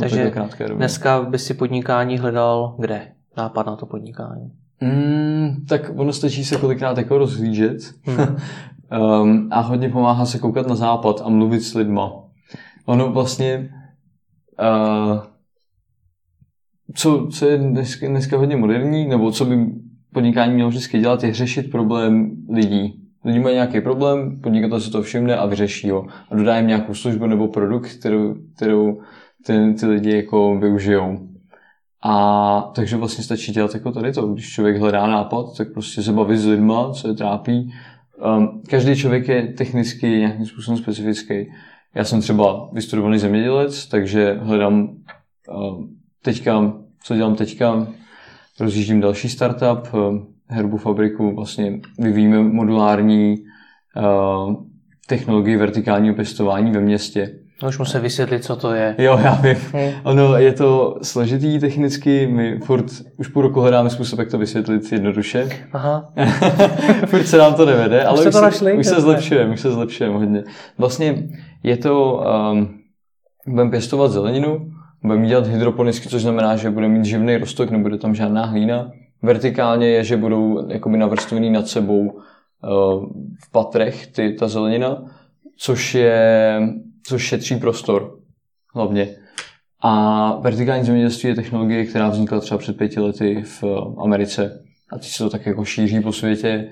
Takže 0.00 0.32
dneska 0.74 1.22
by 1.22 1.38
si 1.38 1.54
podnikání 1.54 2.18
hledal 2.18 2.76
kde? 2.78 3.12
Nápad 3.36 3.66
na 3.66 3.76
to 3.76 3.86
podnikání. 3.86 4.63
Mm, 4.80 5.64
tak 5.68 5.90
ono 5.96 6.12
stačí 6.12 6.44
se 6.44 6.56
kolikrát 6.56 6.98
jako 6.98 7.18
rozhlížet 7.18 7.78
hmm. 8.02 8.18
um, 9.22 9.48
a 9.50 9.60
hodně 9.60 9.88
pomáhá 9.88 10.26
se 10.26 10.38
koukat 10.38 10.66
na 10.66 10.74
západ 10.74 11.22
a 11.24 11.28
mluvit 11.28 11.60
s 11.60 11.74
lidma. 11.74 12.12
Ono 12.86 13.12
vlastně 13.12 13.70
uh, 14.60 15.18
co, 16.94 17.28
co 17.32 17.46
je 17.46 17.58
dneska, 17.58 18.08
dneska 18.08 18.38
hodně 18.38 18.56
moderní, 18.56 19.08
nebo 19.08 19.32
co 19.32 19.44
by 19.44 19.66
podnikání 20.12 20.54
mělo 20.54 20.68
vždycky 20.68 20.98
dělat, 20.98 21.24
je 21.24 21.34
řešit 21.34 21.70
problém 21.70 22.36
lidí. 22.48 23.00
Lidi 23.24 23.40
mají 23.40 23.54
nějaký 23.54 23.80
problém, 23.80 24.40
podnikatel 24.40 24.80
se 24.80 24.90
to 24.90 25.02
všimne 25.02 25.36
a 25.36 25.46
vyřeší 25.46 25.90
ho. 25.90 26.06
A 26.30 26.34
dodá 26.34 26.56
jim 26.56 26.66
nějakou 26.66 26.94
službu 26.94 27.26
nebo 27.26 27.48
produkt, 27.48 27.88
kterou, 27.88 28.34
kterou 28.56 29.00
ty, 29.46 29.74
ty 29.80 29.86
lidi 29.86 30.16
jako 30.16 30.58
využijou. 30.58 31.33
A 32.06 32.72
takže 32.74 32.96
vlastně 32.96 33.24
stačí 33.24 33.52
dělat 33.52 33.74
jako 33.74 33.92
tady 33.92 34.12
to. 34.12 34.26
Když 34.26 34.52
člověk 34.52 34.76
hledá 34.76 35.06
nápad, 35.06 35.56
tak 35.56 35.72
prostě 35.72 36.02
se 36.02 36.12
bavit 36.12 36.38
s 36.38 36.46
lidma, 36.46 36.92
co 36.92 37.08
je 37.08 37.14
trápí. 37.14 37.72
Um, 38.38 38.62
každý 38.70 38.96
člověk 38.96 39.28
je 39.28 39.42
technicky 39.52 40.08
nějakým 40.08 40.46
způsobem 40.46 40.78
specifický. 40.78 41.52
Já 41.94 42.04
jsem 42.04 42.20
třeba 42.20 42.68
vystudovaný 42.72 43.18
zemědělec, 43.18 43.86
takže 43.86 44.38
hledám 44.42 44.74
um, 44.82 44.96
teďka, 46.22 46.72
co 47.04 47.14
dělám 47.14 47.34
teďka, 47.34 47.86
rozjíždím 48.60 49.00
další 49.00 49.28
startup, 49.28 49.94
um, 49.94 50.26
herbu 50.48 50.76
fabriku, 50.76 51.34
vlastně 51.34 51.80
vyvíjíme 51.98 52.42
modulární 52.42 53.36
uh, 53.96 54.54
technologii 55.06 55.56
vertikálního 55.56 56.14
pěstování 56.14 56.72
ve 56.72 56.80
městě. 56.80 57.43
No 57.62 57.68
už 57.68 57.78
musím 57.78 58.00
vysvětlit, 58.00 58.44
co 58.44 58.56
to 58.56 58.72
je. 58.72 58.94
Jo, 58.98 59.18
já 59.24 59.34
vím. 59.34 59.56
Hmm. 59.72 59.90
Ono 60.02 60.36
je 60.36 60.52
to 60.52 60.96
složitý 61.02 61.58
technicky, 61.58 62.26
my 62.26 62.58
furt 62.58 62.84
už 63.16 63.28
půl 63.28 63.42
roku 63.42 63.60
hledáme 63.60 63.90
způsob, 63.90 64.18
jak 64.18 64.30
to 64.30 64.38
vysvětlit 64.38 64.92
jednoduše. 64.92 65.48
Aha. 65.72 66.12
furt 67.06 67.26
se 67.26 67.38
nám 67.38 67.54
to 67.54 67.66
nevede, 67.66 68.04
ale 68.04 68.18
už, 68.18 68.32
to 68.32 68.46
už, 68.48 68.56
se, 68.56 68.72
už 68.72 68.86
se 68.86 69.00
zlepšujeme, 69.00 69.54
už 69.54 69.60
se 69.60 69.72
zlepšujeme 69.72 70.16
hodně. 70.16 70.44
Vlastně 70.78 71.28
je 71.62 71.76
to, 71.76 72.24
um, 72.52 72.78
budeme 73.46 73.70
pěstovat 73.70 74.10
zeleninu, 74.10 74.70
budeme 75.02 75.26
dělat 75.26 75.46
hydroponicky, 75.46 76.08
což 76.08 76.22
znamená, 76.22 76.56
že 76.56 76.70
bude 76.70 76.88
mít 76.88 77.04
živný 77.04 77.36
rostok, 77.36 77.70
nebude 77.70 77.98
tam 77.98 78.14
žádná 78.14 78.44
hlína. 78.44 78.90
Vertikálně 79.22 79.88
je, 79.88 80.04
že 80.04 80.16
budou 80.16 80.68
jakoby 80.68 80.98
navrstvený 80.98 81.50
nad 81.50 81.68
sebou 81.68 82.00
uh, 82.00 82.20
v 83.44 83.50
patrech 83.52 84.06
ty, 84.06 84.32
ta 84.32 84.48
zelenina, 84.48 85.04
což 85.56 85.94
je 85.94 86.60
což 87.06 87.22
šetří 87.22 87.56
prostor 87.56 88.18
hlavně. 88.74 89.08
A 89.80 90.36
vertikální 90.40 90.84
zemědělství 90.84 91.28
je 91.28 91.34
technologie, 91.34 91.84
která 91.84 92.08
vznikla 92.08 92.40
třeba 92.40 92.58
před 92.58 92.76
pěti 92.76 93.00
lety 93.00 93.42
v 93.42 93.64
Americe. 93.98 94.62
A 94.92 94.98
teď 94.98 95.08
se 95.08 95.24
to 95.24 95.30
tak 95.30 95.46
jako 95.46 95.64
šíří 95.64 96.00
po 96.00 96.12
světě. 96.12 96.70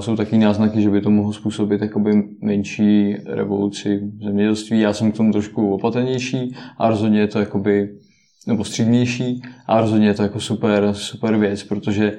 Jsou 0.00 0.16
taky 0.16 0.38
náznaky, 0.38 0.82
že 0.82 0.90
by 0.90 1.00
to 1.00 1.10
mohlo 1.10 1.32
způsobit 1.32 1.82
jakoby 1.82 2.22
menší 2.42 3.16
revoluci 3.26 4.00
v 4.18 4.24
zemědělství. 4.24 4.80
Já 4.80 4.92
jsem 4.92 5.12
k 5.12 5.16
tomu 5.16 5.32
trošku 5.32 5.74
opatrnější 5.74 6.56
a 6.78 6.88
rozhodně 6.88 7.20
je 7.20 7.26
to 7.26 7.38
jakoby 7.38 7.88
nebo 8.46 8.64
střídnější 8.64 9.42
a 9.66 9.80
rozhodně 9.80 10.06
je 10.06 10.14
to 10.14 10.22
jako 10.22 10.40
super, 10.40 10.88
super 10.92 11.36
věc, 11.36 11.62
protože 11.64 12.18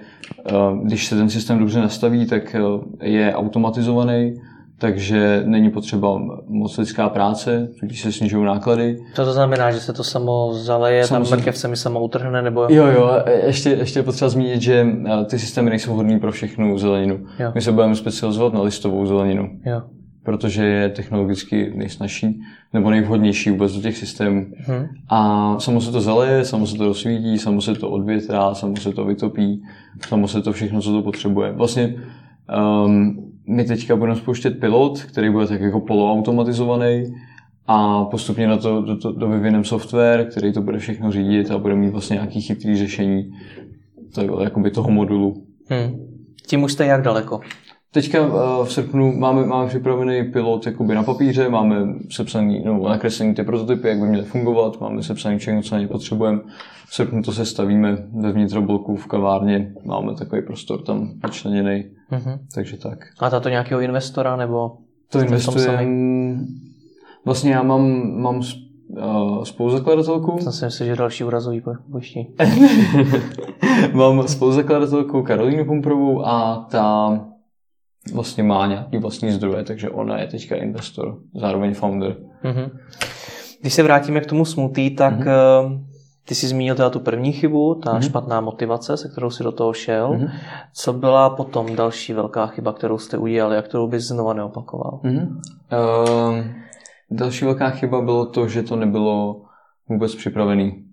když 0.83 1.07
se 1.07 1.15
ten 1.15 1.29
systém 1.29 1.59
dobře 1.59 1.79
nastaví, 1.79 2.25
tak 2.25 2.55
je 3.01 3.35
automatizovaný, 3.35 4.33
takže 4.77 5.43
není 5.45 5.71
potřeba 5.71 6.21
moc 6.47 6.77
lidská 6.77 7.09
práce, 7.09 7.69
tudíž 7.79 8.01
se 8.01 8.11
snižují 8.11 8.45
náklady. 8.45 8.97
Co 9.15 9.25
to 9.25 9.33
znamená, 9.33 9.71
že 9.71 9.79
se 9.79 9.93
to 9.93 10.03
samo 10.03 10.53
zaleje, 10.53 11.07
tam 11.07 11.23
mrkev 11.31 11.57
se 11.57 11.67
mi 11.67 11.75
samo 11.75 12.03
utrhne? 12.03 12.41
Nebo... 12.41 12.67
Jo, 12.69 12.85
jo, 12.85 13.23
ještě, 13.45 13.69
ještě 13.69 13.99
je 13.99 14.03
potřeba 14.03 14.29
zmínit, 14.29 14.61
že 14.61 14.87
eh, 15.05 15.25
ty 15.25 15.39
systémy 15.39 15.69
nejsou 15.69 15.93
vhodné 15.93 16.19
pro 16.19 16.31
všechnu 16.31 16.77
zeleninu. 16.77 17.19
Jo. 17.39 17.51
My 17.55 17.61
se 17.61 17.71
budeme 17.71 17.95
specializovat 17.95 18.53
na 18.53 18.61
listovou 18.61 19.05
zeleninu. 19.05 19.49
Jo. 19.65 19.81
Protože 20.23 20.65
je 20.65 20.89
technologicky 20.89 21.73
nejsnažší 21.75 22.41
nebo 22.73 22.89
nejvhodnější 22.89 23.49
vůbec 23.49 23.73
do 23.73 23.81
těch 23.81 23.97
systémů. 23.97 24.45
Hmm. 24.57 24.85
A 25.09 25.59
samo 25.59 25.81
se 25.81 25.91
to 25.91 26.01
zaleje, 26.01 26.45
samo 26.45 26.67
se 26.67 26.77
to 26.77 26.85
rozsvítí, 26.85 27.37
samo 27.37 27.61
se 27.61 27.75
to 27.75 27.89
odvětrá, 27.89 28.53
samo 28.53 28.77
se 28.77 28.91
to 28.91 29.05
vytopí, 29.05 29.63
samo 30.07 30.27
se 30.27 30.41
to 30.41 30.53
všechno, 30.53 30.81
co 30.81 30.91
to 30.91 31.01
potřebuje. 31.01 31.51
Vlastně 31.51 31.95
um, 32.85 33.32
my 33.47 33.63
teďka 33.63 33.95
budeme 33.95 34.17
spouštět 34.17 34.59
pilot, 34.59 35.03
který 35.03 35.29
bude 35.29 35.47
tak 35.47 35.61
jako 35.61 35.79
poloautomatizovaný 35.79 37.15
a 37.67 38.05
postupně 38.05 38.47
na 38.47 38.57
to, 38.57 38.81
do, 38.81 38.97
to, 38.97 39.11
do 39.11 39.27
vyvinem 39.27 39.63
software, 39.63 40.27
který 40.31 40.53
to 40.53 40.61
bude 40.61 40.79
všechno 40.79 41.11
řídit 41.11 41.51
a 41.51 41.57
bude 41.57 41.75
mít 41.75 41.89
vlastně 41.89 42.13
nějaký 42.13 42.41
chytrý 42.41 42.77
řešení 42.77 43.33
to, 44.13 44.41
jakoby 44.41 44.71
toho 44.71 44.91
modulu. 44.91 45.43
Hmm. 45.69 46.13
Tím 46.47 46.63
už 46.63 46.73
jste 46.73 46.85
jak 46.85 47.01
daleko? 47.01 47.41
Teďka 47.93 48.21
uh, 48.21 48.65
v 48.65 48.73
srpnu 48.73 49.11
máme, 49.17 49.45
máme 49.45 49.67
připravený 49.67 50.23
pilot 50.23 50.65
jakoby 50.65 50.95
na 50.95 51.03
papíře, 51.03 51.49
máme 51.49 51.75
sepsaný, 52.11 52.63
no, 52.65 52.89
nakreslený 52.89 53.33
ty 53.33 53.43
prototypy, 53.43 53.87
jak 53.87 53.99
by 53.99 54.07
měly 54.07 54.23
fungovat, 54.23 54.81
máme 54.81 55.03
sepsaný 55.03 55.37
všechno, 55.37 55.61
co 55.61 55.75
na 55.75 55.81
ně 55.81 55.87
potřebujeme. 55.87 56.39
V 56.87 56.95
srpnu 56.95 57.23
to 57.23 57.31
se 57.31 57.45
stavíme 57.45 57.97
ve 58.13 58.31
vnitrobloku 58.31 58.95
v 58.95 59.07
kavárně, 59.07 59.73
máme 59.85 60.15
takový 60.15 60.41
prostor 60.41 60.81
tam 60.81 61.11
vyčleněný, 61.23 61.85
mm-hmm. 62.11 62.39
takže 62.55 62.77
tak. 62.77 62.99
A 63.19 63.29
tato 63.29 63.49
nějakého 63.49 63.81
investora 63.81 64.35
nebo? 64.35 64.71
To 65.09 65.19
investuje, 65.19 65.87
vlastně 67.25 67.51
já 67.51 67.63
mám, 67.63 68.11
mám 68.21 68.35
uh, 68.35 69.43
spoluzakladatelku. 69.43 70.39
Jsem 70.39 70.51
si 70.51 70.65
myslel, 70.65 70.89
že 70.89 70.95
další 70.95 71.23
úrazový 71.23 71.63
pojištění. 71.91 72.27
mám 73.93 74.27
spoluzakladatelku 74.27 75.23
Karolínu 75.23 75.65
Pumprovou 75.65 76.25
a 76.25 76.67
ta 76.71 77.19
vlastně 78.13 78.43
má 78.43 78.67
nějaký 78.67 78.97
vlastní 78.97 79.31
zdroje, 79.31 79.63
takže 79.63 79.89
ona 79.89 80.19
je 80.19 80.27
teďka 80.27 80.55
investor, 80.55 81.17
zároveň 81.35 81.73
founder. 81.73 82.15
Mm-hmm. 82.43 82.69
Když 83.61 83.73
se 83.73 83.83
vrátíme 83.83 84.21
k 84.21 84.25
tomu 84.25 84.45
smutí, 84.45 84.95
tak 84.95 85.13
mm-hmm. 85.13 85.83
ty 86.25 86.35
jsi 86.35 86.47
zmínil 86.47 86.75
teda 86.75 86.89
tu 86.89 86.99
první 86.99 87.31
chybu, 87.31 87.75
ta 87.75 87.93
mm-hmm. 87.93 88.01
špatná 88.01 88.41
motivace, 88.41 88.97
se 88.97 89.09
kterou 89.09 89.29
si 89.29 89.43
do 89.43 89.51
toho 89.51 89.73
šel. 89.73 90.09
Mm-hmm. 90.09 90.29
Co 90.73 90.93
byla 90.93 91.29
potom 91.29 91.75
další 91.75 92.13
velká 92.13 92.47
chyba, 92.47 92.73
kterou 92.73 92.97
jste 92.97 93.17
udělali 93.17 93.57
a 93.57 93.61
kterou 93.61 93.87
bys 93.87 94.03
znova 94.03 94.33
neopakoval? 94.33 94.99
Mm-hmm. 95.03 95.27
Uh, 95.29 96.45
další 97.11 97.45
velká 97.45 97.69
chyba 97.69 98.01
bylo 98.01 98.25
to, 98.25 98.47
že 98.47 98.63
to 98.63 98.75
nebylo 98.75 99.41
vůbec 99.89 100.15
připravený. 100.15 100.85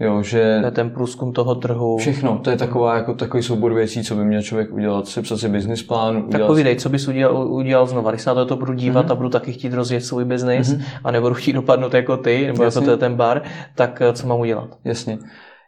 Jo, 0.00 0.22
že... 0.22 0.58
To 0.60 0.66
je 0.66 0.72
ten 0.72 0.90
průzkum 0.90 1.32
toho 1.32 1.54
trhu. 1.54 1.96
Všechno, 1.98 2.38
to 2.38 2.50
je 2.50 2.56
taková, 2.56 2.96
jako 2.96 3.14
takový 3.14 3.42
soubor 3.42 3.74
věcí, 3.74 4.04
co 4.04 4.14
by 4.14 4.24
měl 4.24 4.42
člověk 4.42 4.72
udělat, 4.72 5.08
sepsat 5.08 5.36
si 5.36 5.48
business 5.48 5.82
plán. 5.82 6.16
Udělat... 6.16 6.30
Tak 6.30 6.46
povídej, 6.46 6.76
co 6.76 6.88
bys 6.88 7.08
udělal, 7.08 7.52
udělal 7.52 7.86
znova, 7.86 8.10
když 8.10 8.22
se 8.22 8.30
na 8.30 8.34
to, 8.34 8.46
to 8.46 8.56
budu 8.56 8.72
dívat 8.72 9.06
mm-hmm. 9.06 9.12
a 9.12 9.14
budu 9.14 9.28
taky 9.28 9.52
chtít 9.52 9.72
rozjet 9.72 10.04
svůj 10.04 10.24
biznis 10.24 10.74
mm-hmm. 10.74 10.84
a 11.04 11.10
nebudu 11.10 11.34
chtít 11.34 11.52
dopadnout 11.52 11.94
jako 11.94 12.16
ty, 12.16 12.46
nebo 12.46 12.64
Jasně. 12.64 12.78
jako 12.78 12.84
to 12.84 12.90
je 12.90 12.96
ten 12.96 13.14
bar, 13.14 13.42
tak 13.74 14.02
eh, 14.02 14.12
co 14.12 14.26
mám 14.26 14.40
udělat? 14.40 14.78
Jasně. 14.84 15.18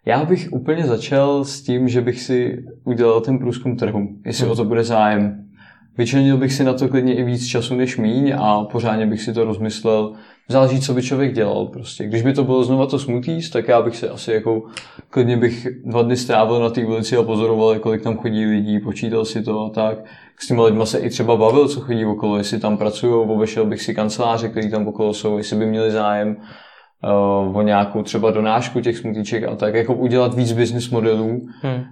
Já 0.07 0.25
bych 0.25 0.49
úplně 0.53 0.85
začal 0.87 1.45
s 1.45 1.63
tím, 1.63 1.89
že 1.89 2.01
bych 2.01 2.21
si 2.21 2.65
udělal 2.85 3.21
ten 3.21 3.39
průzkum 3.39 3.77
trhu, 3.77 4.09
jestli 4.27 4.47
mm. 4.47 4.51
o 4.51 4.57
to 4.57 4.65
bude 4.65 4.85
zájem. 4.85 5.46
Vyčlenil 5.99 6.37
bych 6.37 6.53
si 6.53 6.65
na 6.65 6.73
to 6.73 6.89
klidně 6.89 7.15
i 7.15 7.23
víc 7.23 7.47
času 7.47 7.75
než 7.75 7.97
míň 7.97 8.35
a 8.39 8.65
pořádně 8.65 9.07
bych 9.07 9.23
si 9.23 9.33
to 9.33 9.45
rozmyslel, 9.45 10.13
záleží, 10.49 10.81
co 10.81 10.95
by 10.95 11.03
člověk 11.03 11.35
dělal 11.35 11.67
prostě. 11.67 12.05
Když 12.05 12.23
by 12.23 12.33
to 12.33 12.45
bylo 12.45 12.65
znova 12.65 12.87
to 12.87 12.99
smoothies, 12.99 13.51
tak 13.51 13.69
já 13.69 13.83
bych 13.83 13.97
se 13.97 14.09
asi 14.09 14.33
jako, 14.33 14.63
klidně 15.11 15.37
bych 15.37 15.67
dva 15.85 16.03
dny 16.03 16.17
strávil 16.17 16.61
na 16.61 16.71
té 16.71 16.85
ulici 16.85 17.17
a 17.17 17.23
pozoroval, 17.23 17.79
kolik 17.79 18.03
tam 18.03 18.17
chodí 18.17 18.45
lidí, 18.45 18.81
počítal 18.81 19.25
si 19.25 19.43
to 19.43 19.61
a 19.61 19.71
tak. 19.71 19.99
S 20.39 20.47
těma 20.47 20.65
lidma 20.65 20.87
se 20.87 20.99
i 20.99 21.11
třeba 21.11 21.37
bavil, 21.37 21.69
co 21.69 21.81
chodí 21.81 22.05
okolo, 22.05 22.39
jestli 22.39 22.61
tam 22.61 22.77
pracují, 22.77 23.13
obešel 23.13 23.67
bych 23.67 23.83
si 23.83 23.95
kanceláře, 23.95 24.49
který 24.49 24.71
tam 24.71 24.89
okolo 24.89 25.15
jsou, 25.15 25.39
jestli 25.39 25.57
by 25.57 25.67
měli 25.67 25.91
zájem 25.91 26.37
uh, 27.47 27.57
o 27.57 27.63
nějakou 27.63 28.03
třeba 28.03 28.31
donášku 28.31 28.81
těch 28.81 28.99
smutíček 28.99 29.45
a 29.45 29.57
tak, 29.57 29.75
jako 29.75 29.95
udělat 29.95 30.35
víc 30.35 30.53
business 30.53 30.91
modelů, 30.91 31.41
hmm. 31.63 31.85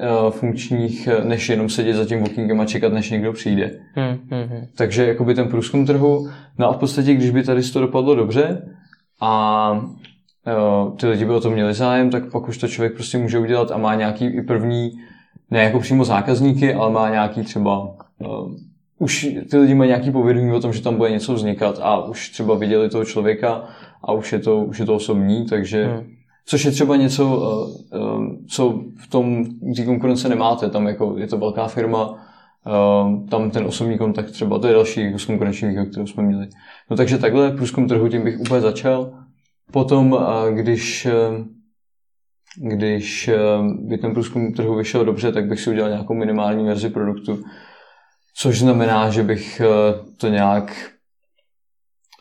Eh, 0.00 0.30
funkčních, 0.30 1.06
eh, 1.06 1.24
než 1.24 1.48
jenom 1.48 1.68
sedět 1.68 1.94
za 1.94 2.04
tím 2.04 2.20
walkingem 2.20 2.60
a 2.60 2.64
čekat, 2.64 2.92
než 2.92 3.10
někdo 3.10 3.32
přijde. 3.32 3.70
Hmm, 3.94 4.18
hmm, 4.30 4.48
hmm. 4.48 4.66
Takže 4.76 5.06
jakoby 5.06 5.34
ten 5.34 5.48
průzkum 5.48 5.86
trhu, 5.86 6.28
no 6.58 6.68
a 6.68 6.72
v 6.72 6.76
podstatě, 6.76 7.14
když 7.14 7.30
by 7.30 7.42
tady 7.42 7.62
to 7.62 7.80
dopadlo 7.80 8.14
dobře 8.14 8.74
a 9.20 9.70
uh, 9.72 10.96
ty 10.96 11.06
lidi 11.06 11.24
by 11.24 11.32
o 11.32 11.40
to 11.40 11.50
měli 11.50 11.74
zájem, 11.74 12.10
tak 12.10 12.30
pak 12.32 12.48
už 12.48 12.58
to 12.58 12.68
člověk 12.68 12.94
prostě 12.94 13.18
může 13.18 13.38
udělat 13.38 13.70
a 13.70 13.78
má 13.78 13.94
nějaký 13.94 14.26
i 14.26 14.42
první, 14.42 14.90
ne 15.50 15.62
jako 15.62 15.80
přímo 15.80 16.04
zákazníky, 16.04 16.74
ale 16.74 16.90
má 16.90 17.10
nějaký 17.10 17.42
třeba 17.42 17.82
uh, 18.18 18.54
už 18.98 19.28
ty 19.50 19.58
lidi 19.58 19.74
mají 19.74 19.88
nějaký 19.88 20.10
povědomí 20.10 20.52
o 20.52 20.60
tom, 20.60 20.72
že 20.72 20.82
tam 20.82 20.96
bude 20.96 21.10
něco 21.10 21.34
vznikat 21.34 21.78
a 21.82 22.04
už 22.04 22.30
třeba 22.30 22.54
viděli 22.54 22.88
toho 22.88 23.04
člověka 23.04 23.64
a 24.02 24.12
už 24.12 24.32
je 24.32 24.38
to, 24.38 24.64
už 24.64 24.78
je 24.78 24.86
to 24.86 24.94
osobní, 24.94 25.46
takže 25.46 25.86
hmm 25.86 26.17
Což 26.48 26.64
je 26.64 26.70
třeba 26.70 26.96
něco, 26.96 27.42
eh, 27.92 27.96
eh, 27.96 28.46
co 28.48 28.80
v 28.96 29.06
tom 29.06 29.44
té 29.76 29.84
konkurence 29.84 30.28
nemáte. 30.28 30.70
Tam 30.70 30.86
jako 30.86 31.14
je 31.18 31.26
to 31.26 31.38
velká 31.38 31.68
firma, 31.68 32.26
eh, 32.66 33.28
tam 33.28 33.50
ten 33.50 33.66
osobní 33.66 33.98
kontakt 33.98 34.30
třeba, 34.30 34.58
to 34.58 34.66
je 34.66 34.74
další 34.74 35.12
z 35.16 35.24
konkurenční 35.24 35.68
výhod, 35.68 35.88
kterou 35.88 36.06
jsme 36.06 36.22
měli. 36.22 36.48
No 36.90 36.96
takže 36.96 37.18
takhle 37.18 37.50
průzkum 37.50 37.88
trhu 37.88 38.08
tím 38.08 38.24
bych 38.24 38.40
úplně 38.40 38.60
začal. 38.60 39.12
Potom, 39.72 40.18
když, 40.50 41.08
když 42.56 43.30
by 43.80 43.98
ten 43.98 44.12
průzkum 44.12 44.52
trhu 44.52 44.74
vyšel 44.74 45.04
dobře, 45.04 45.32
tak 45.32 45.46
bych 45.46 45.60
si 45.60 45.70
udělal 45.70 45.90
nějakou 45.90 46.14
minimální 46.14 46.64
verzi 46.64 46.90
produktu, 46.90 47.42
což 48.36 48.58
znamená, 48.58 49.10
že 49.10 49.22
bych 49.22 49.62
to 50.16 50.28
nějak 50.28 50.90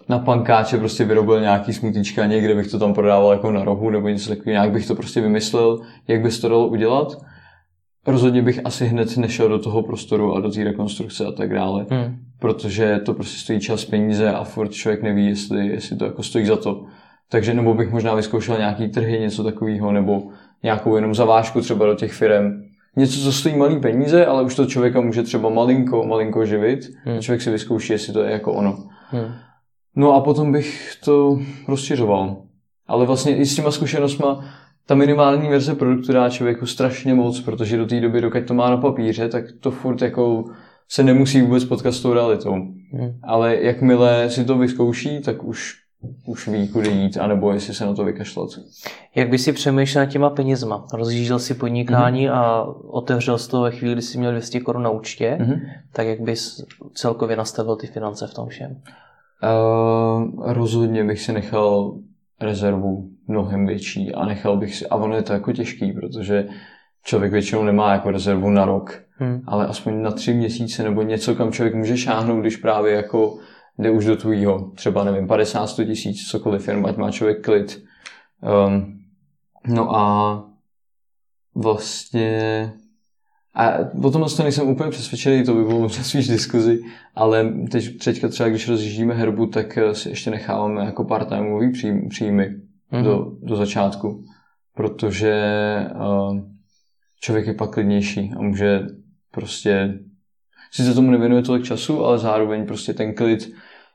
na 0.10 0.20
pankáče 0.20 0.78
prostě 0.78 1.06
vyrobil 1.06 1.42
nějaký 1.42 1.74
smutíčka 1.74 2.26
někde 2.26 2.56
bych 2.56 2.72
to 2.72 2.80
tam 2.80 2.94
prodával 2.94 3.32
jako 3.32 3.52
na 3.52 3.64
rohu 3.64 3.90
nebo 3.90 4.08
něco 4.08 4.30
takového, 4.30 4.52
nějak 4.52 4.72
bych 4.72 4.88
to 4.88 4.96
prostě 4.96 5.22
vymyslel, 5.22 5.80
jak 6.08 6.22
by 6.22 6.32
se 6.32 6.42
to 6.42 6.50
dalo 6.50 6.68
udělat. 6.68 7.18
Rozhodně 8.08 8.42
bych 8.42 8.60
asi 8.64 8.86
hned 8.86 9.18
nešel 9.18 9.50
do 9.50 9.60
toho 9.60 9.84
prostoru 9.84 10.36
a 10.36 10.40
do 10.40 10.52
té 10.52 10.64
rekonstrukce 10.64 11.26
a 11.26 11.32
tak 11.32 11.54
dále, 11.54 11.86
hmm. 11.90 12.16
protože 12.40 13.00
to 13.06 13.14
prostě 13.14 13.40
stojí 13.40 13.60
čas, 13.60 13.86
peníze 13.86 14.32
a 14.32 14.44
furt 14.44 14.72
člověk 14.72 15.04
neví, 15.04 15.28
jestli, 15.28 15.68
jestli 15.68 15.96
to 15.96 16.06
jako 16.06 16.24
stojí 16.24 16.46
za 16.46 16.56
to. 16.56 16.86
Takže 17.30 17.54
nebo 17.54 17.74
bych 17.74 17.92
možná 17.92 18.16
vyzkoušel 18.16 18.58
nějaký 18.58 18.88
trhy, 18.88 19.20
něco 19.20 19.44
takového, 19.44 19.92
nebo 19.92 20.24
nějakou 20.64 20.96
jenom 20.96 21.16
zavážku 21.16 21.62
třeba 21.62 21.86
do 21.86 21.96
těch 21.96 22.14
firm. 22.14 22.64
Něco, 22.96 23.20
co 23.20 23.32
stojí 23.32 23.56
malý 23.56 23.80
peníze, 23.80 24.26
ale 24.26 24.44
už 24.44 24.56
to 24.56 24.66
člověka 24.66 25.02
může 25.02 25.24
třeba 25.24 25.50
malinko, 25.50 26.04
malinko 26.04 26.46
živit. 26.46 26.80
Hmm. 27.04 27.22
Člověk 27.22 27.42
si 27.42 27.52
vyzkouší, 27.52 27.94
jestli 27.94 28.14
to 28.14 28.24
je 28.24 28.32
jako 28.32 28.54
ono. 28.54 28.78
Hmm. 29.10 29.34
No 29.98 30.14
a 30.14 30.22
potom 30.22 30.52
bych 30.52 30.96
to 31.06 31.40
rozšiřoval. 31.68 32.38
Ale 32.88 33.06
vlastně 33.06 33.38
i 33.38 33.46
s 33.46 33.56
těma 33.56 33.72
zkušenostma 33.72 34.46
ta 34.86 34.96
minimální 34.96 35.50
verze 35.50 35.76
produktu 35.76 36.14
dá 36.14 36.30
člověku 36.30 36.66
strašně 36.66 37.14
moc, 37.14 37.42
protože 37.42 37.78
do 37.78 37.86
té 37.86 38.02
doby, 38.02 38.22
dokud 38.22 38.46
to 38.48 38.54
má 38.54 38.70
na 38.70 38.78
papíře, 38.78 39.30
tak 39.30 39.44
to 39.60 39.72
furt 39.72 40.02
jako 40.02 40.46
se 40.90 41.04
nemusí 41.04 41.42
vůbec 41.42 41.66
potkat 41.66 41.92
s 41.92 42.02
tou 42.02 42.14
realitou. 42.14 42.52
Hmm. 42.52 43.20
Ale 43.24 43.56
jakmile 43.56 44.30
si 44.30 44.46
to 44.46 44.58
vyzkouší, 44.58 45.22
tak 45.22 45.44
už, 45.44 45.76
už 46.28 46.48
ví, 46.48 46.68
kudy 46.68 46.90
jít, 46.90 47.18
anebo 47.18 47.52
jestli 47.52 47.74
se 47.74 47.86
na 47.86 47.94
to 47.94 48.04
vykašlat. 48.04 48.50
Jak 49.16 49.30
by 49.30 49.38
si 49.38 49.54
přemýšlel 49.54 50.06
nad 50.06 50.12
těma 50.12 50.30
penězma? 50.30 50.86
Rozjížděl 50.94 51.40
si 51.40 51.54
podnikání 51.54 52.28
hmm. 52.28 52.36
a 52.36 52.64
otevřel 52.84 53.38
z 53.38 53.48
toho 53.48 53.64
ve 53.64 53.72
chvíli, 53.72 53.94
kdy 53.94 54.02
jsi 54.02 54.18
měl 54.18 54.32
200 54.32 54.60
korun 54.60 54.84
na 54.84 54.90
účtě, 54.90 55.38
hmm. 55.42 55.60
tak 55.94 56.08
jak 56.08 56.22
bys 56.22 56.66
celkově 56.94 57.38
nastavil 57.38 57.76
ty 57.76 57.88
finance 57.88 58.28
v 58.28 58.34
tom 58.34 58.50
všem? 58.50 58.82
Uh, 59.44 60.54
rozhodně 60.54 61.04
bych 61.04 61.22
si 61.22 61.34
nechal 61.34 62.00
rezervu 62.42 63.10
mnohem 63.28 63.66
větší 63.66 64.14
a 64.14 64.26
nechal 64.26 64.58
bych 64.58 64.76
si, 64.76 64.88
a 64.88 64.96
ono 64.96 65.16
je 65.16 65.22
to 65.22 65.34
jako 65.34 65.52
těžký, 65.52 65.92
protože 65.92 66.48
člověk 67.04 67.32
většinou 67.32 67.64
nemá 67.64 67.94
jako 67.94 68.12
rezervu 68.12 68.50
na 68.50 68.66
rok, 68.66 69.02
hmm. 69.12 69.42
ale 69.48 69.68
aspoň 69.68 70.02
na 70.02 70.12
tři 70.12 70.34
měsíce 70.34 70.84
nebo 70.84 71.02
něco, 71.02 71.36
kam 71.36 71.52
člověk 71.52 71.76
může 71.76 71.98
šáhnout, 71.98 72.42
když 72.42 72.58
právě 72.58 72.94
jako 72.94 73.38
jde 73.78 73.92
už 73.92 74.06
do 74.06 74.18
tvýho, 74.18 74.72
třeba 74.76 75.04
nevím, 75.04 75.28
50, 75.28 75.68
100 75.68 75.84
tisíc, 75.84 76.28
cokoliv, 76.28 76.64
firm, 76.66 76.86
ať 76.86 76.98
má 76.98 77.12
člověk 77.12 77.46
klid. 77.46 77.84
Um, 78.68 79.00
no 79.68 79.96
a 79.96 80.44
vlastně 81.56 82.74
a 83.58 83.78
potom 84.02 84.26
to 84.38 84.44
nejsem 84.44 84.70
úplně 84.70 84.90
přesvědčený, 84.90 85.44
to 85.44 85.54
by 85.54 85.64
bylo 85.64 85.80
možná 85.80 86.04
spíš 86.04 86.28
diskuzi, 86.28 86.80
ale 87.16 87.54
teď, 87.72 88.04
teďka 88.04 88.28
třeba, 88.28 88.50
když 88.50 88.68
rozjíždíme 88.68 89.14
herbu, 89.14 89.46
tak 89.46 89.78
eh, 89.78 89.96
si 89.96 90.10
ještě 90.10 90.32
necháváme 90.32 90.86
jako 90.86 91.04
part-timeový 91.04 91.72
příjmy 92.10 92.50
mm-hmm. 92.92 93.04
do, 93.04 93.32
do 93.42 93.56
začátku, 93.56 94.24
protože 94.76 95.36
uh, 95.96 96.40
člověk 97.22 97.48
je 97.48 97.54
pak 97.54 97.74
klidnější 97.74 98.32
a 98.38 98.42
může 98.42 98.82
prostě 99.32 100.00
sice 100.72 100.94
tomu 100.94 101.12
nevěnuje 101.12 101.42
tolik 101.42 101.64
času, 101.66 102.06
ale 102.06 102.18
zároveň 102.18 102.66
prostě 102.66 102.94
ten 102.94 103.14
klid, 103.14 103.54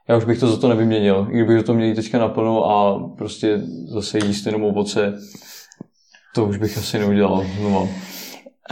já 0.09 0.17
už 0.17 0.25
bych 0.25 0.41
to 0.41 0.47
za 0.47 0.57
to 0.57 0.69
nevyměnil. 0.69 1.29
I 1.31 1.35
kdybych 1.35 1.63
to 1.63 1.75
měl 1.75 1.95
teďka 1.95 2.19
naplno 2.19 2.65
a 2.65 3.09
prostě 3.19 3.61
zase 3.89 4.19
jíst 4.19 4.47
jenom 4.47 4.65
ovoce, 4.65 5.15
to 6.35 6.45
už 6.45 6.57
bych 6.57 6.79
asi 6.79 6.99
neudělal 6.99 7.45
znovu. 7.59 7.89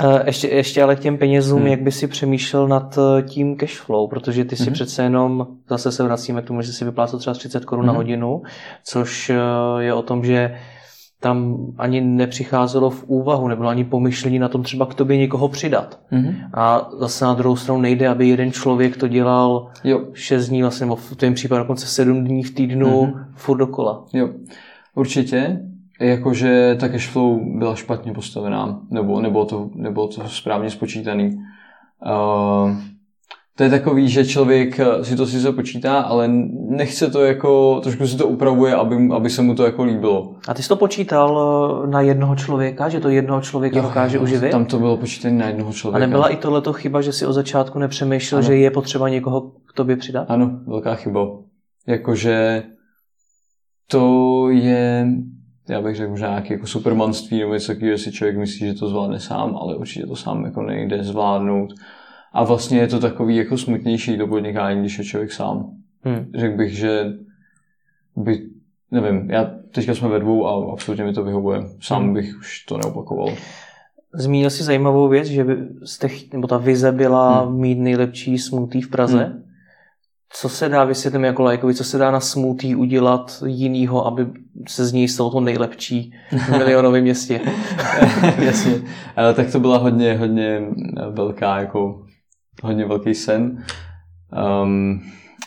Eh, 0.04 0.22
ještě, 0.26 0.48
ještě 0.48 0.82
ale 0.82 0.96
k 0.96 1.00
těm 1.00 1.18
penězům, 1.18 1.58
hmm. 1.58 1.66
jak 1.66 1.82
by 1.82 1.92
si 1.92 2.06
přemýšlel 2.06 2.68
nad 2.68 2.98
eh, 2.98 3.22
tím 3.22 3.56
cash 3.56 3.80
flow, 3.80 4.08
protože 4.08 4.44
ty 4.44 4.56
si 4.56 4.64
hmm. 4.64 4.72
přece 4.72 5.02
jenom, 5.02 5.46
zase 5.68 5.92
se 5.92 6.02
vracíme 6.02 6.42
k 6.42 6.44
tomu, 6.44 6.62
že 6.62 6.72
si 6.72 6.84
vyplácel 6.84 7.18
třeba 7.18 7.34
30 7.34 7.64
korun 7.64 7.84
hmm. 7.84 7.92
na 7.92 7.96
hodinu, 7.96 8.42
což 8.84 9.30
eh, 9.30 9.36
je 9.82 9.94
o 9.94 10.02
tom, 10.02 10.24
že 10.24 10.56
tam 11.20 11.56
ani 11.78 12.00
nepřicházelo 12.00 12.90
v 12.90 13.04
úvahu, 13.06 13.48
nebylo 13.48 13.68
ani 13.68 13.84
pomyšlení 13.84 14.38
na 14.38 14.48
tom 14.48 14.62
třeba 14.62 14.86
k 14.86 14.94
tobě 14.94 15.16
někoho 15.16 15.48
přidat. 15.48 16.00
Mm-hmm. 16.12 16.34
A 16.54 16.90
zase 16.98 17.24
na 17.24 17.34
druhou 17.34 17.56
stranu 17.56 17.80
nejde, 17.80 18.08
aby 18.08 18.28
jeden 18.28 18.52
člověk 18.52 18.96
to 18.96 19.08
dělal 19.08 19.70
jo. 19.84 20.00
6 20.12 20.48
dní, 20.48 20.62
vlastně, 20.62 20.86
nebo 20.86 20.96
v 20.96 21.16
tom 21.16 21.34
případě 21.34 21.58
dokonce 21.58 21.86
7 21.86 22.24
dní 22.24 22.42
v 22.42 22.54
týdnu 22.54 23.02
mm-hmm. 23.02 23.24
furt 23.34 23.58
dokola. 23.58 24.04
Jo, 24.12 24.28
určitě 24.94 25.60
jakože 26.00 26.76
ta 26.80 26.88
cashflow 26.88 27.40
byla 27.58 27.74
špatně 27.74 28.12
postavená, 28.12 28.80
nebo 28.90 29.20
nebylo 29.20 29.44
to, 29.44 29.70
nebylo 29.74 30.08
to 30.08 30.28
správně 30.28 30.70
spočítaný. 30.70 31.30
Uh, 32.06 32.70
to 33.60 33.64
je 33.64 33.70
takový, 33.70 34.08
že 34.08 34.24
člověk 34.24 34.80
si 35.02 35.16
to 35.16 35.26
sice 35.26 35.52
počítá, 35.52 36.00
ale 36.00 36.28
nechce 36.68 37.10
to 37.10 37.24
jako, 37.24 37.80
trošku 37.82 38.06
si 38.06 38.16
to 38.16 38.26
upravuje, 38.26 38.74
aby, 38.74 39.08
aby 39.14 39.30
se 39.30 39.42
mu 39.42 39.54
to 39.54 39.64
jako 39.64 39.84
líbilo. 39.84 40.34
A 40.48 40.54
ty 40.54 40.62
jsi 40.62 40.68
to 40.68 40.76
počítal 40.76 41.40
eh, 41.84 41.90
na 41.90 42.00
jednoho 42.00 42.36
člověka, 42.36 42.88
že 42.88 43.00
to 43.00 43.08
jednoho 43.08 43.40
člověka 43.40 43.76
jo, 43.76 43.82
dokáže 43.82 44.16
jo, 44.16 44.22
uživit? 44.22 44.50
Tam 44.50 44.64
to 44.64 44.78
bylo 44.78 44.96
počítané 44.96 45.34
na 45.34 45.46
jednoho 45.46 45.72
člověka. 45.72 46.04
A 46.04 46.06
nebyla 46.06 46.28
i 46.28 46.36
tohleto 46.36 46.72
chyba, 46.72 47.00
že 47.00 47.12
si 47.12 47.26
od 47.26 47.32
začátku 47.32 47.78
nepřemýšlel, 47.78 48.38
ano. 48.38 48.46
že 48.46 48.56
je 48.56 48.70
potřeba 48.70 49.08
někoho 49.08 49.40
k 49.40 49.72
tobě 49.74 49.96
přidat? 49.96 50.30
Ano, 50.30 50.60
velká 50.66 50.94
chyba. 50.94 51.26
Jakože 51.86 52.62
to 53.90 54.48
je 54.50 55.06
já 55.70 55.82
bych 55.82 55.96
řekl 55.96 56.10
možná 56.10 56.28
nějaké 56.28 56.54
jako 56.54 56.66
supermanství 56.66 57.40
nebo 57.40 57.54
něco 57.54 57.72
takového, 57.72 57.98
si 57.98 58.12
člověk 58.12 58.38
myslí, 58.38 58.66
že 58.66 58.74
to 58.74 58.88
zvládne 58.88 59.20
sám, 59.20 59.56
ale 59.56 59.76
určitě 59.76 60.06
to 60.06 60.16
sám 60.16 60.44
jako 60.44 60.62
nejde 60.62 61.04
zvládnout. 61.04 61.74
A 62.32 62.44
vlastně 62.44 62.78
je 62.78 62.86
to 62.86 63.00
takový 63.00 63.36
jako 63.36 63.58
smutnější 63.58 64.16
do 64.16 64.26
podnikání, 64.26 64.80
když 64.80 64.98
je 64.98 65.04
člověk 65.04 65.32
sám. 65.32 65.70
Hmm. 66.02 66.30
Řekl 66.34 66.56
bych, 66.56 66.78
že 66.78 67.04
by, 68.16 68.42
nevím, 68.90 69.30
já 69.30 69.50
teďka 69.70 69.94
jsme 69.94 70.08
ve 70.08 70.18
dvou 70.18 70.46
a 70.46 70.72
absolutně 70.72 71.04
mi 71.04 71.12
to 71.12 71.24
vyhovuje. 71.24 71.60
Sám 71.80 72.02
hmm. 72.02 72.14
bych 72.14 72.38
už 72.38 72.64
to 72.64 72.78
neopakoval. 72.78 73.28
Zmínil 74.14 74.50
si 74.50 74.62
zajímavou 74.62 75.08
věc, 75.08 75.26
že 75.26 75.44
by 75.44 75.56
jste, 75.84 76.08
nebo 76.32 76.46
ta 76.46 76.58
vize 76.58 76.92
byla 76.92 77.40
hmm. 77.40 77.60
mít 77.60 77.78
nejlepší 77.78 78.38
smutý 78.38 78.80
v 78.82 78.90
Praze. 78.90 79.24
Hmm. 79.24 79.49
Co 80.32 80.48
se 80.48 80.68
dá, 80.68 80.84
vysvětlit 80.84 81.22
jako 81.22 81.42
lajkovi, 81.42 81.74
co 81.74 81.84
se 81.84 81.98
dá 81.98 82.10
na 82.10 82.20
smutý 82.20 82.74
udělat 82.74 83.42
jinýho, 83.46 84.06
aby 84.06 84.26
se 84.68 84.86
z 84.86 84.92
něj 84.92 85.08
stalo 85.08 85.30
to 85.30 85.40
nejlepší 85.40 86.14
v 86.30 86.48
milionovém 86.48 87.02
městě? 87.02 87.40
Jasně. 88.38 88.82
tak 89.34 89.52
to 89.52 89.60
byla 89.60 89.78
hodně, 89.78 90.16
hodně 90.16 90.62
velká, 91.10 91.58
jako 91.58 92.06
hodně 92.62 92.86
velký 92.86 93.14
sen. 93.14 93.64
Um, 94.62 95.02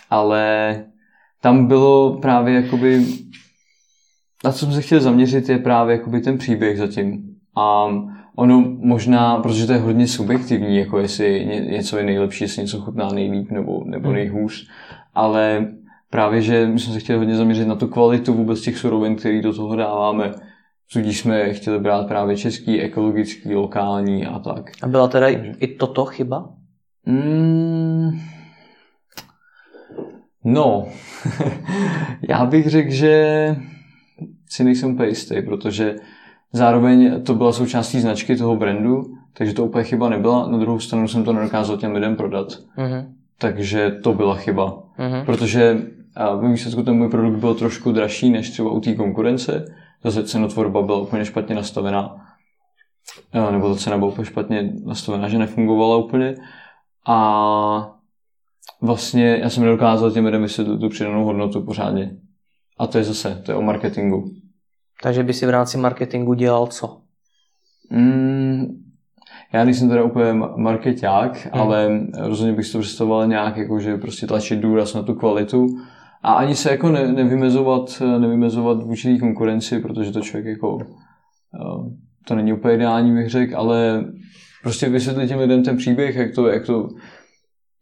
ale 0.09 0.75
tam 1.41 1.67
bylo 1.67 2.17
právě 2.21 2.53
jakoby, 2.53 3.05
na 4.43 4.51
co 4.51 4.59
jsem 4.59 4.73
se 4.73 4.81
chtěl 4.81 4.99
zaměřit, 4.99 5.49
je 5.49 5.57
právě 5.57 5.95
jakoby 5.95 6.21
ten 6.21 6.37
příběh 6.37 6.77
zatím. 6.77 7.35
A 7.57 7.85
ono 8.35 8.75
možná, 8.79 9.37
protože 9.39 9.67
to 9.67 9.73
je 9.73 9.79
hodně 9.79 10.07
subjektivní, 10.07 10.77
jako 10.77 10.99
jestli 10.99 11.45
něco 11.69 11.97
je 11.97 12.03
nejlepší, 12.03 12.43
jestli 12.43 12.61
něco 12.61 12.81
chutná 12.81 13.09
nejlíp 13.09 13.51
nebo, 13.51 13.83
nebo 13.85 14.07
hmm. 14.07 14.15
nejhůř, 14.15 14.67
ale 15.13 15.67
právě, 16.09 16.41
že 16.41 16.67
my 16.67 16.79
jsme 16.79 16.93
se 16.93 16.99
chtěli 16.99 17.19
hodně 17.19 17.35
zaměřit 17.35 17.65
na 17.65 17.75
tu 17.75 17.87
kvalitu 17.87 18.33
vůbec 18.33 18.61
těch 18.61 18.77
surovin, 18.77 19.15
které 19.15 19.41
do 19.41 19.53
toho 19.53 19.75
dáváme. 19.75 20.31
Tudíž 20.93 21.19
jsme 21.19 21.53
chtěli 21.53 21.79
brát 21.79 22.07
právě 22.07 22.37
český, 22.37 22.81
ekologický, 22.81 23.55
lokální 23.55 24.25
a 24.25 24.39
tak. 24.39 24.71
A 24.81 24.87
byla 24.87 25.07
teda 25.07 25.31
Takže... 25.31 25.51
i 25.59 25.67
toto 25.67 26.05
chyba? 26.05 26.49
Mm, 27.05 28.19
no, 30.43 30.87
já 32.29 32.45
bych 32.45 32.67
řekl, 32.67 32.91
že 32.91 33.55
si 34.49 34.63
nejsem 34.63 34.93
úplně 34.93 35.09
jistý, 35.09 35.41
protože 35.41 35.95
Zároveň 36.53 37.23
to 37.23 37.35
byla 37.35 37.51
součástí 37.51 37.99
značky 37.99 38.35
toho 38.35 38.55
brandu, 38.55 39.03
takže 39.33 39.53
to 39.53 39.65
úplně 39.65 39.83
chyba 39.83 40.09
nebyla. 40.09 40.47
Na 40.47 40.57
druhou 40.57 40.79
stranu 40.79 41.07
jsem 41.07 41.23
to 41.23 41.33
nedokázal 41.33 41.77
těm 41.77 41.91
lidem 41.91 42.15
prodat. 42.15 42.47
Uh-huh. 42.47 43.05
Takže 43.37 43.91
to 44.03 44.13
byla 44.13 44.35
chyba. 44.35 44.83
Uh-huh. 44.99 45.25
Protože 45.25 45.81
ve 46.39 46.51
výsledku 46.51 46.83
ten 46.83 46.97
můj 46.97 47.09
produkt 47.09 47.39
byl 47.39 47.55
trošku 47.55 47.91
dražší 47.91 48.29
než 48.29 48.49
třeba 48.49 48.71
u 48.71 48.79
té 48.79 48.95
konkurence. 48.95 49.65
Zase 50.03 50.23
cenotvorba 50.23 50.81
byla 50.81 50.99
úplně 50.99 51.25
špatně 51.25 51.55
nastavená. 51.55 52.15
Nebo 53.51 53.69
ta 53.69 53.75
cena 53.75 53.97
byla 53.97 54.11
úplně 54.11 54.25
špatně 54.25 54.73
nastavená, 54.85 55.29
že 55.29 55.37
nefungovala 55.37 55.97
úplně. 55.97 56.35
A 57.07 57.91
vlastně 58.81 59.37
já 59.41 59.49
jsem 59.49 59.63
nedokázal 59.63 60.11
těm 60.11 60.25
lidem 60.25 60.41
vysvětlit 60.41 60.79
tu 60.79 60.89
přidanou 60.89 61.25
hodnotu 61.25 61.61
pořádně. 61.61 62.11
A 62.79 62.87
to 62.87 62.97
je 62.97 63.03
zase, 63.03 63.41
to 63.45 63.51
je 63.51 63.55
o 63.55 63.61
marketingu. 63.61 64.31
Takže 65.03 65.23
by 65.23 65.33
si 65.33 65.45
v 65.45 65.49
rámci 65.49 65.77
marketingu 65.77 66.33
dělal 66.33 66.67
co? 66.67 66.97
Mm, 67.89 68.65
já 69.53 69.63
nejsem 69.63 69.89
teda 69.89 70.03
úplně 70.03 70.33
marketák, 70.55 71.49
hmm. 71.53 71.61
ale 71.61 72.01
rozhodně 72.17 72.53
bych 72.53 72.65
si 72.65 72.71
to 72.71 72.79
představoval 72.79 73.27
nějak, 73.27 73.57
jako 73.57 73.79
že 73.79 73.97
prostě 73.97 74.27
tlačit 74.27 74.59
důraz 74.59 74.93
na 74.93 75.03
tu 75.03 75.13
kvalitu 75.13 75.67
a 76.21 76.33
ani 76.33 76.55
se 76.55 76.71
jako 76.71 76.89
ne, 76.89 77.11
nevymezovat, 77.11 78.01
nevymezovat 78.17 78.83
vůči 78.83 79.17
konkurenci, 79.17 79.79
protože 79.79 80.11
to 80.11 80.21
člověk 80.21 80.45
jako 80.45 80.75
uh, 80.75 80.81
to 82.27 82.35
není 82.35 82.53
úplně 82.53 82.75
ideální, 82.75 83.13
bych 83.13 83.29
řekl, 83.29 83.57
ale 83.57 84.05
prostě 84.61 84.89
vysvětlit 84.89 85.27
těm 85.27 85.39
lidem 85.39 85.63
ten 85.63 85.77
příběh, 85.77 86.15
jak 86.15 86.35
to, 86.35 86.47
jak 86.47 86.65
to 86.65 86.89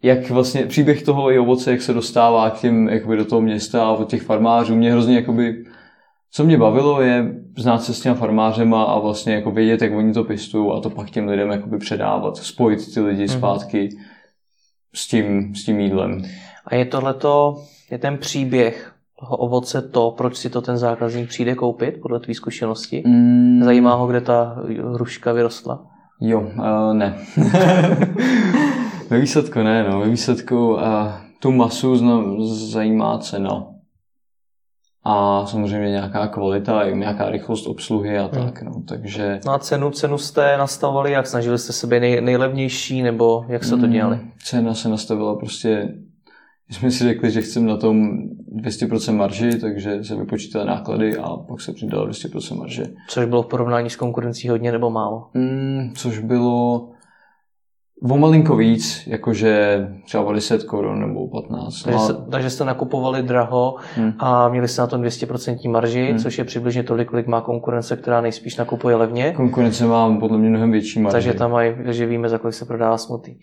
jak 0.04 0.30
vlastně 0.30 0.66
příběh 0.66 1.04
toho 1.04 1.32
i 1.32 1.40
ovoce, 1.40 1.72
jak 1.72 1.82
se 1.82 1.94
dostává 1.94 2.50
k 2.50 2.60
těm, 2.60 2.90
jakoby 2.90 3.18
do 3.18 3.26
toho 3.26 3.42
města 3.42 3.86
a 3.86 3.92
od 3.92 4.10
těch 4.10 4.22
farmářů, 4.22 4.76
mě 4.76 4.92
hrozně 4.92 5.16
jakoby, 5.16 5.64
co 6.32 6.44
mě 6.44 6.58
bavilo 6.58 7.02
je 7.02 7.36
znát 7.58 7.84
se 7.84 7.94
s 7.94 8.02
těma 8.02 8.16
farmářema 8.16 8.84
a 8.84 9.00
vlastně 9.00 9.34
jako 9.34 9.52
vědět, 9.52 9.82
jak 9.82 9.94
oni 9.94 10.14
to 10.14 10.24
pěstují 10.24 10.72
a 10.78 10.80
to 10.80 10.90
pak 10.90 11.10
těm 11.10 11.28
lidem 11.28 11.52
jakoby 11.52 11.78
předávat, 11.78 12.38
spojit 12.38 12.94
ty 12.94 13.00
lidi 13.00 13.26
mm-hmm. 13.26 13.38
zpátky 13.38 13.90
s 14.96 15.08
tím, 15.08 15.56
s 15.56 15.66
tím 15.66 15.80
jídlem. 15.80 16.22
A 16.66 16.76
je 16.76 16.86
tohleto, 16.86 17.64
je 17.92 17.98
ten 17.98 18.18
příběh 18.18 18.94
toho 19.20 19.38
ovoce 19.38 19.82
to, 19.82 20.12
proč 20.18 20.38
si 20.38 20.50
to 20.50 20.62
ten 20.62 20.78
zákazník 20.78 21.30
přijde 21.30 21.56
koupit, 21.56 22.02
podle 22.02 22.20
tvý 22.20 22.34
zkušenosti? 22.34 23.04
Mm. 23.06 23.64
Zajímá 23.64 23.94
ho, 23.94 24.08
kde 24.08 24.22
ta 24.22 24.58
hruška 24.94 25.32
vyrostla? 25.34 25.88
Jo, 26.22 26.40
uh, 26.40 26.94
ne. 26.94 27.18
ve 29.10 29.20
výsledku 29.20 29.60
ne, 29.60 29.90
no. 29.90 30.00
Ve 30.00 30.10
výsledku 30.10 30.74
uh, 30.74 30.82
tu 31.40 31.52
masu 31.52 31.96
zajímá 32.46 33.18
cena. 33.18 33.71
A 35.04 35.46
samozřejmě 35.46 35.90
nějaká 35.90 36.28
kvalita, 36.28 36.90
nějaká 36.90 37.30
rychlost 37.30 37.68
obsluhy 37.68 38.18
a 38.18 38.28
tak. 38.28 38.62
Hmm. 38.62 38.74
No. 38.74 38.84
Takže... 38.88 39.40
No 39.46 39.54
a 39.54 39.60
cenu, 39.60 39.92
cenu 39.92 40.18
jste 40.18 40.58
nastavovali 40.58 41.12
jak? 41.12 41.28
Snažili 41.28 41.58
jste 41.58 41.74
sebe 41.74 42.00
nej, 42.00 42.22
nejlevnější 42.22 43.02
nebo 43.02 43.46
jak 43.48 43.64
se 43.64 43.70
to 43.70 43.76
hmm, 43.78 43.92
dělali? 43.92 44.20
Cena 44.44 44.74
se 44.74 44.90
nastavila 44.90 45.36
prostě 45.36 45.94
my 46.72 46.76
jsme 46.76 46.92
si 46.92 47.04
řekli, 47.04 47.32
že 47.32 47.42
chceme 47.42 47.68
na 47.68 47.78
tom 47.78 48.18
200% 48.56 49.16
marži, 49.16 49.60
takže 49.60 50.04
se 50.04 50.16
vypočítali 50.16 50.66
náklady 50.66 51.18
a 51.18 51.38
pak 51.38 51.62
se 51.62 51.74
přidalo 51.74 52.08
200% 52.08 52.58
marže. 52.58 52.84
Což 53.08 53.26
bylo 53.26 53.44
v 53.44 53.48
porovnání 53.48 53.90
s 53.90 53.96
konkurencí 53.96 54.50
hodně 54.50 54.72
nebo 54.72 54.90
málo? 54.90 55.30
Mm, 55.34 55.94
což 55.96 56.20
bylo 56.20 56.90
o 58.10 58.18
malinko 58.18 58.56
víc, 58.56 59.04
jakože 59.08 59.88
třeba 60.06 60.24
o 60.24 60.34
10 60.34 60.64
korun 60.64 61.00
nebo 61.00 61.28
15. 61.28 61.82
Takže, 61.82 62.00
se, 62.00 62.14
takže 62.32 62.50
jste 62.50 62.66
nakupovali 62.66 63.24
draho 63.24 63.76
hmm. 63.96 64.14
a 64.20 64.50
měli 64.50 64.68
jste 64.68 64.82
na 64.82 64.88
tom 64.88 65.02
200% 65.02 65.72
marži, 65.72 66.06
hmm. 66.10 66.20
což 66.20 66.38
je 66.38 66.44
přibližně 66.44 66.84
tolik, 66.84 67.10
kolik 67.10 67.28
má 67.28 67.42
konkurence, 67.42 67.98
která 67.98 68.22
nejspíš 68.22 68.58
nakupuje 68.58 68.96
levně. 68.96 69.34
Konkurence 69.36 69.86
má 69.86 70.18
podle 70.20 70.38
mě 70.38 70.50
mnohem 70.50 70.72
větší 70.72 71.00
marži. 71.00 71.14
Takže 71.14 71.34
tam 71.34 71.52
mají, 71.52 71.74
takže 71.86 72.06
víme, 72.06 72.30
za 72.30 72.38
kolik 72.38 72.54
se 72.54 72.66
prodává 72.66 72.98
smutý. 72.98 73.36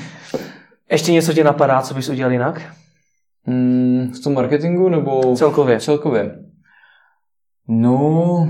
Ještě 0.90 1.12
něco 1.12 1.32
tě 1.32 1.44
napadá, 1.44 1.82
co 1.82 1.94
bys 1.94 2.08
udělal 2.08 2.32
jinak? 2.32 2.62
Hmm, 3.44 4.12
v 4.20 4.24
tom 4.24 4.34
marketingu 4.34 4.88
nebo... 4.88 5.36
Celkově. 5.36 5.80
Celkově. 5.80 6.38
No, 7.68 8.48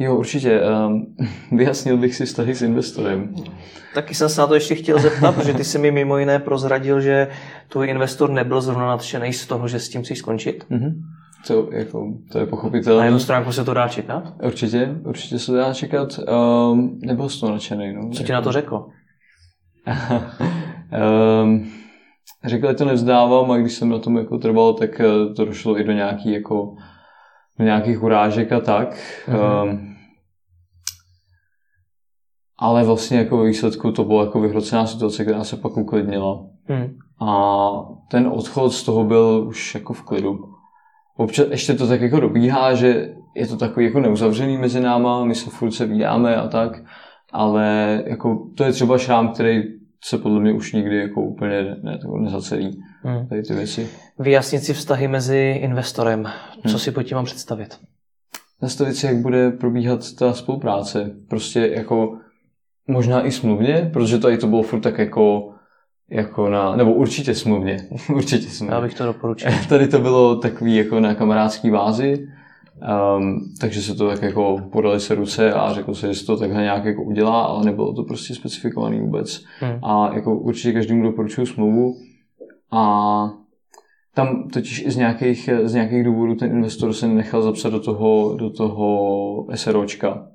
jo, 0.00 0.16
určitě. 0.16 0.60
Um, 0.60 1.16
vyjasnil 1.58 1.96
bych 1.96 2.14
si 2.14 2.26
vztahy 2.26 2.54
s 2.54 2.62
investorem. 2.62 3.34
Taky 3.94 4.14
jsem 4.14 4.28
se 4.28 4.40
na 4.40 4.46
to 4.46 4.54
ještě 4.54 4.74
chtěl 4.74 4.98
zeptat, 4.98 5.34
protože 5.34 5.54
ty 5.54 5.64
jsi 5.64 5.78
mi 5.78 5.90
mimo 5.90 6.18
jiné 6.18 6.38
prozradil, 6.38 7.00
že 7.00 7.28
tvůj 7.68 7.88
investor 7.88 8.30
nebyl 8.30 8.60
zrovna 8.60 8.86
nadšený 8.86 9.32
z 9.32 9.46
toho, 9.46 9.68
že 9.68 9.80
s 9.80 9.88
tím 9.88 10.02
chceš 10.02 10.18
skončit. 10.18 10.66
Mm-hmm. 10.70 10.92
To, 11.46 11.68
jako, 11.72 12.12
to 12.32 12.38
je 12.38 12.46
pochopitelné. 12.46 12.98
Na 12.98 13.04
jednu 13.04 13.20
stránku 13.20 13.52
se 13.52 13.64
to 13.64 13.74
dá 13.74 13.88
čekat? 13.88 14.34
Určitě, 14.42 14.96
určitě 15.04 15.38
se 15.38 15.46
to 15.46 15.58
dá 15.58 15.74
čekat. 15.74 16.20
Um, 16.72 16.98
nebyl 17.02 17.28
jsi 17.28 17.40
to 17.40 17.50
nadšený. 17.50 17.92
No. 17.94 18.10
Co 18.10 18.22
ti 18.22 18.32
na 18.32 18.42
to 18.42 18.52
řekl? 18.52 18.86
Um, 21.42 21.70
řekl, 22.44 22.68
že 22.68 22.74
to 22.74 22.84
nevzdávám 22.84 23.50
a 23.50 23.56
když 23.56 23.72
jsem 23.72 23.88
na 23.88 23.98
tom 23.98 24.16
jako 24.16 24.38
trval, 24.38 24.74
tak 24.74 25.00
eh, 25.00 25.34
to 25.36 25.44
došlo 25.44 25.80
i 25.80 25.84
do 25.84 25.92
nějaký 25.92 26.32
jako 26.32 26.74
nějakých 27.64 28.02
urážek 28.02 28.52
a 28.52 28.60
tak. 28.60 28.96
Mm-hmm. 29.28 29.70
Um, 29.70 29.90
ale 32.58 32.84
vlastně 32.84 33.18
jako 33.18 33.38
ve 33.38 33.46
výsledku 33.46 33.92
to 33.92 34.04
bylo 34.04 34.24
jako 34.24 34.40
vyhrocená 34.40 34.86
situace, 34.86 35.24
která 35.24 35.44
se 35.44 35.56
pak 35.56 35.76
uklidnila. 35.76 36.46
Mm. 36.68 36.96
A 37.28 37.68
ten 38.10 38.26
odchod 38.26 38.72
z 38.72 38.82
toho 38.82 39.04
byl 39.04 39.44
už 39.48 39.74
jako 39.74 39.92
v 39.92 40.02
klidu. 40.02 40.38
Občas 41.16 41.46
ještě 41.50 41.74
to 41.74 41.88
tak 41.88 42.00
jako 42.00 42.20
dobíhá, 42.20 42.74
že 42.74 43.14
je 43.36 43.46
to 43.46 43.56
takový 43.56 43.86
jako 43.86 44.00
neuzavřený 44.00 44.58
mezi 44.58 44.80
náma, 44.80 45.24
my 45.24 45.34
se 45.34 45.50
furt 45.50 45.70
se 45.70 45.86
vídáme 45.86 46.36
a 46.36 46.48
tak, 46.48 46.82
ale 47.32 48.02
jako 48.06 48.50
to 48.56 48.64
je 48.64 48.72
třeba 48.72 48.98
šrám, 48.98 49.28
který 49.28 49.62
se 50.04 50.18
podle 50.18 50.40
mě 50.40 50.52
už 50.52 50.72
nikdy 50.72 50.96
jako 50.96 51.22
úplně 51.22 51.76
ne, 51.82 51.98
to 51.98 52.16
nezacelí 52.16 52.82
hmm. 53.02 53.26
tady 53.26 53.42
ty 53.42 53.54
věci. 53.54 53.88
Vyjasnit 54.18 54.64
si 54.64 54.74
vztahy 54.74 55.08
mezi 55.08 55.58
investorem. 55.62 56.24
Co 56.62 56.68
hmm. 56.68 56.78
si 56.78 56.90
pod 56.90 57.02
tím 57.02 57.14
mám 57.14 57.24
představit? 57.24 57.78
Nastavit 58.62 58.96
si, 58.96 59.06
jak 59.06 59.16
bude 59.16 59.50
probíhat 59.50 60.12
ta 60.12 60.32
spolupráce. 60.32 61.10
Prostě 61.28 61.60
jako 61.74 62.18
možná 62.88 63.26
i 63.26 63.32
smluvně, 63.32 63.90
protože 63.92 64.18
tady 64.18 64.38
to 64.38 64.46
bylo 64.46 64.62
furt 64.62 64.80
tak 64.80 64.98
jako 64.98 65.54
jako 66.12 66.48
na, 66.48 66.76
nebo 66.76 66.94
určitě 66.94 67.34
smluvně, 67.34 67.88
určitě 68.14 68.48
smluvně. 68.48 68.74
Já 68.74 68.80
bych 68.80 68.94
to 68.94 69.06
doporučil. 69.06 69.50
Tady 69.68 69.88
to 69.88 69.98
bylo 69.98 70.36
takový 70.36 70.76
jako 70.76 71.00
na 71.00 71.14
kamarádský 71.14 71.70
vázi, 71.70 72.28
Um, 73.16 73.40
takže 73.60 73.82
se 73.82 73.94
to 73.94 74.08
tak 74.08 74.22
jako 74.22 74.58
podali 74.72 75.00
se 75.00 75.14
ruce 75.14 75.52
a 75.52 75.72
řekl 75.72 75.94
se, 75.94 76.08
že 76.08 76.20
se 76.20 76.26
to 76.26 76.36
takhle 76.36 76.62
nějak 76.62 76.84
jako 76.84 77.02
udělá, 77.02 77.42
ale 77.42 77.64
nebylo 77.64 77.92
to 77.92 78.02
prostě 78.02 78.34
specifikovaný 78.34 79.00
vůbec. 79.00 79.44
Hmm. 79.60 79.78
A 79.82 80.14
jako 80.14 80.38
určitě 80.38 80.72
každému 80.72 81.02
doporučuju 81.02 81.46
smlouvu 81.46 81.96
a 82.72 83.32
tam 84.14 84.48
totiž 84.48 84.86
i 84.86 84.90
z 84.90 84.96
nějakých, 84.96 85.48
z 85.64 85.74
nějakých 85.74 86.04
důvodů 86.04 86.34
ten 86.34 86.50
investor 86.50 86.92
se 86.92 87.08
nechal 87.08 87.42
zapsat 87.42 87.70
do 87.70 87.80
toho, 87.80 88.36
do 88.36 88.50
toho 88.50 89.46
SROčka. 89.54 90.26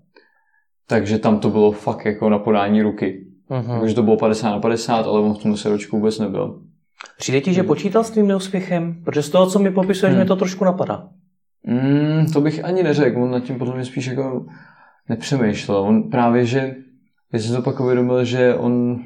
Takže 0.88 1.20
tam 1.20 1.40
to 1.40 1.50
bylo 1.50 1.72
fakt 1.72 2.06
jako 2.06 2.30
na 2.30 2.40
podání 2.40 2.82
ruky. 2.82 3.28
Uh-huh. 3.50 3.80
Takže 3.80 3.96
to 3.96 4.04
bylo 4.04 4.18
50 4.18 4.50
na 4.50 4.60
50, 4.60 5.08
ale 5.08 5.20
on 5.20 5.34
v 5.34 5.44
tom 5.44 5.58
SROčku 5.58 5.98
vůbec 5.98 6.20
nebyl. 6.20 6.62
Přijde 7.18 7.42
ti, 7.42 7.54
že 7.54 7.64
počítal 7.64 8.04
s 8.04 8.10
tvým 8.10 8.28
neúspěchem? 8.28 9.02
Protože 9.04 9.24
z 9.24 9.30
toho, 9.30 9.48
co 9.48 9.60
mi 9.60 9.72
popisuješ, 9.72 10.14
hmm. 10.14 10.24
mi 10.24 10.28
to 10.28 10.36
trošku 10.36 10.66
napadá. 10.66 11.10
Mm, 11.68 12.26
to 12.34 12.42
bych 12.42 12.66
ani 12.66 12.84
neřekl, 12.84 13.24
on 13.24 13.32
nad 13.32 13.40
tím 13.40 13.58
podle 13.58 13.76
mě 13.76 13.86
spíš 13.86 14.06
jako 14.06 14.46
nepřemýšlel. 15.10 15.78
On 15.78 16.10
právě, 16.10 16.46
že 16.46 16.76
já 17.34 17.40
jsem 17.40 17.56
to 17.56 17.62
pak 17.62 17.80
uvědomil, 17.80 18.26
že 18.26 18.56
on, 18.56 19.04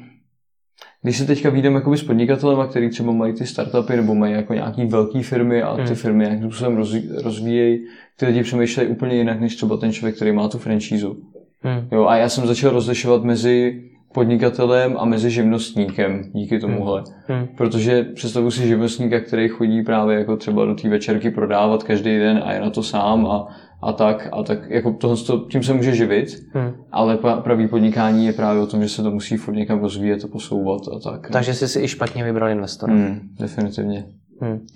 když 1.02 1.18
se 1.18 1.26
teďka 1.26 1.50
výjdeme 1.50 1.74
jakoby 1.74 1.96
s 1.96 2.02
podnikatelem, 2.02 2.68
který 2.68 2.90
třeba 2.90 3.12
mají 3.12 3.32
ty 3.32 3.46
startupy 3.46 3.96
nebo 3.96 4.14
mají 4.14 4.32
jako 4.32 4.54
nějaký 4.54 4.84
velké 4.84 5.22
firmy 5.22 5.62
a 5.62 5.76
ty 5.76 5.82
hmm. 5.82 5.94
firmy 5.94 6.24
nějakým 6.24 6.50
způsobem 6.50 6.84
rozvíjejí, 7.22 7.84
ty 8.16 8.26
lidi 8.26 8.42
přemýšlejí 8.42 8.88
úplně 8.88 9.16
jinak, 9.16 9.40
než 9.40 9.56
třeba 9.56 9.76
ten 9.76 9.92
člověk, 9.92 10.16
který 10.16 10.32
má 10.32 10.48
tu 10.48 10.58
franšízu. 10.58 11.16
Hmm. 11.62 11.88
Jo, 11.92 12.06
a 12.06 12.16
já 12.16 12.28
jsem 12.28 12.46
začal 12.46 12.70
rozlišovat 12.70 13.24
mezi 13.24 13.82
podnikatelem 14.14 14.96
a 14.98 15.04
mezi 15.04 15.30
živnostníkem 15.30 16.22
díky 16.32 16.58
tomuhle. 16.58 17.02
Hmm. 17.26 17.38
hmm. 17.38 17.48
Protože 17.56 18.02
představuji 18.02 18.50
si 18.50 18.66
živnostníka, 18.66 19.20
který 19.20 19.48
chodí 19.48 19.82
právě 19.82 20.18
jako 20.18 20.36
třeba 20.36 20.64
do 20.64 20.74
té 20.74 20.88
večerky 20.88 21.30
prodávat 21.30 21.82
každý 21.82 22.18
den 22.18 22.42
a 22.44 22.52
je 22.52 22.60
na 22.60 22.70
to 22.70 22.82
sám 22.82 23.26
a, 23.26 23.48
a 23.82 23.92
tak, 23.92 24.28
a 24.32 24.42
tak 24.42 24.70
jako 24.70 24.92
tohle, 24.92 25.16
tím 25.50 25.62
se 25.62 25.72
může 25.72 25.94
živit, 25.94 26.28
hmm. 26.52 26.72
ale 26.92 27.18
pravý 27.42 27.68
podnikání 27.68 28.26
je 28.26 28.32
právě 28.32 28.62
o 28.62 28.66
tom, 28.66 28.82
že 28.82 28.88
se 28.88 29.02
to 29.02 29.10
musí 29.10 29.36
furt 29.36 29.54
někam 29.54 29.80
rozvíjet 29.80 30.24
a 30.24 30.28
posouvat 30.28 30.80
a 30.96 31.10
tak. 31.10 31.30
Takže 31.30 31.54
jsi 31.54 31.68
si 31.68 31.80
i 31.80 31.88
špatně 31.88 32.24
vybral 32.24 32.48
investora. 32.48 32.92
Hmm, 32.92 33.20
definitivně. 33.38 34.06
Hmm. 34.40 34.66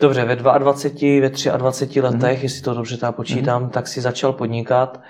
Dobře, 0.00 0.24
ve 0.24 0.36
22, 0.36 1.20
ve 1.20 1.58
23 1.58 2.00
letech, 2.00 2.36
hmm. 2.36 2.42
jestli 2.42 2.62
to 2.62 2.74
dobře 2.74 2.96
tak 2.96 3.16
počítám, 3.16 3.62
hmm. 3.62 3.70
tak 3.70 3.88
si 3.88 4.00
začal 4.00 4.32
podnikat. 4.32 5.00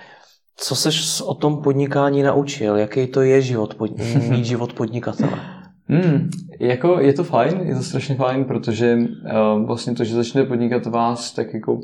Co 0.57 0.77
seš 0.77 1.21
o 1.21 1.35
tom 1.35 1.63
podnikání 1.63 2.23
naučil? 2.23 2.77
Jaký 2.77 3.07
to 3.07 3.23
je 3.23 3.43
život, 3.43 3.75
pod, 3.75 3.91
mít 4.29 4.45
život 4.45 4.73
podnikatele? 4.73 5.39
Hmm, 5.89 6.31
jako 6.61 7.01
je 7.01 7.13
to 7.13 7.25
fajn, 7.25 7.61
je 7.63 7.75
to 7.75 7.83
strašně 7.83 8.15
fajn, 8.15 8.45
protože 8.45 8.99
uh, 8.99 9.67
vlastně 9.67 9.95
to, 9.95 10.05
že 10.05 10.15
začne 10.15 10.45
podnikat 10.45 10.87
vás, 10.87 11.33
tak 11.33 11.55
jako 11.55 11.81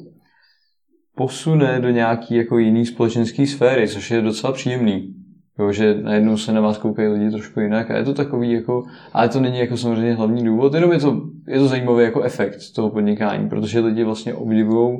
posune 1.20 1.80
do 1.80 1.90
nějaký 1.90 2.34
jako 2.34 2.58
jiný 2.58 2.86
společenský 2.86 3.46
sféry, 3.46 3.88
což 3.88 4.10
je 4.10 4.22
docela 4.22 4.52
příjemný. 4.52 5.14
Jo, 5.58 5.72
že 5.72 5.94
najednou 5.94 6.36
se 6.36 6.52
na 6.52 6.60
vás 6.60 6.78
koukají 6.78 7.08
lidi 7.08 7.30
trošku 7.30 7.60
jinak 7.60 7.90
a 7.90 7.96
je 7.96 8.04
to 8.04 8.14
takový 8.14 8.52
jako, 8.52 8.82
ale 9.12 9.28
to 9.28 9.40
není 9.40 9.58
jako 9.58 9.76
samozřejmě 9.76 10.14
hlavní 10.14 10.44
důvod, 10.44 10.74
jenom 10.74 10.92
je 10.92 10.98
to, 10.98 11.22
je 11.48 11.58
to 11.58 11.68
zajímavý 11.68 12.04
jako 12.04 12.22
efekt 12.22 12.58
toho 12.74 12.90
podnikání, 12.90 13.48
protože 13.48 13.80
lidi 13.80 14.04
vlastně 14.04 14.34
obdivují, 14.34 14.98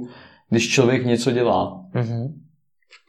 když 0.50 0.68
člověk 0.68 1.06
něco 1.06 1.30
dělá. 1.30 1.84
Mm-hmm 1.94 2.32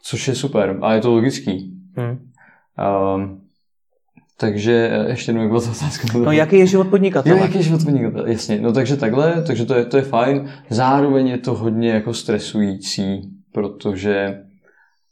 což 0.02 0.28
je 0.28 0.34
super 0.34 0.78
a 0.82 0.94
je 0.94 1.00
to 1.00 1.14
logický. 1.14 1.72
Hmm. 1.96 2.18
Um, 3.16 3.41
takže 4.42 4.90
eh, 4.92 5.10
ještě 5.10 5.30
jednou, 5.30 5.42
jak 5.42 5.50
byla 5.50 5.62
otázka? 5.70 6.18
No, 6.18 6.32
jaký 6.32 6.58
je 6.58 6.66
život 6.66 6.88
podnikatele? 6.88 7.36
Jo, 7.36 7.42
jaký 7.42 7.56
je 7.56 7.62
život 7.62 7.84
podnikatele, 7.84 8.32
jasně. 8.32 8.60
No 8.60 8.72
takže 8.72 8.96
takhle, 8.96 9.42
takže 9.46 9.66
to 9.66 9.74
je, 9.74 9.84
to 9.84 9.96
je 9.96 10.02
fajn. 10.02 10.50
Zároveň 10.70 11.26
je 11.26 11.38
to 11.38 11.54
hodně 11.54 11.90
jako 11.90 12.14
stresující, 12.14 13.30
protože 13.52 14.42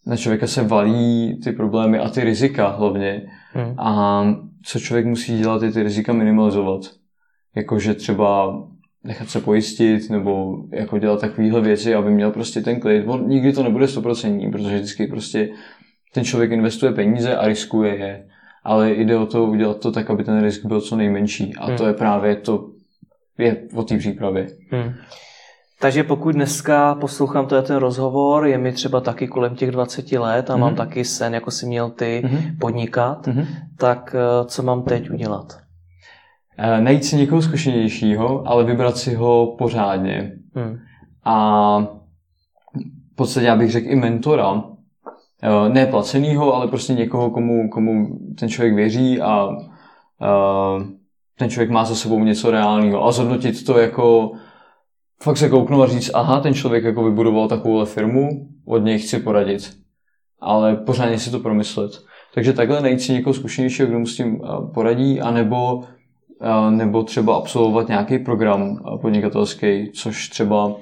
na 0.06 0.16
člověka 0.16 0.46
se 0.46 0.62
valí 0.62 1.40
ty 1.44 1.52
problémy 1.52 1.98
a 1.98 2.08
ty 2.08 2.24
rizika 2.24 2.68
hlavně. 2.68 3.22
Hmm. 3.52 3.74
A 3.78 4.24
co 4.64 4.80
člověk 4.80 5.06
musí 5.06 5.38
dělat, 5.38 5.62
je 5.62 5.72
ty 5.72 5.82
rizika 5.82 6.12
minimalizovat. 6.12 6.80
jakože 7.56 7.94
třeba 7.94 8.58
nechat 9.04 9.30
se 9.30 9.40
pojistit 9.40 10.10
nebo 10.10 10.56
jako 10.72 10.98
dělat 10.98 11.20
takovéhle 11.20 11.60
věci, 11.60 11.94
aby 11.94 12.10
měl 12.10 12.30
prostě 12.30 12.60
ten 12.60 12.80
klid. 12.80 13.04
On 13.06 13.28
nikdy 13.28 13.52
to 13.52 13.62
nebude 13.62 13.88
stoprocentní, 13.88 14.50
protože 14.50 14.74
vždycky 14.76 15.06
prostě 15.06 15.48
ten 16.14 16.24
člověk 16.24 16.50
investuje 16.50 16.92
peníze 16.92 17.36
a 17.36 17.46
riskuje 17.46 17.96
je. 17.96 18.26
Ale 18.64 18.90
jde 18.90 19.16
o 19.16 19.26
to 19.26 19.44
udělat 19.44 19.80
to 19.80 19.92
tak, 19.92 20.10
aby 20.10 20.24
ten 20.24 20.42
risk 20.42 20.64
byl 20.64 20.80
co 20.80 20.96
nejmenší. 20.96 21.54
A 21.56 21.66
hmm. 21.66 21.76
to 21.76 21.86
je 21.86 21.92
právě 21.92 22.36
to, 22.36 22.70
je 23.38 23.56
o 23.74 23.82
té 23.82 23.98
přípravě. 23.98 24.46
Hmm. 24.70 24.92
Takže 25.80 26.04
pokud 26.04 26.34
dneska 26.34 26.94
poslouchám 26.94 27.46
to 27.46 27.56
je 27.56 27.62
ten 27.62 27.76
rozhovor, 27.76 28.46
je 28.46 28.58
mi 28.58 28.72
třeba 28.72 29.00
taky 29.00 29.28
kolem 29.28 29.54
těch 29.54 29.70
20 29.70 30.12
let 30.12 30.50
a 30.50 30.54
mm-hmm. 30.54 30.58
mám 30.58 30.68
mhm. 30.68 30.76
taky 30.76 31.04
sen, 31.04 31.34
jako 31.34 31.50
si 31.50 31.66
měl 31.66 31.90
ty, 31.90 32.22
mm-hmm. 32.24 32.58
podnikat, 32.60 33.26
mm-hmm. 33.26 33.46
tak 33.78 34.14
eh, 34.18 34.44
co 34.44 34.62
mám 34.62 34.82
teď 34.82 35.10
udělat? 35.10 35.58
E, 36.58 36.80
najít 36.80 37.04
si 37.04 37.16
někoho 37.16 37.42
zkušenějšího, 37.42 38.48
ale 38.48 38.64
vybrat 38.64 38.96
si 38.96 39.14
ho 39.14 39.56
pořádně. 39.58 40.32
Mm. 40.54 40.78
A 41.24 41.78
v 43.12 43.16
podstatě 43.16 43.46
já 43.46 43.56
bych 43.56 43.70
řekl 43.70 43.88
i 43.88 43.96
mentora, 43.96 44.62
ne 45.68 45.86
placenýho, 45.86 46.54
ale 46.54 46.68
prostě 46.68 46.94
někoho, 46.94 47.30
komu, 47.30 47.68
komu 47.68 48.18
ten 48.38 48.48
člověk 48.48 48.74
věří 48.74 49.20
a 49.20 49.48
ten 51.38 51.50
člověk 51.50 51.70
má 51.70 51.84
za 51.84 51.94
sebou 51.94 52.24
něco 52.24 52.50
reálného 52.50 53.04
a 53.04 53.12
zhodnotit 53.12 53.64
to 53.64 53.78
jako 53.78 54.32
fakt 55.22 55.36
se 55.36 55.48
kouknu 55.48 55.82
a 55.82 55.86
říct, 55.86 56.10
aha, 56.14 56.40
ten 56.40 56.54
člověk 56.54 56.84
jako 56.84 57.04
vybudoval 57.04 57.48
takovouhle 57.48 57.86
firmu, 57.86 58.28
od 58.66 58.78
něj 58.78 58.98
chci 58.98 59.18
poradit. 59.18 59.72
Ale 60.40 60.76
pořádně 60.76 61.18
si 61.18 61.30
to 61.30 61.38
promyslet. 61.38 61.90
Takže 62.34 62.52
takhle 62.52 62.80
najít 62.80 63.00
si 63.00 63.12
někoho 63.12 63.34
zkušenějšího, 63.34 63.88
kdo 63.88 63.98
mu 63.98 64.06
s 64.06 64.16
tím 64.16 64.40
poradí, 64.74 65.20
anebo, 65.20 65.82
nebo 66.70 67.02
třeba 67.02 67.36
absolvovat 67.36 67.88
nějaký 67.88 68.18
program 68.18 68.78
podnikatelský, 69.02 69.90
což 69.94 70.28
třeba 70.28 70.72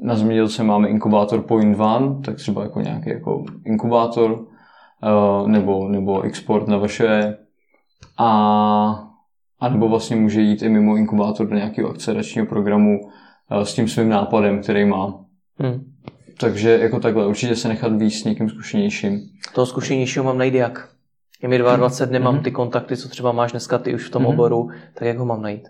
na 0.00 0.16
zemědělce 0.16 0.62
máme 0.62 0.88
inkubátor 0.88 1.42
Point 1.42 1.80
One, 1.80 2.20
tak 2.24 2.36
třeba 2.36 2.62
jako 2.62 2.80
nějaký 2.80 3.10
jako 3.10 3.44
inkubátor, 3.64 4.46
nebo, 5.46 5.88
nebo 5.88 6.22
export 6.22 6.68
na 6.68 6.76
vaše 6.76 7.36
a, 8.18 8.28
a 9.60 9.68
nebo 9.68 9.88
vlastně 9.88 10.16
může 10.16 10.40
jít 10.40 10.62
i 10.62 10.68
mimo 10.68 10.96
inkubátor 10.96 11.46
do 11.46 11.54
nějakého 11.54 11.90
akceleračního 11.90 12.46
programu, 12.46 13.00
Eh, 13.50 13.64
s 13.64 13.74
tím 13.74 13.88
svým 13.88 14.08
nápadem, 14.08 14.62
který 14.62 14.84
má. 14.84 15.24
Hmm. 15.58 15.92
Takže 16.40 16.78
jako 16.78 17.00
takhle, 17.00 17.26
určitě 17.26 17.56
se 17.56 17.68
nechat 17.68 17.92
víc 17.92 18.20
s 18.20 18.24
někým 18.24 18.48
zkušenějším. 18.48 19.20
Toho 19.54 19.66
zkušenějšího 19.66 20.24
mám 20.24 20.38
najít 20.38 20.54
jak? 20.54 20.88
Je 21.42 21.48
mi 21.48 21.58
22, 21.58 22.12
nemám 22.12 22.34
hmm. 22.34 22.44
ty 22.44 22.50
kontakty, 22.50 22.96
co 22.96 23.08
třeba 23.08 23.32
máš 23.32 23.50
dneska 23.50 23.78
ty 23.78 23.94
už 23.94 24.06
v 24.06 24.10
tom 24.10 24.22
hmm. 24.22 24.32
oboru, 24.32 24.68
tak 24.94 25.08
jak 25.08 25.18
ho 25.18 25.24
mám 25.24 25.42
najít? 25.42 25.68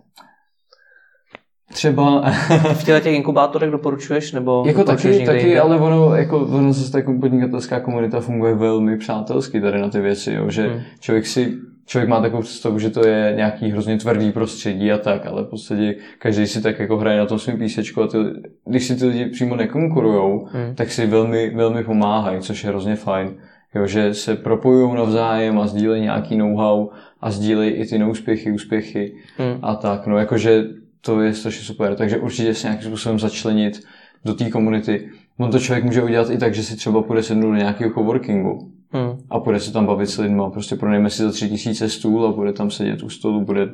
Třeba... 1.73 2.31
v 2.73 2.85
těle 2.85 3.01
těch 3.01 3.15
inkubátorech 3.15 3.71
doporučuješ? 3.71 4.33
Nebo 4.33 4.63
jako 4.67 4.85
taky, 4.85 5.27
taky 5.27 5.59
ale 5.59 5.79
ono, 5.79 6.15
jako, 6.15 6.39
ono 6.39 6.73
zase 6.73 6.93
ta 6.93 7.13
podnikatelská 7.21 7.81
komunita 7.81 8.21
funguje 8.21 8.55
velmi 8.55 8.99
přátelsky 8.99 9.61
tady 9.61 9.81
na 9.81 9.89
ty 9.89 10.01
věci, 10.01 10.33
jo, 10.33 10.51
že 10.51 10.63
hmm. 10.63 10.81
člověk 11.01 11.27
si 11.27 11.55
člověk 11.87 12.09
má 12.09 12.21
takovou 12.21 12.43
představu, 12.43 12.79
že 12.79 12.91
to 12.91 13.07
je 13.07 13.33
nějaký 13.37 13.71
hrozně 13.71 13.97
tvrdý 13.97 14.33
prostředí 14.33 14.93
a 14.93 14.99
tak, 14.99 15.27
ale 15.27 15.43
v 15.43 15.47
podstatě 15.47 15.95
každý 16.19 16.47
si 16.47 16.63
tak 16.63 16.79
jako 16.79 16.97
hraje 16.97 17.19
na 17.19 17.27
tom 17.27 17.39
svým 17.39 17.59
písečku 17.59 18.03
a 18.03 18.07
ty, 18.07 18.19
když 18.65 18.87
si 18.87 18.97
ty 18.97 19.07
lidi 19.07 19.27
přímo 19.27 19.57
nekonkurujou, 19.57 20.49
hmm. 20.53 20.75
tak 20.75 20.91
si 20.91 21.07
velmi, 21.07 21.51
velmi 21.55 21.85
pomáhají, 21.85 22.41
což 22.41 22.65
je 22.65 22.71
hrozně 22.71 22.97
fajn. 22.97 23.35
Jo, 23.75 23.87
že 23.87 24.15
se 24.15 24.37
propojují 24.37 24.95
navzájem 24.95 25.59
a 25.59 25.67
sdílejí 25.67 26.03
nějaký 26.03 26.37
know-how 26.37 26.89
a 27.21 27.31
sdílejí 27.31 27.71
i 27.71 27.87
ty 27.87 27.99
neúspěchy, 27.99 28.53
úspěchy 28.53 29.15
hmm. 29.39 29.59
a 29.63 29.75
tak. 29.75 30.07
No 30.07 30.19
jakože 30.19 30.65
to 31.05 31.21
je 31.21 31.35
strašně 31.35 31.65
super, 31.65 31.95
takže 31.95 32.19
určitě 32.19 32.55
se 32.55 32.67
nějakým 32.67 32.89
způsobem 32.89 33.19
začlenit 33.19 33.81
do 34.25 34.35
té 34.35 34.51
komunity. 34.51 35.11
On 35.39 35.51
to 35.51 35.59
člověk 35.59 35.85
může 35.85 36.03
udělat 36.03 36.31
i 36.31 36.39
tak, 36.39 36.55
že 36.55 36.63
si 36.63 36.77
třeba 36.77 37.03
půjde 37.03 37.23
sednout 37.23 37.51
do 37.51 37.57
nějakého 37.57 37.95
coworkingu 37.95 38.75
Hmm. 38.95 39.19
A 39.31 39.39
bude 39.39 39.61
se 39.61 39.73
tam 39.73 39.87
bavit 39.87 40.07
s 40.07 40.19
lidmi. 40.19 40.43
Prostě 40.53 40.77
pronajme 40.77 41.11
si 41.11 41.23
za 41.23 41.33
tři 41.33 41.49
tisíce 41.49 41.89
stůl 41.89 42.27
a 42.27 42.33
bude 42.33 42.53
tam 42.53 42.71
sedět 42.71 43.03
u 43.03 43.11
stolu, 43.11 43.45
bude 43.45 43.71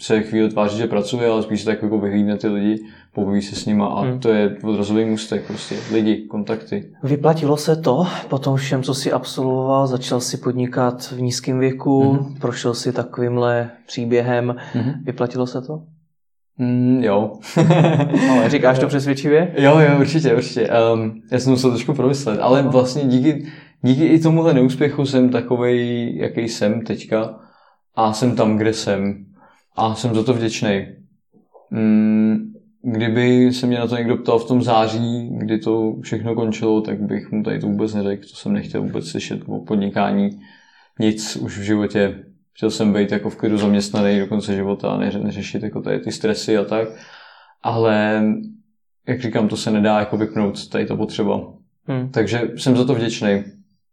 se 0.00 0.22
chvíli 0.22 0.48
tvářit, 0.48 0.78
že 0.78 0.86
pracuje, 0.86 1.28
ale 1.28 1.42
spíš 1.42 1.64
tak 1.64 1.82
jako 1.82 1.98
vyhlídne 1.98 2.36
ty 2.36 2.48
lidi, 2.48 2.84
pobaví 3.12 3.42
se 3.42 3.56
s 3.56 3.66
nima 3.66 3.86
a 3.86 4.02
hmm. 4.02 4.20
to 4.20 4.28
je 4.28 4.56
odrazový 4.62 5.04
můstek, 5.04 5.46
prostě 5.46 5.76
lidi, 5.92 6.26
kontakty. 6.26 6.90
Vyplatilo 7.02 7.56
se 7.56 7.76
to 7.76 8.06
po 8.28 8.38
tom 8.38 8.56
všem, 8.56 8.82
co 8.82 8.94
si 8.94 9.12
absolvoval, 9.12 9.86
začal 9.86 10.20
si 10.20 10.36
podnikat 10.36 11.12
v 11.12 11.20
nízkém 11.20 11.58
věku, 11.58 12.12
hmm. 12.12 12.34
prošel 12.34 12.74
si 12.74 12.92
takovýmhle 12.92 13.70
příběhem, 13.86 14.56
hmm. 14.72 14.92
vyplatilo 15.04 15.46
se 15.46 15.62
to? 15.62 15.82
Mm, 16.58 17.02
jo. 17.02 17.32
ale 18.30 18.50
říkáš 18.50 18.78
to 18.78 18.86
přesvědčivě? 18.86 19.54
Jo, 19.58 19.78
jo, 19.78 20.00
určitě, 20.00 20.34
určitě. 20.34 20.68
Um, 20.94 21.22
já 21.32 21.38
jsem 21.38 21.52
musel 21.52 21.70
trošku 21.70 21.94
promyslet, 21.94 22.40
ale 22.40 22.62
vlastně 22.62 23.04
díky 23.04 23.46
díky 23.84 24.04
i 24.04 24.20
tomuhle 24.20 24.54
neúspěchu 24.54 25.06
jsem 25.06 25.30
takovej, 25.30 26.12
jaký 26.16 26.48
jsem 26.48 26.82
teďka 26.82 27.40
a 27.94 28.12
jsem 28.12 28.36
tam, 28.36 28.56
kde 28.56 28.72
jsem 28.72 29.26
a 29.76 29.94
jsem 29.94 30.14
za 30.14 30.22
to 30.22 30.34
vděčný. 30.34 30.86
Mm, 31.70 32.52
kdyby 32.82 33.52
se 33.52 33.66
mě 33.66 33.78
na 33.78 33.86
to 33.86 33.96
někdo 33.96 34.16
ptal 34.16 34.38
v 34.38 34.48
tom 34.48 34.62
září, 34.62 35.28
kdy 35.32 35.58
to 35.58 35.94
všechno 36.02 36.34
končilo, 36.34 36.80
tak 36.80 37.00
bych 37.00 37.32
mu 37.32 37.42
tady 37.42 37.58
to 37.58 37.66
vůbec 37.66 37.94
neřekl. 37.94 38.22
To 38.22 38.36
jsem 38.36 38.52
nechtěl 38.52 38.82
vůbec 38.82 39.08
slyšet 39.08 39.40
o 39.46 39.58
podnikání. 39.58 40.30
Nic 41.00 41.36
už 41.36 41.58
v 41.58 41.62
životě. 41.62 42.24
Chtěl 42.56 42.70
jsem 42.70 42.92
být 42.92 43.12
jako 43.12 43.30
v 43.30 43.36
klidu 43.36 43.58
zaměstnaný 43.58 44.20
do 44.20 44.26
konce 44.26 44.54
života 44.54 44.88
a 44.88 44.98
neřešit 44.98 45.62
jako 45.62 45.80
tady 45.80 46.00
ty 46.00 46.12
stresy 46.12 46.56
a 46.58 46.64
tak. 46.64 46.88
Ale 47.62 48.22
jak 49.08 49.20
říkám, 49.20 49.48
to 49.48 49.56
se 49.56 49.70
nedá 49.70 49.98
jako 49.98 50.16
vypnout, 50.16 50.68
tady 50.68 50.86
to 50.86 50.96
potřeba. 50.96 51.40
Hmm. 51.84 52.08
Takže 52.08 52.42
jsem 52.56 52.76
za 52.76 52.84
to 52.84 52.94
vděčný 52.94 53.44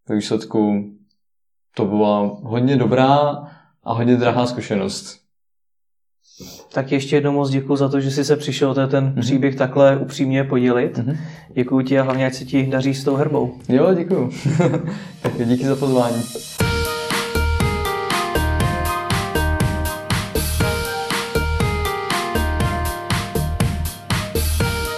ve 0.09 0.15
výsledku 0.15 0.91
to 1.75 1.85
byla 1.85 2.39
hodně 2.43 2.75
dobrá 2.75 3.17
a 3.83 3.93
hodně 3.93 4.15
drahá 4.15 4.45
zkušenost. 4.45 5.21
Tak 6.73 6.91
ještě 6.91 7.15
jednou 7.15 7.31
moc 7.31 7.49
děkuji 7.49 7.75
za 7.75 7.89
to, 7.89 7.99
že 7.99 8.11
jsi 8.11 8.25
se 8.25 8.37
přišel 8.37 8.73
ten, 8.73 8.87
mm-hmm. 8.87 9.19
příběh 9.19 9.55
takhle 9.55 9.97
upřímně 9.97 10.43
podělit. 10.43 10.97
Mm-hmm. 10.97 11.17
Děkuji 11.53 11.81
ti 11.81 11.99
a 11.99 12.03
hlavně, 12.03 12.25
ať 12.25 12.33
se 12.33 12.45
ti 12.45 12.67
daří 12.67 12.93
s 12.93 13.03
tou 13.03 13.15
herbou. 13.15 13.59
Jo, 13.69 13.93
děkuji. 13.93 14.29
tak 15.21 15.47
díky 15.47 15.65
za 15.65 15.75
pozvání. 15.75 16.23